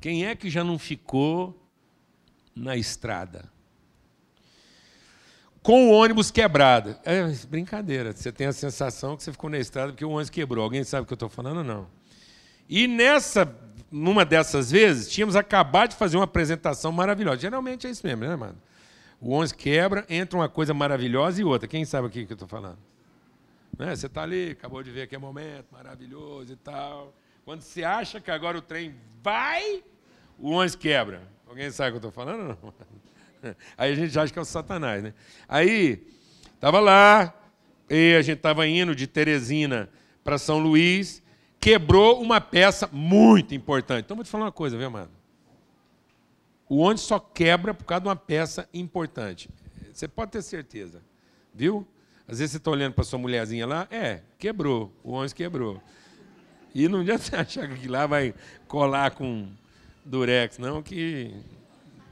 Quem 0.01 0.27
é 0.27 0.37
que 0.37 0.49
já 0.49 0.63
não 0.63 0.79
ficou 0.79 1.61
na 2.55 2.77
estrada? 2.77 3.51
com 5.69 5.89
o 5.89 5.93
ônibus 5.93 6.31
quebrado. 6.31 6.97
É 7.05 7.25
brincadeira, 7.47 8.13
você 8.13 8.33
tem 8.33 8.47
a 8.47 8.53
sensação 8.55 9.15
que 9.15 9.23
você 9.23 9.31
ficou 9.31 9.51
na 9.51 9.59
estrada 9.59 9.93
porque 9.93 10.03
o 10.03 10.09
ônibus 10.09 10.31
quebrou. 10.31 10.65
Alguém 10.65 10.83
sabe 10.83 11.03
o 11.03 11.07
que 11.07 11.13
eu 11.13 11.17
estou 11.17 11.29
falando 11.29 11.63
não? 11.63 11.87
E 12.67 12.87
nessa, 12.87 13.55
numa 13.91 14.25
dessas 14.25 14.71
vezes, 14.71 15.11
tínhamos 15.11 15.37
acabado 15.37 15.91
de 15.91 15.97
fazer 15.97 16.17
uma 16.17 16.25
apresentação 16.25 16.91
maravilhosa. 16.91 17.43
Geralmente 17.43 17.87
é 17.87 17.91
isso 17.91 18.07
mesmo, 18.07 18.25
né, 18.25 18.35
mano? 18.35 18.57
O 19.21 19.31
ônibus 19.31 19.53
quebra, 19.53 20.07
entra 20.09 20.39
uma 20.39 20.49
coisa 20.49 20.73
maravilhosa 20.73 21.43
e 21.43 21.45
outra. 21.45 21.69
Quem 21.69 21.85
sabe 21.85 22.07
o 22.07 22.11
que 22.11 22.21
eu 22.21 22.33
estou 22.33 22.49
falando? 22.49 22.79
Né? 23.79 23.95
Você 23.95 24.07
está 24.07 24.23
ali, 24.23 24.51
acabou 24.51 24.83
de 24.83 24.91
ver 24.91 25.03
aquele 25.03 25.23
momento 25.23 25.67
maravilhoso 25.71 26.53
e 26.53 26.57
tal. 26.57 27.15
Quando 27.45 27.63
você 27.63 27.85
acha 27.85 28.21
que 28.21 28.31
agora 28.31 28.59
o 28.59 28.63
trem 28.63 28.95
vai, 29.23 29.83
o 30.37 30.51
ônibus 30.51 30.75
quebra. 30.75 31.23
Alguém 31.47 31.71
sabe 31.71 31.91
o 31.91 31.93
que 31.93 32.05
eu 32.05 32.09
estou 32.09 32.25
falando 32.25 32.59
não? 32.61 32.75
Aí 33.79 33.93
a 33.93 33.95
gente 33.95 34.19
acha 34.19 34.33
que 34.33 34.39
é 34.39 34.43
o 34.43 34.45
Satanás, 34.45 35.03
né? 35.03 35.15
Aí, 35.49 36.05
estava 36.53 36.81
lá, 36.81 37.33
e 37.89 38.17
a 38.17 38.23
gente 38.23 38.39
estava 38.39 38.67
indo 38.67 38.95
de 38.95 39.07
Teresina 39.07 39.89
para 40.25 40.37
São 40.37 40.59
Luís, 40.59 41.23
quebrou 41.61 42.21
uma 42.21 42.41
peça 42.41 42.89
muito 42.93 43.55
importante. 43.55 44.05
Então, 44.05 44.17
vou 44.17 44.25
te 44.25 44.31
falar 44.31 44.47
uma 44.47 44.53
coisa, 44.53 44.77
viu, 44.77 44.89
amado? 44.89 45.11
O 46.69 46.79
ônibus 46.79 47.03
só 47.03 47.19
quebra 47.19 47.73
por 47.73 47.85
causa 47.85 48.03
de 48.03 48.09
uma 48.09 48.17
peça 48.17 48.69
importante. 48.75 49.49
Você 49.93 50.07
pode 50.09 50.33
ter 50.33 50.43
certeza, 50.43 51.01
viu? 51.55 51.87
Às 52.29 52.39
vezes 52.39 52.53
você 52.53 52.57
está 52.59 52.71
olhando 52.71 52.93
para 52.93 53.05
sua 53.05 53.19
mulherzinha 53.19 53.67
lá, 53.67 53.89
é, 53.91 54.21
quebrou, 54.39 54.93
o 55.03 55.13
ônibus 55.13 55.33
quebrou. 55.33 55.83
E 56.75 56.87
não 56.87 57.01
adianta 57.01 57.25
você 57.25 57.35
achar 57.35 57.69
que 57.69 57.89
lá 57.89 58.07
vai 58.07 58.35
colar 58.67 59.13
com 59.13 59.49
durex, 60.05 60.59
não, 60.59 60.83
que 60.83 61.35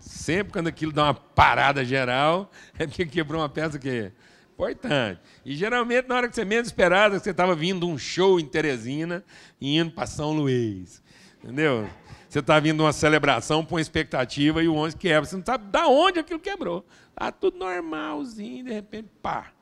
Sempre 0.06 0.52
quando 0.52 0.68
aquilo 0.68 0.92
dá 0.92 1.02
uma 1.02 1.14
parada 1.14 1.84
geral, 1.84 2.48
é 2.78 2.86
porque 2.86 3.04
quebrou 3.04 3.40
uma 3.42 3.48
peça 3.48 3.76
que 3.76 3.88
é 3.88 4.12
importante. 4.54 5.20
E 5.44 5.56
geralmente, 5.56 6.06
na 6.06 6.14
hora 6.14 6.28
que 6.28 6.34
você 6.36 6.44
menos 6.44 6.68
esperava, 6.68 7.18
você 7.18 7.30
estava 7.30 7.56
vindo 7.56 7.88
um 7.88 7.98
show 7.98 8.38
em 8.38 8.46
Teresina 8.46 9.24
e 9.60 9.76
indo 9.76 9.90
para 9.90 10.06
São 10.06 10.32
Luís. 10.32 11.02
Entendeu? 11.42 11.90
Você 12.28 12.38
está 12.38 12.60
vindo 12.60 12.84
uma 12.84 12.92
celebração 12.92 13.64
com 13.64 13.74
uma 13.74 13.80
expectativa 13.80 14.62
e 14.62 14.68
o 14.68 14.76
11 14.76 14.96
quebra. 14.96 15.28
Você 15.28 15.36
não 15.36 15.44
sabe 15.44 15.64
de 15.64 15.84
onde 15.86 16.20
aquilo 16.20 16.38
quebrou. 16.38 16.86
Está 17.10 17.32
tudo 17.32 17.58
normalzinho, 17.58 18.64
de 18.64 18.72
repente, 18.72 19.08
pá. 19.20 19.55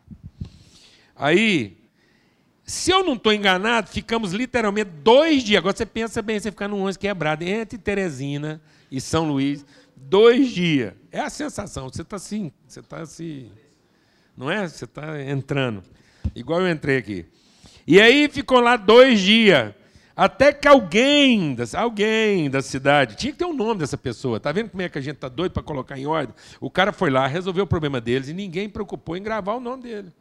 Aí, 1.17 1.77
se 2.65 2.91
eu 2.91 3.05
não 3.05 3.15
estou 3.15 3.33
enganado, 3.33 3.89
ficamos 3.91 4.33
literalmente 4.33 4.91
dois 5.03 5.43
dias. 5.43 5.59
Agora 5.59 5.77
você 5.77 5.87
pensa 5.87 6.23
bem, 6.23 6.39
você 6.39 6.51
ficar 6.51 6.69
num 6.69 6.83
11 6.83 6.99
quebrado 6.99 7.45
entre 7.45 7.79
Teresina 7.79 8.61
e 8.91 9.01
São 9.01 9.29
Luís 9.29 9.65
dois 9.97 10.51
dias. 10.51 10.95
É 11.11 11.21
a 11.21 11.31
sensação. 11.31 11.89
Você 11.89 12.03
está 12.03 12.17
assim, 12.17 12.53
você 12.67 12.81
está 12.81 13.01
assim. 13.01 13.51
Não 14.37 14.51
é? 14.51 14.67
Você 14.67 14.85
está 14.85 15.23
entrando. 15.23 15.83
Igual 16.35 16.63
eu 16.63 16.71
entrei 16.71 16.99
aqui. 16.99 17.27
E 17.87 18.01
aí 18.01 18.29
ficou 18.29 18.61
lá 18.61 18.77
dois 18.77 19.21
dias. 19.21 19.75
Até 20.17 20.53
que 20.53 20.69
alguém, 20.69 21.57
alguém 21.75 22.49
da 22.49 22.63
cidade, 22.63 23.17
tinha 23.17 23.33
que 23.33 23.39
ter 23.39 23.45
o 23.45 23.49
um 23.49 23.53
nome 23.53 23.81
dessa 23.81 23.99
pessoa. 23.99 24.39
Tá 24.39 24.53
vendo 24.53 24.71
como 24.71 24.83
é 24.83 24.89
que 24.89 24.97
a 24.97 25.01
gente 25.01 25.17
tá 25.17 25.29
doido 25.29 25.53
para 25.53 25.63
colocar 25.63 25.99
em 25.99 26.07
ordem? 26.07 26.35
O 26.61 26.71
cara 26.71 26.93
foi 26.93 27.11
lá, 27.11 27.27
resolveu 27.27 27.65
o 27.65 27.67
problema 27.67 28.01
deles 28.01 28.29
e 28.29 28.33
ninguém 28.33 28.69
preocupou 28.69 29.17
em 29.17 29.23
gravar 29.23 29.55
o 29.55 29.61
nome 29.61 29.83
dele. 29.83 30.13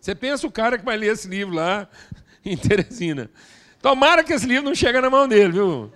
Você 0.00 0.14
pensa 0.14 0.46
o 0.46 0.50
cara 0.50 0.78
que 0.78 0.84
vai 0.84 0.96
ler 0.96 1.12
esse 1.12 1.28
livro 1.28 1.54
lá 1.54 1.88
em 2.44 2.56
Teresina. 2.56 3.30
Tomara 3.82 4.24
que 4.24 4.32
esse 4.32 4.46
livro 4.46 4.64
não 4.64 4.74
chegue 4.74 5.00
na 5.00 5.10
mão 5.10 5.28
dele, 5.28 5.52
viu, 5.52 5.92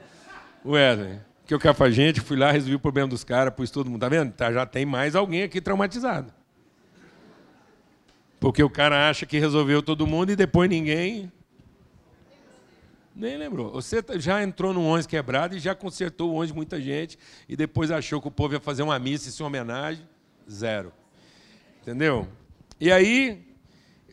Wesley? 0.64 1.20
Que 1.46 1.54
eu 1.54 1.60
gente, 1.90 2.20
fui 2.20 2.38
lá, 2.38 2.50
resolvi 2.50 2.74
o 2.74 2.80
problema 2.80 3.08
dos 3.08 3.22
caras, 3.22 3.52
pus 3.52 3.70
todo 3.70 3.90
mundo. 3.90 4.00
Tá 4.00 4.08
vendo? 4.08 4.32
Tá, 4.32 4.50
já 4.50 4.64
tem 4.64 4.86
mais 4.86 5.14
alguém 5.14 5.42
aqui 5.42 5.60
traumatizado. 5.60 6.32
Porque 8.40 8.62
o 8.62 8.70
cara 8.70 9.08
acha 9.08 9.26
que 9.26 9.38
resolveu 9.38 9.82
todo 9.82 10.06
mundo 10.06 10.32
e 10.32 10.36
depois 10.36 10.70
ninguém. 10.70 11.30
Nem 13.14 13.36
lembrou. 13.36 13.72
Você 13.72 14.02
tá, 14.02 14.18
já 14.18 14.42
entrou 14.42 14.72
no 14.72 14.84
ônibus 14.84 15.06
quebrado 15.06 15.54
e 15.54 15.58
já 15.58 15.74
consertou 15.74 16.30
o 16.30 16.32
ônibus 16.32 16.48
de 16.48 16.54
muita 16.54 16.80
gente 16.80 17.18
e 17.48 17.56
depois 17.56 17.90
achou 17.90 18.20
que 18.20 18.28
o 18.28 18.30
povo 18.30 18.54
ia 18.54 18.60
fazer 18.60 18.82
uma 18.82 18.98
missa 18.98 19.28
e 19.28 19.32
sua 19.32 19.46
homenagem. 19.46 20.06
Zero. 20.50 20.92
Entendeu? 21.82 22.26
E 22.80 22.90
aí, 22.90 23.53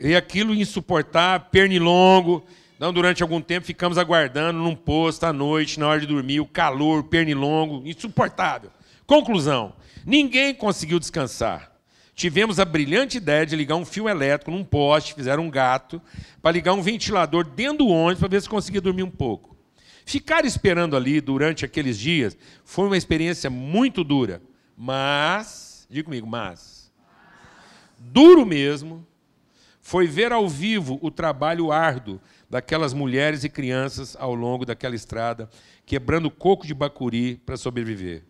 e 0.01 0.15
aquilo 0.15 0.53
insuportável, 0.53 1.47
pernilongo. 1.51 2.43
Então, 2.75 2.91
durante 2.91 3.21
algum 3.21 3.39
tempo, 3.39 3.67
ficamos 3.67 3.97
aguardando 3.97 4.57
num 4.57 4.75
posto 4.75 5.23
à 5.25 5.31
noite, 5.31 5.79
na 5.79 5.87
hora 5.87 5.99
de 5.99 6.07
dormir, 6.07 6.39
o 6.39 6.45
calor, 6.45 7.03
pernilongo, 7.03 7.87
insuportável. 7.87 8.71
Conclusão: 9.05 9.73
ninguém 10.03 10.53
conseguiu 10.53 10.99
descansar. 10.99 11.71
Tivemos 12.15 12.59
a 12.59 12.65
brilhante 12.65 13.17
ideia 13.17 13.45
de 13.45 13.55
ligar 13.55 13.75
um 13.75 13.85
fio 13.85 14.09
elétrico 14.09 14.51
num 14.51 14.63
poste, 14.63 15.13
fizeram 15.13 15.43
um 15.43 15.49
gato, 15.49 16.01
para 16.41 16.51
ligar 16.51 16.73
um 16.73 16.81
ventilador 16.81 17.43
dentro 17.45 17.79
do 17.79 17.87
ônibus 17.87 18.19
para 18.19 18.27
ver 18.27 18.41
se 18.41 18.49
conseguia 18.49 18.81
dormir 18.81 19.03
um 19.03 19.09
pouco. 19.09 19.55
Ficar 20.05 20.43
esperando 20.45 20.97
ali 20.97 21.21
durante 21.21 21.63
aqueles 21.63 21.97
dias 21.97 22.35
foi 22.65 22.87
uma 22.87 22.97
experiência 22.97 23.49
muito 23.49 24.03
dura, 24.03 24.41
mas, 24.75 25.87
diga 25.89 26.05
comigo, 26.05 26.27
mas, 26.27 26.91
duro 27.97 28.45
mesmo, 28.45 29.05
foi 29.91 30.07
ver 30.07 30.31
ao 30.31 30.47
vivo 30.47 30.97
o 31.01 31.11
trabalho 31.11 31.69
árduo 31.69 32.17
daquelas 32.49 32.93
mulheres 32.93 33.43
e 33.43 33.49
crianças 33.49 34.15
ao 34.17 34.33
longo 34.33 34.65
daquela 34.65 34.95
estrada, 34.95 35.49
quebrando 35.85 36.31
coco 36.31 36.65
de 36.65 36.73
bacuri 36.73 37.35
para 37.35 37.57
sobreviver. 37.57 38.23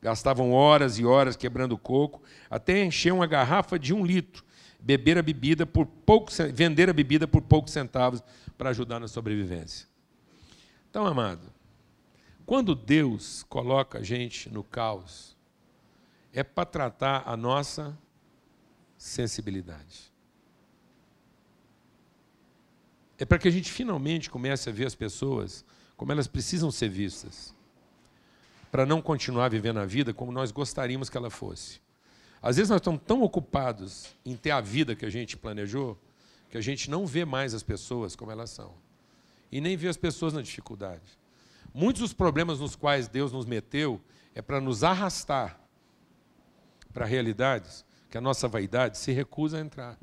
Gastavam 0.00 0.52
horas 0.52 1.00
e 1.00 1.04
horas 1.04 1.34
quebrando 1.34 1.76
coco, 1.76 2.22
até 2.48 2.84
encher 2.84 3.12
uma 3.12 3.26
garrafa 3.26 3.76
de 3.76 3.92
um 3.92 4.06
litro, 4.06 4.44
beber 4.78 5.18
a 5.18 5.22
bebida 5.22 5.66
por 5.66 5.84
pouco, 5.84 6.30
vender 6.54 6.88
a 6.88 6.92
bebida 6.92 7.26
por 7.26 7.42
poucos 7.42 7.72
centavos 7.72 8.22
para 8.56 8.70
ajudar 8.70 9.00
na 9.00 9.08
sobrevivência. 9.08 9.88
Então, 10.88 11.04
amado, 11.04 11.52
quando 12.46 12.72
Deus 12.72 13.44
coloca 13.48 13.98
a 13.98 14.02
gente 14.04 14.48
no 14.48 14.62
caos, 14.62 15.36
é 16.32 16.44
para 16.44 16.64
tratar 16.64 17.24
a 17.26 17.36
nossa 17.36 17.98
sensibilidade. 18.96 20.09
É 23.20 23.26
para 23.26 23.38
que 23.38 23.46
a 23.46 23.50
gente 23.50 23.70
finalmente 23.70 24.30
comece 24.30 24.70
a 24.70 24.72
ver 24.72 24.86
as 24.86 24.94
pessoas 24.94 25.62
como 25.94 26.10
elas 26.10 26.26
precisam 26.26 26.70
ser 26.70 26.88
vistas, 26.88 27.54
para 28.72 28.86
não 28.86 29.02
continuar 29.02 29.50
vivendo 29.50 29.78
a 29.78 29.84
vida 29.84 30.14
como 30.14 30.32
nós 30.32 30.50
gostaríamos 30.50 31.10
que 31.10 31.18
ela 31.18 31.28
fosse. 31.28 31.82
Às 32.40 32.56
vezes 32.56 32.70
nós 32.70 32.80
estamos 32.80 33.02
tão 33.06 33.22
ocupados 33.22 34.16
em 34.24 34.34
ter 34.34 34.52
a 34.52 34.62
vida 34.62 34.96
que 34.96 35.04
a 35.04 35.10
gente 35.10 35.36
planejou, 35.36 35.98
que 36.48 36.56
a 36.56 36.62
gente 36.62 36.90
não 36.90 37.06
vê 37.06 37.26
mais 37.26 37.52
as 37.52 37.62
pessoas 37.62 38.16
como 38.16 38.30
elas 38.30 38.48
são. 38.48 38.72
E 39.52 39.60
nem 39.60 39.76
vê 39.76 39.88
as 39.88 39.98
pessoas 39.98 40.32
na 40.32 40.40
dificuldade. 40.40 41.18
Muitos 41.74 42.00
dos 42.00 42.12
problemas 42.14 42.58
nos 42.58 42.74
quais 42.74 43.06
Deus 43.06 43.32
nos 43.32 43.44
meteu 43.44 44.00
é 44.34 44.40
para 44.40 44.62
nos 44.62 44.82
arrastar 44.82 45.60
para 46.90 47.04
realidades 47.04 47.84
que 48.08 48.16
a 48.16 48.20
nossa 48.20 48.48
vaidade 48.48 48.96
se 48.96 49.12
recusa 49.12 49.58
a 49.58 49.60
entrar. 49.60 49.98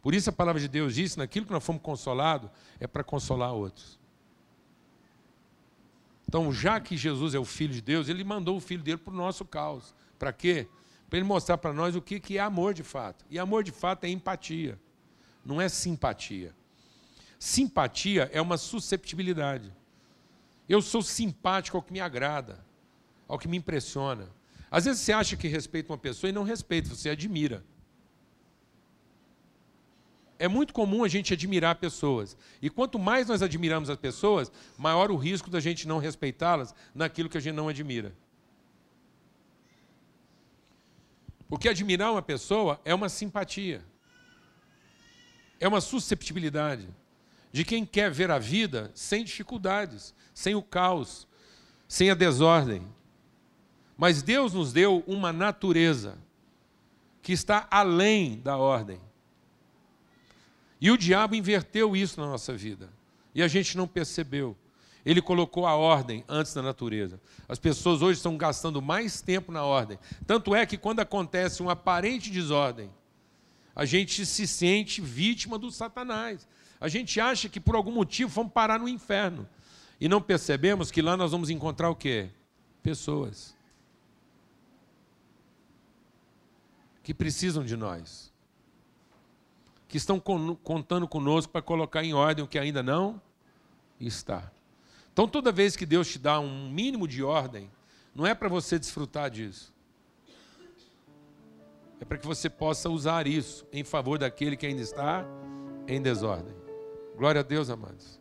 Por 0.00 0.14
isso 0.14 0.30
a 0.30 0.32
palavra 0.32 0.60
de 0.60 0.68
Deus 0.68 0.94
diz: 0.94 1.16
naquilo 1.16 1.46
que 1.46 1.52
nós 1.52 1.64
fomos 1.64 1.82
consolados, 1.82 2.50
é 2.78 2.86
para 2.86 3.04
consolar 3.04 3.52
outros. 3.52 3.98
Então, 6.28 6.52
já 6.52 6.78
que 6.78 6.96
Jesus 6.96 7.34
é 7.34 7.38
o 7.38 7.44
Filho 7.44 7.72
de 7.72 7.80
Deus, 7.80 8.08
ele 8.08 8.22
mandou 8.22 8.56
o 8.56 8.60
Filho 8.60 8.82
dele 8.82 8.98
para 8.98 9.12
o 9.12 9.16
nosso 9.16 9.44
caos. 9.44 9.94
Para 10.18 10.32
quê? 10.32 10.68
Para 11.08 11.18
ele 11.18 11.26
mostrar 11.26 11.56
para 11.56 11.72
nós 11.72 11.96
o 11.96 12.02
que 12.02 12.36
é 12.36 12.40
amor 12.40 12.74
de 12.74 12.82
fato. 12.82 13.24
E 13.30 13.38
amor 13.38 13.64
de 13.64 13.72
fato 13.72 14.04
é 14.04 14.08
empatia, 14.08 14.78
não 15.44 15.60
é 15.60 15.68
simpatia. 15.68 16.54
Simpatia 17.38 18.28
é 18.32 18.42
uma 18.42 18.58
susceptibilidade. 18.58 19.72
Eu 20.68 20.82
sou 20.82 21.02
simpático 21.02 21.76
ao 21.78 21.82
que 21.82 21.92
me 21.92 22.00
agrada. 22.00 22.66
ao 23.28 23.38
que 23.38 23.46
me 23.46 23.58
impressiona. 23.58 24.28
Às 24.70 24.86
vezes 24.86 25.02
você 25.02 25.12
acha 25.12 25.36
que 25.36 25.46
respeita 25.48 25.92
uma 25.92 25.98
pessoa 25.98 26.30
e 26.30 26.32
não 26.32 26.42
respeita, 26.42 26.88
você 26.88 27.10
admira. 27.10 27.62
É 30.38 30.46
muito 30.46 30.72
comum 30.72 31.02
a 31.02 31.08
gente 31.08 31.32
admirar 31.32 31.74
pessoas. 31.76 32.36
E 32.62 32.70
quanto 32.70 32.98
mais 32.98 33.26
nós 33.26 33.42
admiramos 33.42 33.90
as 33.90 33.96
pessoas, 33.96 34.52
maior 34.76 35.10
o 35.10 35.16
risco 35.16 35.50
da 35.50 35.58
gente 35.58 35.88
não 35.88 35.98
respeitá-las 35.98 36.74
naquilo 36.94 37.28
que 37.28 37.36
a 37.36 37.40
gente 37.40 37.56
não 37.56 37.68
admira. 37.68 38.14
Porque 41.48 41.68
admirar 41.68 42.12
uma 42.12 42.22
pessoa 42.22 42.80
é 42.84 42.94
uma 42.94 43.08
simpatia, 43.08 43.82
é 45.58 45.66
uma 45.66 45.80
susceptibilidade 45.80 46.88
de 47.50 47.64
quem 47.64 47.84
quer 47.84 48.10
ver 48.10 48.30
a 48.30 48.38
vida 48.38 48.90
sem 48.94 49.24
dificuldades, 49.24 50.14
sem 50.34 50.54
o 50.54 50.62
caos, 50.62 51.26
sem 51.88 52.10
a 52.10 52.14
desordem. 52.14 52.86
Mas 53.96 54.22
Deus 54.22 54.52
nos 54.52 54.72
deu 54.72 55.02
uma 55.06 55.32
natureza 55.32 56.18
que 57.22 57.32
está 57.32 57.66
além 57.70 58.38
da 58.40 58.56
ordem. 58.56 59.00
E 60.80 60.90
o 60.90 60.96
diabo 60.96 61.34
inverteu 61.34 61.96
isso 61.96 62.20
na 62.20 62.26
nossa 62.26 62.54
vida. 62.54 62.88
E 63.34 63.42
a 63.42 63.48
gente 63.48 63.76
não 63.76 63.86
percebeu. 63.86 64.56
Ele 65.04 65.22
colocou 65.22 65.66
a 65.66 65.74
ordem 65.74 66.24
antes 66.28 66.52
da 66.52 66.62
natureza. 66.62 67.20
As 67.48 67.58
pessoas 67.58 68.02
hoje 68.02 68.18
estão 68.18 68.36
gastando 68.36 68.82
mais 68.82 69.20
tempo 69.20 69.50
na 69.50 69.64
ordem. 69.64 69.98
Tanto 70.26 70.54
é 70.54 70.66
que 70.66 70.76
quando 70.76 71.00
acontece 71.00 71.62
uma 71.62 71.72
aparente 71.72 72.30
desordem, 72.30 72.90
a 73.74 73.84
gente 73.84 74.26
se 74.26 74.46
sente 74.46 75.00
vítima 75.00 75.58
do 75.58 75.70
Satanás. 75.70 76.46
A 76.80 76.88
gente 76.88 77.20
acha 77.20 77.48
que 77.48 77.60
por 77.60 77.74
algum 77.74 77.92
motivo 77.92 78.30
vamos 78.30 78.52
parar 78.52 78.78
no 78.78 78.88
inferno. 78.88 79.48
E 80.00 80.08
não 80.08 80.20
percebemos 80.20 80.90
que 80.90 81.02
lá 81.02 81.16
nós 81.16 81.32
vamos 81.32 81.50
encontrar 81.50 81.90
o 81.90 81.96
quê? 81.96 82.30
Pessoas. 82.82 83.56
Que 87.02 87.14
precisam 87.14 87.64
de 87.64 87.76
nós. 87.76 88.32
Que 89.88 89.96
estão 89.96 90.20
contando 90.20 91.08
conosco 91.08 91.50
para 91.50 91.62
colocar 91.62 92.04
em 92.04 92.12
ordem 92.12 92.44
o 92.44 92.48
que 92.48 92.58
ainda 92.58 92.82
não 92.82 93.20
está. 93.98 94.52
Então, 95.12 95.26
toda 95.26 95.50
vez 95.50 95.74
que 95.74 95.84
Deus 95.84 96.06
te 96.06 96.18
dá 96.18 96.38
um 96.38 96.70
mínimo 96.70 97.08
de 97.08 97.24
ordem, 97.24 97.70
não 98.14 98.26
é 98.26 98.34
para 98.34 98.48
você 98.48 98.78
desfrutar 98.78 99.30
disso. 99.30 99.74
É 102.00 102.04
para 102.04 102.18
que 102.18 102.26
você 102.26 102.48
possa 102.48 102.88
usar 102.88 103.26
isso 103.26 103.66
em 103.72 103.82
favor 103.82 104.18
daquele 104.18 104.56
que 104.56 104.66
ainda 104.66 104.82
está 104.82 105.26
em 105.88 106.00
desordem. 106.00 106.54
Glória 107.16 107.40
a 107.40 107.42
Deus, 107.42 107.70
amados. 107.70 108.20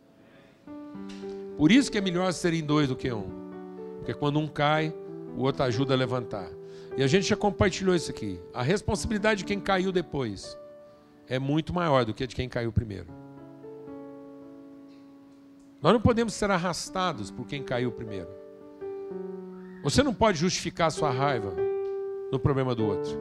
Por 1.57 1.71
isso 1.71 1.91
que 1.91 1.97
é 1.97 2.01
melhor 2.01 2.31
serem 2.33 2.63
dois 2.63 2.87
do 2.87 2.95
que 2.95 3.11
um. 3.11 3.29
Porque 3.97 4.13
quando 4.13 4.39
um 4.39 4.47
cai, 4.47 4.93
o 5.35 5.41
outro 5.41 5.63
ajuda 5.63 5.93
a 5.93 5.97
levantar. 5.97 6.49
E 6.95 7.03
a 7.03 7.07
gente 7.07 7.27
já 7.27 7.35
compartilhou 7.35 7.95
isso 7.95 8.09
aqui. 8.09 8.39
A 8.53 8.63
responsabilidade 8.63 9.39
de 9.39 9.45
quem 9.45 9.59
caiu 9.59 9.91
depois 9.91 10.57
é 11.27 11.39
muito 11.39 11.73
maior 11.73 12.05
do 12.05 12.13
que 12.13 12.23
a 12.23 12.27
de 12.27 12.35
quem 12.35 12.47
caiu 12.47 12.71
primeiro. 12.71 13.07
Nós 15.81 15.93
não 15.93 16.01
podemos 16.01 16.33
ser 16.33 16.49
arrastados 16.49 17.29
por 17.29 17.45
quem 17.45 17.63
caiu 17.63 17.91
primeiro. 17.91 18.29
Você 19.83 20.01
não 20.01 20.13
pode 20.13 20.39
justificar 20.39 20.91
sua 20.91 21.11
raiva 21.11 21.53
no 22.31 22.39
problema 22.39 22.73
do 22.73 22.85
outro. 22.85 23.11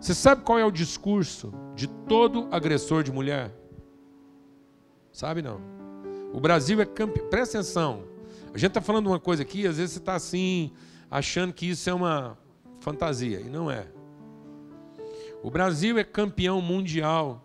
Você 0.00 0.14
sabe 0.14 0.42
qual 0.42 0.58
é 0.58 0.64
o 0.64 0.70
discurso 0.70 1.52
de 1.74 1.86
todo 1.86 2.48
agressor 2.50 3.02
de 3.02 3.12
mulher? 3.12 3.52
Sabe 5.12 5.42
não? 5.42 5.60
O 6.32 6.40
Brasil 6.40 6.80
é 6.80 6.86
campeão. 6.86 7.28
Presta 7.28 7.58
atenção. 7.58 8.04
A 8.54 8.58
gente 8.58 8.70
está 8.70 8.80
falando 8.80 9.08
uma 9.08 9.20
coisa 9.20 9.42
aqui, 9.42 9.66
às 9.66 9.76
vezes 9.76 9.92
você 9.92 9.98
está 9.98 10.14
assim, 10.14 10.72
achando 11.10 11.52
que 11.52 11.68
isso 11.68 11.88
é 11.90 11.92
uma 11.92 12.38
fantasia, 12.80 13.40
e 13.40 13.48
não 13.48 13.70
é. 13.70 13.86
O 15.42 15.50
Brasil 15.50 15.98
é 15.98 16.04
campeão 16.04 16.60
mundial 16.60 17.44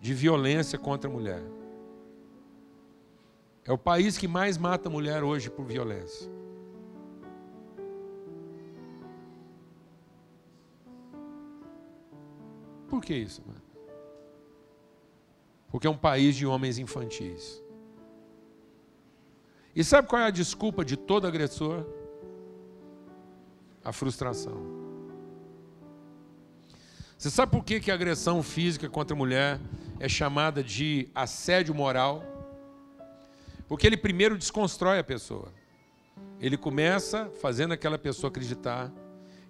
de 0.00 0.12
violência 0.12 0.78
contra 0.78 1.08
a 1.08 1.12
mulher. 1.12 1.42
É 3.64 3.72
o 3.72 3.78
país 3.78 4.16
que 4.16 4.26
mais 4.26 4.56
mata 4.56 4.88
mulher 4.88 5.22
hoje 5.22 5.50
por 5.50 5.64
violência. 5.64 6.30
Por 12.88 13.02
que 13.02 13.14
isso, 13.14 13.42
mano? 13.46 13.62
Porque 15.70 15.86
é 15.86 15.90
um 15.90 15.96
país 15.96 16.34
de 16.34 16.46
homens 16.46 16.78
infantis. 16.78 17.62
E 19.76 19.84
sabe 19.84 20.08
qual 20.08 20.22
é 20.22 20.24
a 20.24 20.30
desculpa 20.30 20.84
de 20.84 20.96
todo 20.96 21.26
agressor? 21.26 21.84
A 23.84 23.92
frustração. 23.92 24.87
Você 27.18 27.30
sabe 27.30 27.50
por 27.50 27.64
que, 27.64 27.80
que 27.80 27.90
a 27.90 27.94
agressão 27.94 28.44
física 28.44 28.88
contra 28.88 29.12
a 29.12 29.18
mulher 29.18 29.58
é 29.98 30.08
chamada 30.08 30.62
de 30.62 31.08
assédio 31.12 31.74
moral? 31.74 32.22
Porque 33.66 33.88
ele 33.88 33.96
primeiro 33.96 34.38
desconstrói 34.38 35.00
a 35.00 35.04
pessoa. 35.04 35.52
Ele 36.38 36.56
começa 36.56 37.28
fazendo 37.40 37.72
aquela 37.72 37.98
pessoa 37.98 38.28
acreditar 38.28 38.92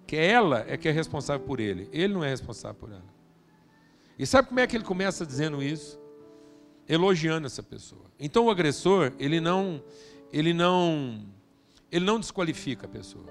que 0.07 0.15
ela 0.15 0.65
é 0.67 0.77
que 0.77 0.89
é 0.89 0.91
responsável 0.91 1.45
por 1.45 1.59
ele. 1.59 1.87
Ele 1.93 2.11
não 2.11 2.23
é 2.23 2.29
responsável 2.29 2.73
por 2.73 2.89
ela. 2.89 3.05
E 4.17 4.25
sabe 4.25 4.47
como 4.47 4.59
é 4.59 4.65
que 4.65 4.75
ele 4.75 4.83
começa 4.83 5.23
dizendo 5.23 5.61
isso? 5.61 5.99
Elogiando 6.87 7.45
essa 7.45 7.61
pessoa. 7.61 8.05
Então 8.19 8.47
o 8.47 8.49
agressor, 8.49 9.13
ele 9.19 9.39
não 9.39 9.83
ele 10.33 10.55
não 10.55 11.23
ele 11.91 12.03
não 12.03 12.19
desqualifica 12.19 12.87
a 12.87 12.89
pessoa. 12.89 13.27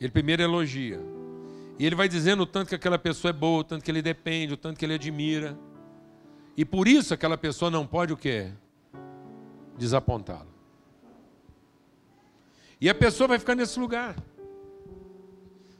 Ele 0.00 0.10
primeiro 0.10 0.42
elogia. 0.42 1.11
E 1.82 1.84
ele 1.84 1.96
vai 1.96 2.08
dizendo 2.08 2.44
o 2.44 2.46
tanto 2.46 2.68
que 2.68 2.76
aquela 2.76 2.96
pessoa 2.96 3.30
é 3.30 3.32
boa, 3.32 3.58
o 3.58 3.64
tanto 3.64 3.84
que 3.84 3.90
ele 3.90 4.00
depende, 4.00 4.54
o 4.54 4.56
tanto 4.56 4.78
que 4.78 4.84
ele 4.84 4.94
admira. 4.94 5.58
E 6.56 6.64
por 6.64 6.86
isso 6.86 7.12
aquela 7.12 7.36
pessoa 7.36 7.72
não 7.72 7.84
pode 7.84 8.12
o 8.12 8.16
quê? 8.16 8.52
Desapontá-lo. 9.76 10.54
E 12.80 12.88
a 12.88 12.94
pessoa 12.94 13.26
vai 13.26 13.36
ficar 13.36 13.56
nesse 13.56 13.80
lugar. 13.80 14.14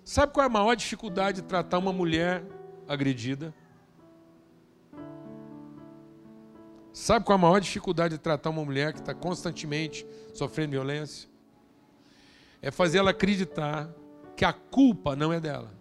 Sabe 0.03 0.32
qual 0.32 0.42
é 0.42 0.46
a 0.48 0.50
maior 0.53 0.74
dificuldade 0.74 1.40
de 1.40 1.46
tratar 1.46 1.78
uma 1.78 1.92
mulher 1.92 2.44
agredida? 2.88 3.55
Sabe 6.92 7.24
qual 7.24 7.36
é 7.36 7.38
a 7.38 7.42
maior 7.42 7.61
dificuldade 7.61 8.14
de 8.14 8.20
tratar 8.20 8.50
uma 8.50 8.64
mulher 8.64 8.92
que 8.92 8.98
está 8.98 9.14
constantemente 9.14 10.05
sofrendo 10.34 10.72
violência? 10.72 11.30
É 12.61 12.72
fazer 12.72 12.98
ela 12.98 13.12
acreditar 13.12 13.88
que 14.36 14.44
a 14.44 14.53
culpa 14.53 15.14
não 15.14 15.32
é 15.32 15.38
dela. 15.38 15.80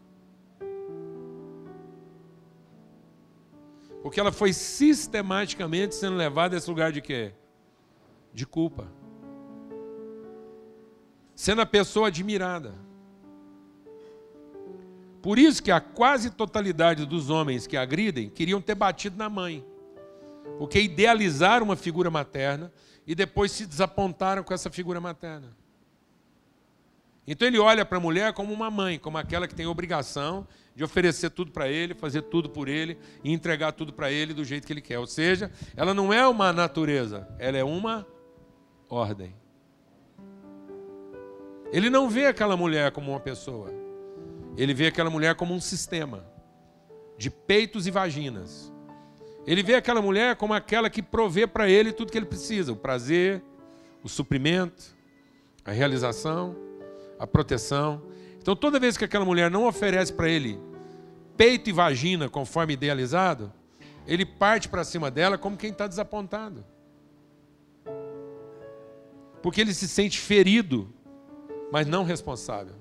Porque 4.02 4.20
ela 4.20 4.32
foi 4.32 4.52
sistematicamente 4.52 5.96
sendo 5.96 6.16
levada 6.16 6.56
a 6.56 6.58
esse 6.58 6.70
lugar 6.70 6.92
de 6.92 7.02
quê? 7.02 7.34
De 8.34 8.46
culpa. 8.46 8.92
Sendo 11.36 11.62
a 11.62 11.66
pessoa 11.66 12.08
admirada. 12.08 12.74
Por 15.22 15.38
isso 15.38 15.62
que 15.62 15.72
a 15.72 15.80
quase 15.80 16.32
totalidade 16.32 17.06
dos 17.06 17.30
homens 17.30 17.68
que 17.68 17.78
agridem 17.78 18.30
queriam 18.30 18.60
ter 18.60 18.74
batido 18.74 19.18
na 19.18 19.30
mãe. 19.30 19.64
Porque 20.58 20.82
idealizaram 20.82 21.66
uma 21.66 21.76
figura 21.76 22.10
materna 22.10 22.74
e 23.06 23.14
depois 23.14 23.52
se 23.52 23.66
desapontaram 23.66 24.44
com 24.44 24.54
essa 24.54 24.70
figura 24.70 25.00
materna. 25.00 25.61
Então 27.26 27.48
ele 27.48 27.60
olha 27.60 27.86
para 27.86 27.98
a 27.98 28.02
mulher 28.02 28.34
como 28.34 28.54
uma 28.54 28.72
mãe, 28.72 28.98
como 28.98 29.18
aquela 29.18 29.48
que 29.48 29.56
tem 29.56 29.68
obrigação 29.68 30.48
de 30.76 30.84
oferecer 30.84 31.30
tudo 31.30 31.52
para 31.52 31.68
ele, 31.68 31.94
fazer 31.94 32.24
tudo 32.24 32.50
por 32.50 32.68
ele 32.68 32.98
e 33.24 33.32
entregar 33.32 33.72
tudo 33.74 33.94
para 33.94 34.12
ele 34.12 34.34
do 34.34 34.44
jeito 34.44 34.66
que 34.66 34.74
ele 34.74 34.82
quer. 34.82 34.98
Ou 35.00 35.08
seja, 35.08 35.52
ela 35.76 35.94
não 35.94 36.12
é 36.12 36.28
uma 36.28 36.52
natureza, 36.52 37.28
ela 37.38 37.58
é 37.58 37.64
uma 37.64 38.08
ordem. 38.90 39.36
Ele 41.72 41.90
não 41.90 42.10
vê 42.10 42.26
aquela 42.26 42.58
mulher 42.58 42.92
como 42.92 43.12
uma 43.12 43.20
pessoa. 43.20 43.72
Ele 44.58 44.74
vê 44.74 44.88
aquela 44.88 45.10
mulher 45.10 45.36
como 45.36 45.54
um 45.54 45.62
sistema 45.62 46.26
de 47.18 47.30
peitos 47.30 47.88
e 47.88 47.92
vaginas. 47.92 48.72
Ele 49.46 49.64
vê 49.64 49.76
aquela 49.76 50.02
mulher 50.02 50.36
como 50.36 50.54
aquela 50.54 50.90
que 50.90 51.02
provê 51.02 51.48
para 51.48 51.70
ele 51.70 51.94
tudo 51.94 52.12
que 52.12 52.18
ele 52.18 52.26
precisa: 52.26 52.72
o 52.72 52.76
prazer, 52.76 53.44
o 54.04 54.10
suprimento, 54.10 54.96
a 55.64 55.72
realização, 55.72 56.56
a 57.22 57.28
proteção. 57.28 58.02
Então, 58.40 58.56
toda 58.56 58.80
vez 58.80 58.98
que 58.98 59.06
aquela 59.06 59.24
mulher 59.24 59.52
não 59.52 59.68
oferece 59.68 60.12
para 60.12 60.28
ele 60.28 60.60
peito 61.38 61.70
e 61.70 61.74
vagina 61.74 62.28
conforme 62.28 62.74
idealizado, 62.74 63.54
ele 64.08 64.26
parte 64.26 64.68
para 64.68 64.84
cima 64.84 65.12
dela 65.12 65.38
como 65.38 65.56
quem 65.56 65.70
está 65.70 65.86
desapontado. 65.86 66.66
Porque 69.44 69.62
ele 69.62 69.72
se 69.72 69.88
sente 69.88 70.20
ferido, 70.20 70.92
mas 71.72 71.86
não 71.86 72.04
responsável. 72.04 72.74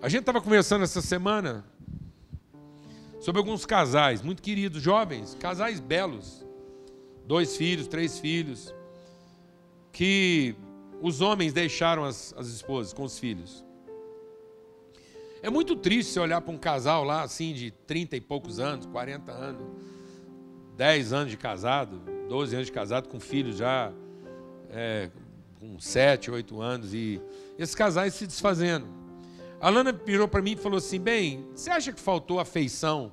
A 0.00 0.08
gente 0.08 0.20
estava 0.20 0.40
conversando 0.40 0.84
essa 0.84 1.02
semana 1.02 1.64
sobre 3.18 3.40
alguns 3.40 3.66
casais 3.66 4.22
muito 4.22 4.40
queridos, 4.42 4.80
jovens, 4.80 5.36
casais 5.40 5.80
belos, 5.80 6.46
dois 7.26 7.56
filhos, 7.56 7.88
três 7.88 8.20
filhos, 8.20 8.72
que 9.98 10.54
os 11.02 11.20
homens 11.20 11.52
deixaram 11.52 12.04
as, 12.04 12.32
as 12.38 12.46
esposas 12.46 12.92
com 12.92 13.02
os 13.02 13.18
filhos. 13.18 13.64
É 15.42 15.50
muito 15.50 15.74
triste 15.74 16.12
você 16.12 16.20
olhar 16.20 16.40
para 16.40 16.54
um 16.54 16.56
casal 16.56 17.02
lá, 17.02 17.22
assim, 17.22 17.52
de 17.52 17.72
30 17.72 18.14
e 18.14 18.20
poucos 18.20 18.60
anos, 18.60 18.86
40 18.86 19.32
anos, 19.32 19.66
10 20.76 21.12
anos 21.12 21.30
de 21.32 21.36
casado, 21.36 22.00
12 22.28 22.54
anos 22.54 22.66
de 22.68 22.72
casado, 22.72 23.08
com 23.08 23.18
filhos 23.18 23.56
já 23.56 23.92
é, 24.70 25.10
com 25.58 25.80
7, 25.80 26.30
8 26.30 26.60
anos, 26.60 26.94
e 26.94 27.20
esses 27.58 27.74
casais 27.74 28.14
se 28.14 28.24
desfazendo. 28.24 28.86
A 29.60 29.68
Lana 29.68 29.90
virou 29.90 30.28
para 30.28 30.40
mim 30.40 30.52
e 30.52 30.56
falou 30.56 30.78
assim: 30.78 31.00
Bem, 31.00 31.44
você 31.56 31.70
acha 31.70 31.92
que 31.92 32.00
faltou 32.00 32.38
afeição? 32.38 33.10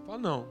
Eu 0.00 0.06
falo, 0.06 0.18
não. 0.18 0.48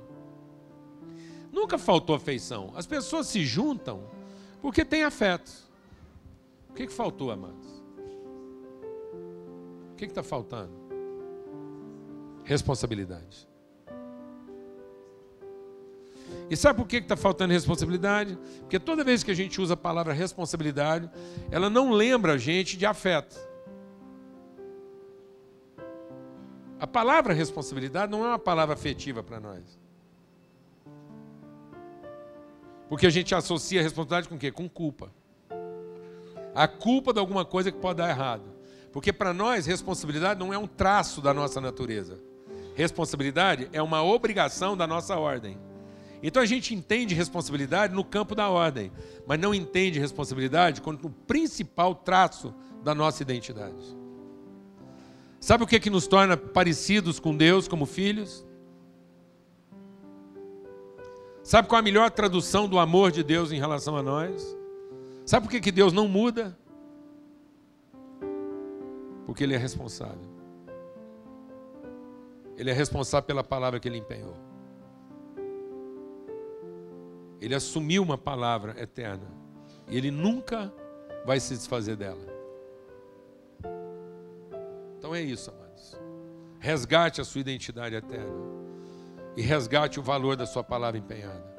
Nunca 1.52 1.78
faltou 1.78 2.16
afeição. 2.16 2.72
As 2.78 2.88
pessoas 2.88 3.28
se 3.28 3.44
juntam 3.44 4.16
porque 4.62 4.86
têm 4.86 5.04
afeto. 5.04 5.65
O 6.76 6.78
que, 6.78 6.88
que 6.88 6.94
faltou, 6.94 7.32
amados? 7.32 7.84
O 9.94 9.96
que 9.96 10.04
está 10.04 10.22
faltando? 10.22 10.86
responsabilidade. 12.46 13.50
E 16.50 16.56
sabe 16.56 16.78
por 16.80 16.88
que 16.88 16.98
está 16.98 17.18
faltando 17.18 17.54
responsabilidade? 17.54 18.38
Porque 18.60 18.80
toda 18.80 19.04
vez 19.04 19.24
que 19.24 19.32
a 19.32 19.34
gente 19.34 19.60
usa 19.60 19.74
a 19.74 19.78
palavra 19.78 20.14
responsabilidade, 20.14 21.10
ela 21.50 21.70
não 21.70 21.92
lembra 21.92 22.34
a 22.34 22.38
gente 22.38 22.78
de 22.78 22.86
afeto. 22.86 23.36
A 26.80 26.86
palavra 26.86 27.34
responsabilidade 27.34 28.12
não 28.12 28.24
é 28.24 28.28
uma 28.28 28.40
palavra 28.40 28.76
afetiva 28.76 29.24
para 29.24 29.40
nós. 29.40 29.80
Porque 32.88 33.08
a 33.08 33.10
gente 33.10 33.34
associa 33.34 33.80
a 33.80 33.84
responsabilidade 33.84 34.30
com 34.30 34.36
o 34.36 34.38
quê? 34.38 34.52
Com 34.52 34.70
culpa. 34.70 35.12
A 36.56 36.68
culpa 36.68 37.12
de 37.14 37.20
alguma 37.20 37.44
coisa 37.44 37.72
que 37.72 37.78
pode 37.78 37.98
dar 37.98 38.10
errado. 38.10 38.56
Porque 38.92 39.12
para 39.12 39.34
nós, 39.34 39.66
responsabilidade 39.66 40.40
não 40.40 40.54
é 40.54 40.58
um 40.58 40.66
traço 40.66 41.22
da 41.22 41.34
nossa 41.34 41.60
natureza. 41.60 42.18
Responsabilidade 42.76 43.70
é 43.74 43.82
uma 43.82 44.02
obrigação 44.02 44.76
da 44.76 44.88
nossa 44.88 45.18
ordem. 45.18 45.58
Então 46.24 46.42
a 46.42 46.46
gente 46.46 46.74
entende 46.74 47.14
responsabilidade 47.14 47.94
no 47.94 48.04
campo 48.04 48.34
da 48.34 48.50
ordem, 48.50 48.92
mas 49.28 49.40
não 49.40 49.54
entende 49.54 50.00
responsabilidade 50.00 50.82
como 50.82 50.98
o 51.04 51.10
principal 51.10 51.94
traço 51.94 52.54
da 52.84 52.96
nossa 52.96 53.22
identidade. 53.22 53.96
Sabe 55.40 55.64
o 55.64 55.68
que, 55.68 55.76
é 55.76 55.80
que 55.80 55.90
nos 55.90 56.08
torna 56.08 56.36
parecidos 56.36 57.20
com 57.20 57.36
Deus 57.36 57.68
como 57.68 57.86
filhos? 57.86 58.44
Sabe 61.44 61.68
qual 61.68 61.78
é 61.78 61.82
a 61.82 61.84
melhor 61.84 62.10
tradução 62.10 62.68
do 62.68 62.80
amor 62.80 63.12
de 63.12 63.24
Deus 63.24 63.52
em 63.52 63.60
relação 63.60 63.96
a 63.96 64.02
nós? 64.02 64.58
Sabe 65.26 65.46
por 65.46 65.52
que, 65.52 65.60
que 65.60 65.72
Deus 65.72 65.92
não 65.92 66.08
muda? 66.08 66.58
Porque 69.26 69.44
Ele 69.44 69.56
é 69.56 69.58
responsável. 69.58 70.36
Ele 72.58 72.70
é 72.70 72.74
responsável 72.74 73.26
pela 73.28 73.44
palavra 73.44 73.80
que 73.80 73.88
ele 73.88 73.98
empenhou. 73.98 74.36
Ele 77.42 77.54
assumiu 77.54 78.02
uma 78.02 78.18
palavra 78.18 78.76
eterna. 78.82 79.28
E 79.90 79.98
ele 79.98 80.10
nunca 80.10 80.74
vai 81.26 81.40
se 81.40 81.54
desfazer 81.54 81.96
dela. 81.96 82.26
Então 84.98 85.14
é 85.14 85.22
isso, 85.22 85.52
amados. 85.52 86.00
Resgate 86.60 87.22
a 87.22 87.26
sua 87.26 87.42
identidade 87.42 87.96
eterna. 87.96 88.34
E 89.36 89.42
resgate 89.42 90.00
o 90.00 90.04
valor 90.04 90.38
da 90.38 90.46
sua 90.46 90.64
palavra 90.64 90.98
empenhada. 90.98 91.55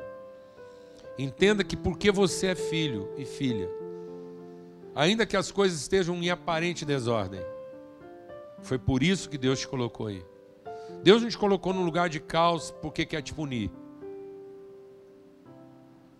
Entenda 1.18 1.64
que 1.64 1.76
porque 1.76 2.10
você 2.10 2.48
é 2.48 2.54
filho 2.54 3.10
e 3.16 3.24
filha, 3.24 3.70
ainda 4.94 5.24
que 5.24 5.36
as 5.36 5.50
coisas 5.50 5.80
estejam 5.80 6.14
em 6.16 6.28
aparente 6.28 6.84
desordem, 6.84 7.40
foi 8.60 8.78
por 8.78 9.02
isso 9.02 9.30
que 9.30 9.38
Deus 9.38 9.60
te 9.60 9.68
colocou 9.68 10.08
aí. 10.08 10.24
Deus 11.02 11.22
não 11.22 11.28
te 11.28 11.38
colocou 11.38 11.72
num 11.72 11.84
lugar 11.84 12.08
de 12.08 12.20
caos 12.20 12.70
porque 12.82 13.06
quer 13.06 13.22
te 13.22 13.32
punir. 13.32 13.70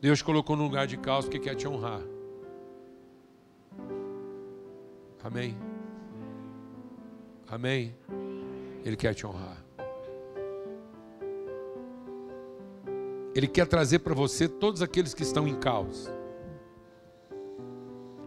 Deus 0.01 0.19
te 0.19 0.25
colocou 0.25 0.57
num 0.57 0.65
lugar 0.65 0.87
de 0.87 0.97
caos 0.97 1.25
porque 1.25 1.41
quer 1.41 1.55
te 1.55 1.67
honrar. 1.67 2.03
Amém? 5.23 5.59
Amém? 7.49 7.95
Ele 8.85 8.97
quer 8.97 9.15
te 9.15 9.27
honrar. 9.27 9.66
Ele 13.37 13.47
quer 13.47 13.67
trazer 13.67 13.99
para 13.99 14.15
você 14.15 14.49
todos 14.49 14.81
aqueles 14.81 15.13
que 15.13 15.23
estão 15.23 15.47
em 15.47 15.55
caos. 15.57 16.11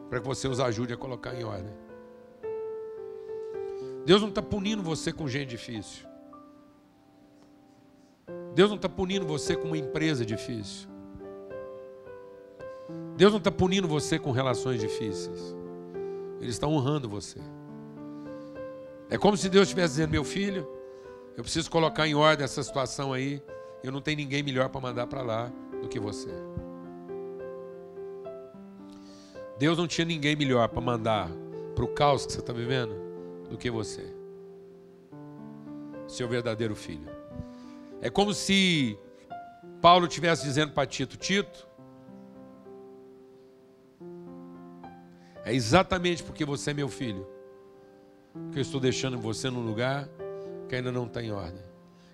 Para 0.07 0.19
que 0.19 0.27
você 0.27 0.47
os 0.47 0.59
ajude 0.59 0.93
a 0.93 0.97
colocar 0.97 1.33
em 1.33 1.43
ordem. 1.43 1.73
Deus 4.05 4.21
não 4.21 4.29
está 4.29 4.43
punindo 4.43 4.83
você 4.83 5.11
com 5.11 5.27
gente 5.27 5.49
difícil. 5.49 6.07
Deus 8.53 8.69
não 8.69 8.75
está 8.75 8.87
punindo 8.87 9.25
você 9.25 9.55
com 9.55 9.69
uma 9.69 9.77
empresa 9.79 10.23
difícil. 10.23 10.87
Deus 13.17 13.31
não 13.31 13.39
está 13.39 13.51
punindo 13.51 13.87
você 13.87 14.19
com 14.19 14.29
relações 14.29 14.79
difíceis. 14.79 15.55
Ele 16.39 16.51
está 16.51 16.67
honrando 16.67 17.09
você. 17.09 17.39
É 19.09 19.17
como 19.17 19.35
se 19.35 19.49
Deus 19.49 19.63
estivesse 19.63 19.95
dizendo: 19.95 20.11
meu 20.11 20.23
filho, 20.23 20.69
eu 21.35 21.41
preciso 21.41 21.71
colocar 21.71 22.07
em 22.07 22.13
ordem 22.13 22.45
essa 22.45 22.61
situação 22.61 23.11
aí. 23.11 23.41
Eu 23.83 23.91
não 23.91 24.01
tenho 24.01 24.17
ninguém 24.17 24.43
melhor 24.43 24.69
para 24.69 24.81
mandar 24.81 25.07
para 25.07 25.21
lá 25.21 25.51
do 25.81 25.87
que 25.87 25.99
você. 25.99 26.31
Deus 29.57 29.77
não 29.77 29.87
tinha 29.87 30.05
ninguém 30.05 30.35
melhor 30.35 30.67
para 30.69 30.81
mandar 30.81 31.29
para 31.75 31.83
o 31.83 31.87
caos 31.87 32.25
que 32.25 32.33
você 32.33 32.39
está 32.39 32.53
vivendo 32.53 32.93
do 33.49 33.57
que 33.57 33.69
você, 33.69 34.13
seu 36.07 36.27
verdadeiro 36.27 36.75
filho. 36.75 37.09
É 38.01 38.09
como 38.09 38.33
se 38.33 38.97
Paulo 39.81 40.07
estivesse 40.07 40.43
dizendo 40.43 40.71
para 40.71 40.87
Tito: 40.87 41.17
Tito, 41.17 41.67
é 45.43 45.53
exatamente 45.53 46.23
porque 46.23 46.45
você 46.45 46.71
é 46.71 46.73
meu 46.73 46.87
filho 46.87 47.27
que 48.51 48.59
eu 48.59 48.61
estou 48.61 48.79
deixando 48.79 49.17
você 49.17 49.49
num 49.49 49.65
lugar 49.65 50.07
que 50.67 50.75
ainda 50.75 50.91
não 50.91 51.05
está 51.05 51.21
em 51.21 51.31
ordem. 51.31 51.68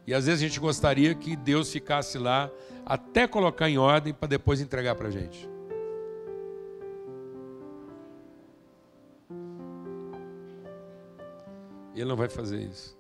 E 0.08 0.14
às 0.14 0.26
vezes 0.26 0.44
a 0.44 0.48
gente 0.48 0.60
gostaria 0.60 1.16
que 1.16 1.36
Deus 1.36 1.72
ficasse 1.72 2.18
lá 2.18 2.52
até 2.86 3.28
colocar 3.28 3.70
em 3.70 3.78
ordem 3.78 4.14
para 4.14 4.28
depois 4.28 4.62
entregar 4.62 4.96
para 4.96 5.08
a 5.08 5.12
gente. 5.12 5.50
Ele 11.96 12.06
não 12.06 12.16
vai 12.16 12.28
fazer 12.28 12.60
isso. 12.60 12.96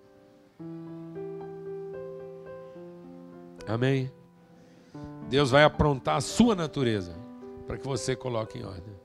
Amém? 3.67 4.11
Deus 5.29 5.51
vai 5.51 5.63
aprontar 5.63 6.17
a 6.17 6.21
sua 6.21 6.55
natureza 6.55 7.15
para 7.67 7.77
que 7.77 7.85
você 7.85 8.15
coloque 8.15 8.57
em 8.59 8.63
ordem. 8.63 8.95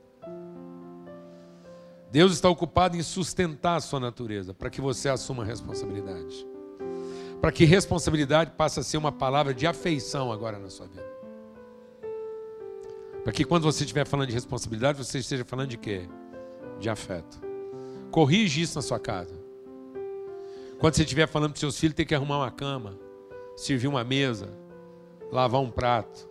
Deus 2.11 2.33
está 2.33 2.49
ocupado 2.49 2.95
em 2.95 3.03
sustentar 3.03 3.75
a 3.75 3.79
sua 3.79 3.99
natureza 3.99 4.53
para 4.53 4.69
que 4.69 4.81
você 4.81 5.09
assuma 5.09 5.43
a 5.43 5.45
responsabilidade. 5.45 6.50
Para 7.41 7.51
que 7.51 7.65
responsabilidade 7.65 8.51
passe 8.51 8.79
a 8.79 8.83
ser 8.83 8.97
uma 8.97 9.11
palavra 9.11 9.53
de 9.53 9.65
afeição 9.65 10.31
agora 10.31 10.59
na 10.59 10.69
sua 10.69 10.87
vida. 10.87 11.11
Para 13.23 13.33
que 13.33 13.43
quando 13.43 13.63
você 13.63 13.83
estiver 13.83 14.05
falando 14.05 14.27
de 14.27 14.33
responsabilidade, 14.33 14.97
você 14.97 15.19
esteja 15.19 15.43
falando 15.43 15.69
de 15.69 15.77
quê? 15.77 16.07
De 16.79 16.89
afeto. 16.89 17.41
Corrige 18.11 18.61
isso 18.61 18.77
na 18.77 18.81
sua 18.81 18.99
casa. 18.99 19.35
Quando 20.79 20.95
você 20.95 21.01
estiver 21.01 21.27
falando 21.27 21.51
para 21.51 21.59
seus 21.59 21.79
filhos, 21.79 21.95
tem 21.95 22.05
que 22.05 22.15
arrumar 22.15 22.37
uma 22.37 22.51
cama 22.51 22.97
servir 23.61 23.87
uma 23.87 24.03
mesa, 24.03 24.49
lavar 25.31 25.61
um 25.61 25.69
prato. 25.69 26.27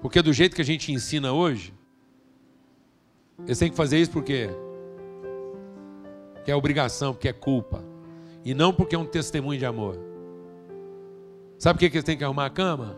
Porque 0.00 0.22
do 0.22 0.32
jeito 0.32 0.54
que 0.54 0.62
a 0.62 0.64
gente 0.64 0.92
ensina 0.92 1.32
hoje, 1.32 1.74
eles 3.44 3.58
têm 3.58 3.70
que 3.70 3.76
fazer 3.76 3.98
isso 3.98 4.10
porque 4.10 4.48
que 6.44 6.50
é 6.50 6.56
obrigação, 6.56 7.12
porque 7.12 7.28
é 7.28 7.32
culpa. 7.32 7.84
E 8.48 8.54
não 8.54 8.72
porque 8.72 8.96
é 8.96 8.98
um 8.98 9.04
testemunho 9.04 9.58
de 9.58 9.66
amor. 9.66 9.98
Sabe 11.58 11.78
por 11.78 11.80
que 11.80 11.94
eles 11.94 12.02
têm 12.02 12.16
que 12.16 12.24
arrumar 12.24 12.46
a 12.46 12.50
cama? 12.50 12.96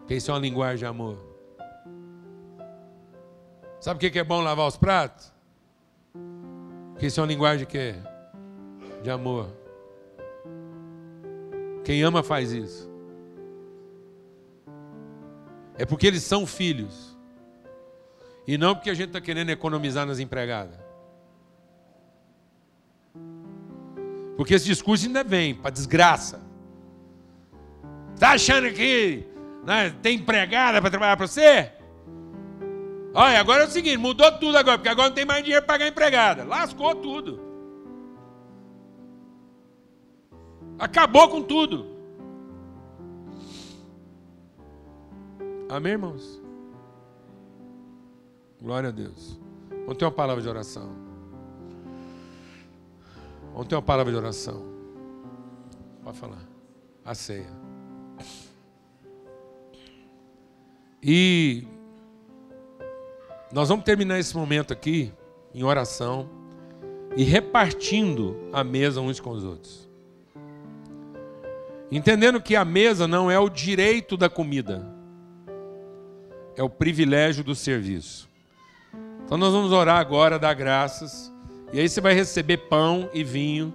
Porque 0.00 0.16
isso 0.16 0.30
é 0.30 0.34
uma 0.34 0.40
linguagem 0.40 0.80
de 0.80 0.84
amor. 0.84 1.16
Sabe 3.80 3.98
por 3.98 4.10
que 4.10 4.18
é 4.18 4.22
bom 4.22 4.42
lavar 4.42 4.68
os 4.68 4.76
pratos? 4.76 5.32
Porque 6.92 7.06
isso 7.06 7.18
é 7.18 7.22
uma 7.22 7.26
linguagem 7.26 7.60
de 7.60 7.66
quê? 7.72 7.94
De 9.02 9.10
amor. 9.10 9.48
Quem 11.82 12.02
ama 12.02 12.22
faz 12.22 12.52
isso. 12.52 12.90
É 15.78 15.86
porque 15.86 16.06
eles 16.06 16.22
são 16.22 16.46
filhos. 16.46 17.16
E 18.46 18.58
não 18.58 18.74
porque 18.74 18.90
a 18.90 18.94
gente 18.94 19.06
está 19.06 19.22
querendo 19.22 19.48
economizar 19.48 20.04
nas 20.04 20.18
empregadas. 20.18 20.85
Porque 24.36 24.54
esse 24.54 24.66
discurso 24.66 25.06
ainda 25.06 25.24
vem 25.24 25.54
para 25.54 25.70
desgraça. 25.70 26.40
Está 28.14 28.32
achando 28.32 28.70
que 28.72 29.26
Né? 29.64 29.90
Tem 30.00 30.16
empregada 30.16 30.80
para 30.80 30.90
trabalhar 30.90 31.16
para 31.16 31.26
você? 31.26 31.72
Olha, 33.12 33.40
agora 33.40 33.64
é 33.64 33.66
o 33.66 33.70
seguinte, 33.70 33.96
mudou 33.96 34.30
tudo 34.38 34.56
agora, 34.56 34.78
porque 34.78 34.88
agora 34.88 35.08
não 35.08 35.14
tem 35.14 35.24
mais 35.24 35.42
dinheiro 35.42 35.64
para 35.64 35.74
pagar 35.74 35.88
empregada. 35.88 36.44
Lascou 36.44 36.94
tudo. 36.94 37.40
Acabou 40.78 41.28
com 41.28 41.42
tudo. 41.42 41.96
Amém, 45.68 45.92
irmãos? 45.92 46.40
Glória 48.60 48.90
a 48.90 48.92
Deus. 48.92 49.40
Vamos 49.70 49.96
ter 49.96 50.04
uma 50.04 50.12
palavra 50.12 50.42
de 50.42 50.48
oração. 50.48 51.05
Vamos 53.56 53.68
ter 53.68 53.74
uma 53.74 53.80
palavra 53.80 54.12
de 54.12 54.18
oração. 54.18 54.66
Pode 56.04 56.18
falar. 56.18 56.42
A 57.02 57.14
ceia. 57.14 57.46
E 61.02 61.64
nós 63.50 63.70
vamos 63.70 63.82
terminar 63.82 64.18
esse 64.18 64.36
momento 64.36 64.74
aqui 64.74 65.10
em 65.54 65.64
oração 65.64 66.28
e 67.16 67.24
repartindo 67.24 68.36
a 68.52 68.62
mesa 68.62 69.00
uns 69.00 69.20
com 69.20 69.30
os 69.30 69.42
outros. 69.42 69.88
Entendendo 71.90 72.42
que 72.42 72.56
a 72.56 72.64
mesa 72.64 73.08
não 73.08 73.30
é 73.30 73.38
o 73.38 73.48
direito 73.48 74.18
da 74.18 74.28
comida, 74.28 74.86
é 76.54 76.62
o 76.62 76.68
privilégio 76.68 77.42
do 77.42 77.54
serviço. 77.54 78.28
Então 79.24 79.38
nós 79.38 79.54
vamos 79.54 79.72
orar 79.72 79.98
agora, 79.98 80.38
dar 80.38 80.52
graças, 80.52 81.32
e 81.72 81.80
aí 81.80 81.88
você 81.88 82.00
vai 82.00 82.14
receber 82.14 82.56
pão 82.68 83.08
e 83.12 83.24
vinho. 83.24 83.72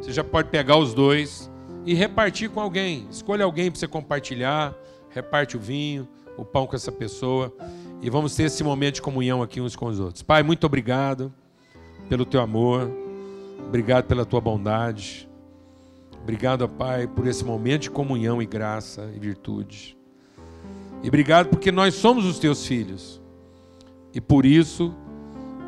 Você 0.00 0.12
já 0.12 0.24
pode 0.24 0.48
pegar 0.48 0.76
os 0.76 0.94
dois 0.94 1.50
e 1.84 1.94
repartir 1.94 2.50
com 2.50 2.60
alguém. 2.60 3.06
Escolha 3.10 3.44
alguém 3.44 3.70
para 3.70 3.78
você 3.78 3.88
compartilhar, 3.88 4.74
reparte 5.10 5.56
o 5.56 5.60
vinho, 5.60 6.08
o 6.36 6.44
pão 6.44 6.66
com 6.66 6.76
essa 6.76 6.92
pessoa 6.92 7.54
e 8.00 8.10
vamos 8.10 8.34
ter 8.34 8.44
esse 8.44 8.64
momento 8.64 8.96
de 8.96 9.02
comunhão 9.02 9.42
aqui 9.42 9.60
uns 9.60 9.76
com 9.76 9.86
os 9.86 10.00
outros. 10.00 10.22
Pai, 10.22 10.42
muito 10.42 10.64
obrigado 10.64 11.32
pelo 12.08 12.24
teu 12.24 12.40
amor, 12.40 12.90
obrigado 13.66 14.06
pela 14.06 14.24
tua 14.24 14.40
bondade. 14.40 15.28
Obrigado, 16.22 16.68
Pai, 16.68 17.06
por 17.08 17.26
esse 17.26 17.44
momento 17.44 17.82
de 17.82 17.90
comunhão 17.90 18.40
e 18.40 18.46
graça 18.46 19.10
e 19.14 19.18
virtude. 19.18 19.96
E 21.02 21.08
obrigado 21.08 21.48
porque 21.48 21.72
nós 21.72 21.94
somos 21.94 22.24
os 22.24 22.38
teus 22.38 22.64
filhos. 22.64 23.20
E 24.14 24.20
por 24.20 24.46
isso 24.46 24.94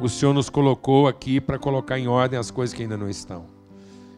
o 0.00 0.08
Senhor 0.08 0.32
nos 0.32 0.50
colocou 0.50 1.06
aqui 1.06 1.40
para 1.40 1.58
colocar 1.58 1.98
em 1.98 2.08
ordem 2.08 2.38
as 2.38 2.50
coisas 2.50 2.74
que 2.74 2.82
ainda 2.82 2.96
não 2.96 3.08
estão. 3.08 3.46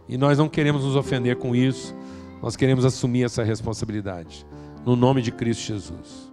E 0.09 0.16
nós 0.16 0.39
não 0.39 0.49
queremos 0.49 0.85
nos 0.85 0.97
ofender 0.97 1.37
com 1.37 1.55
isso, 1.55 1.95
nós 2.43 2.57
queremos 2.57 2.85
assumir 2.85 3.24
essa 3.24 3.43
responsabilidade. 3.43 4.47
No 4.85 4.95
nome 4.95 5.20
de 5.20 5.33
Cristo 5.33 5.62
Jesus. 5.62 6.26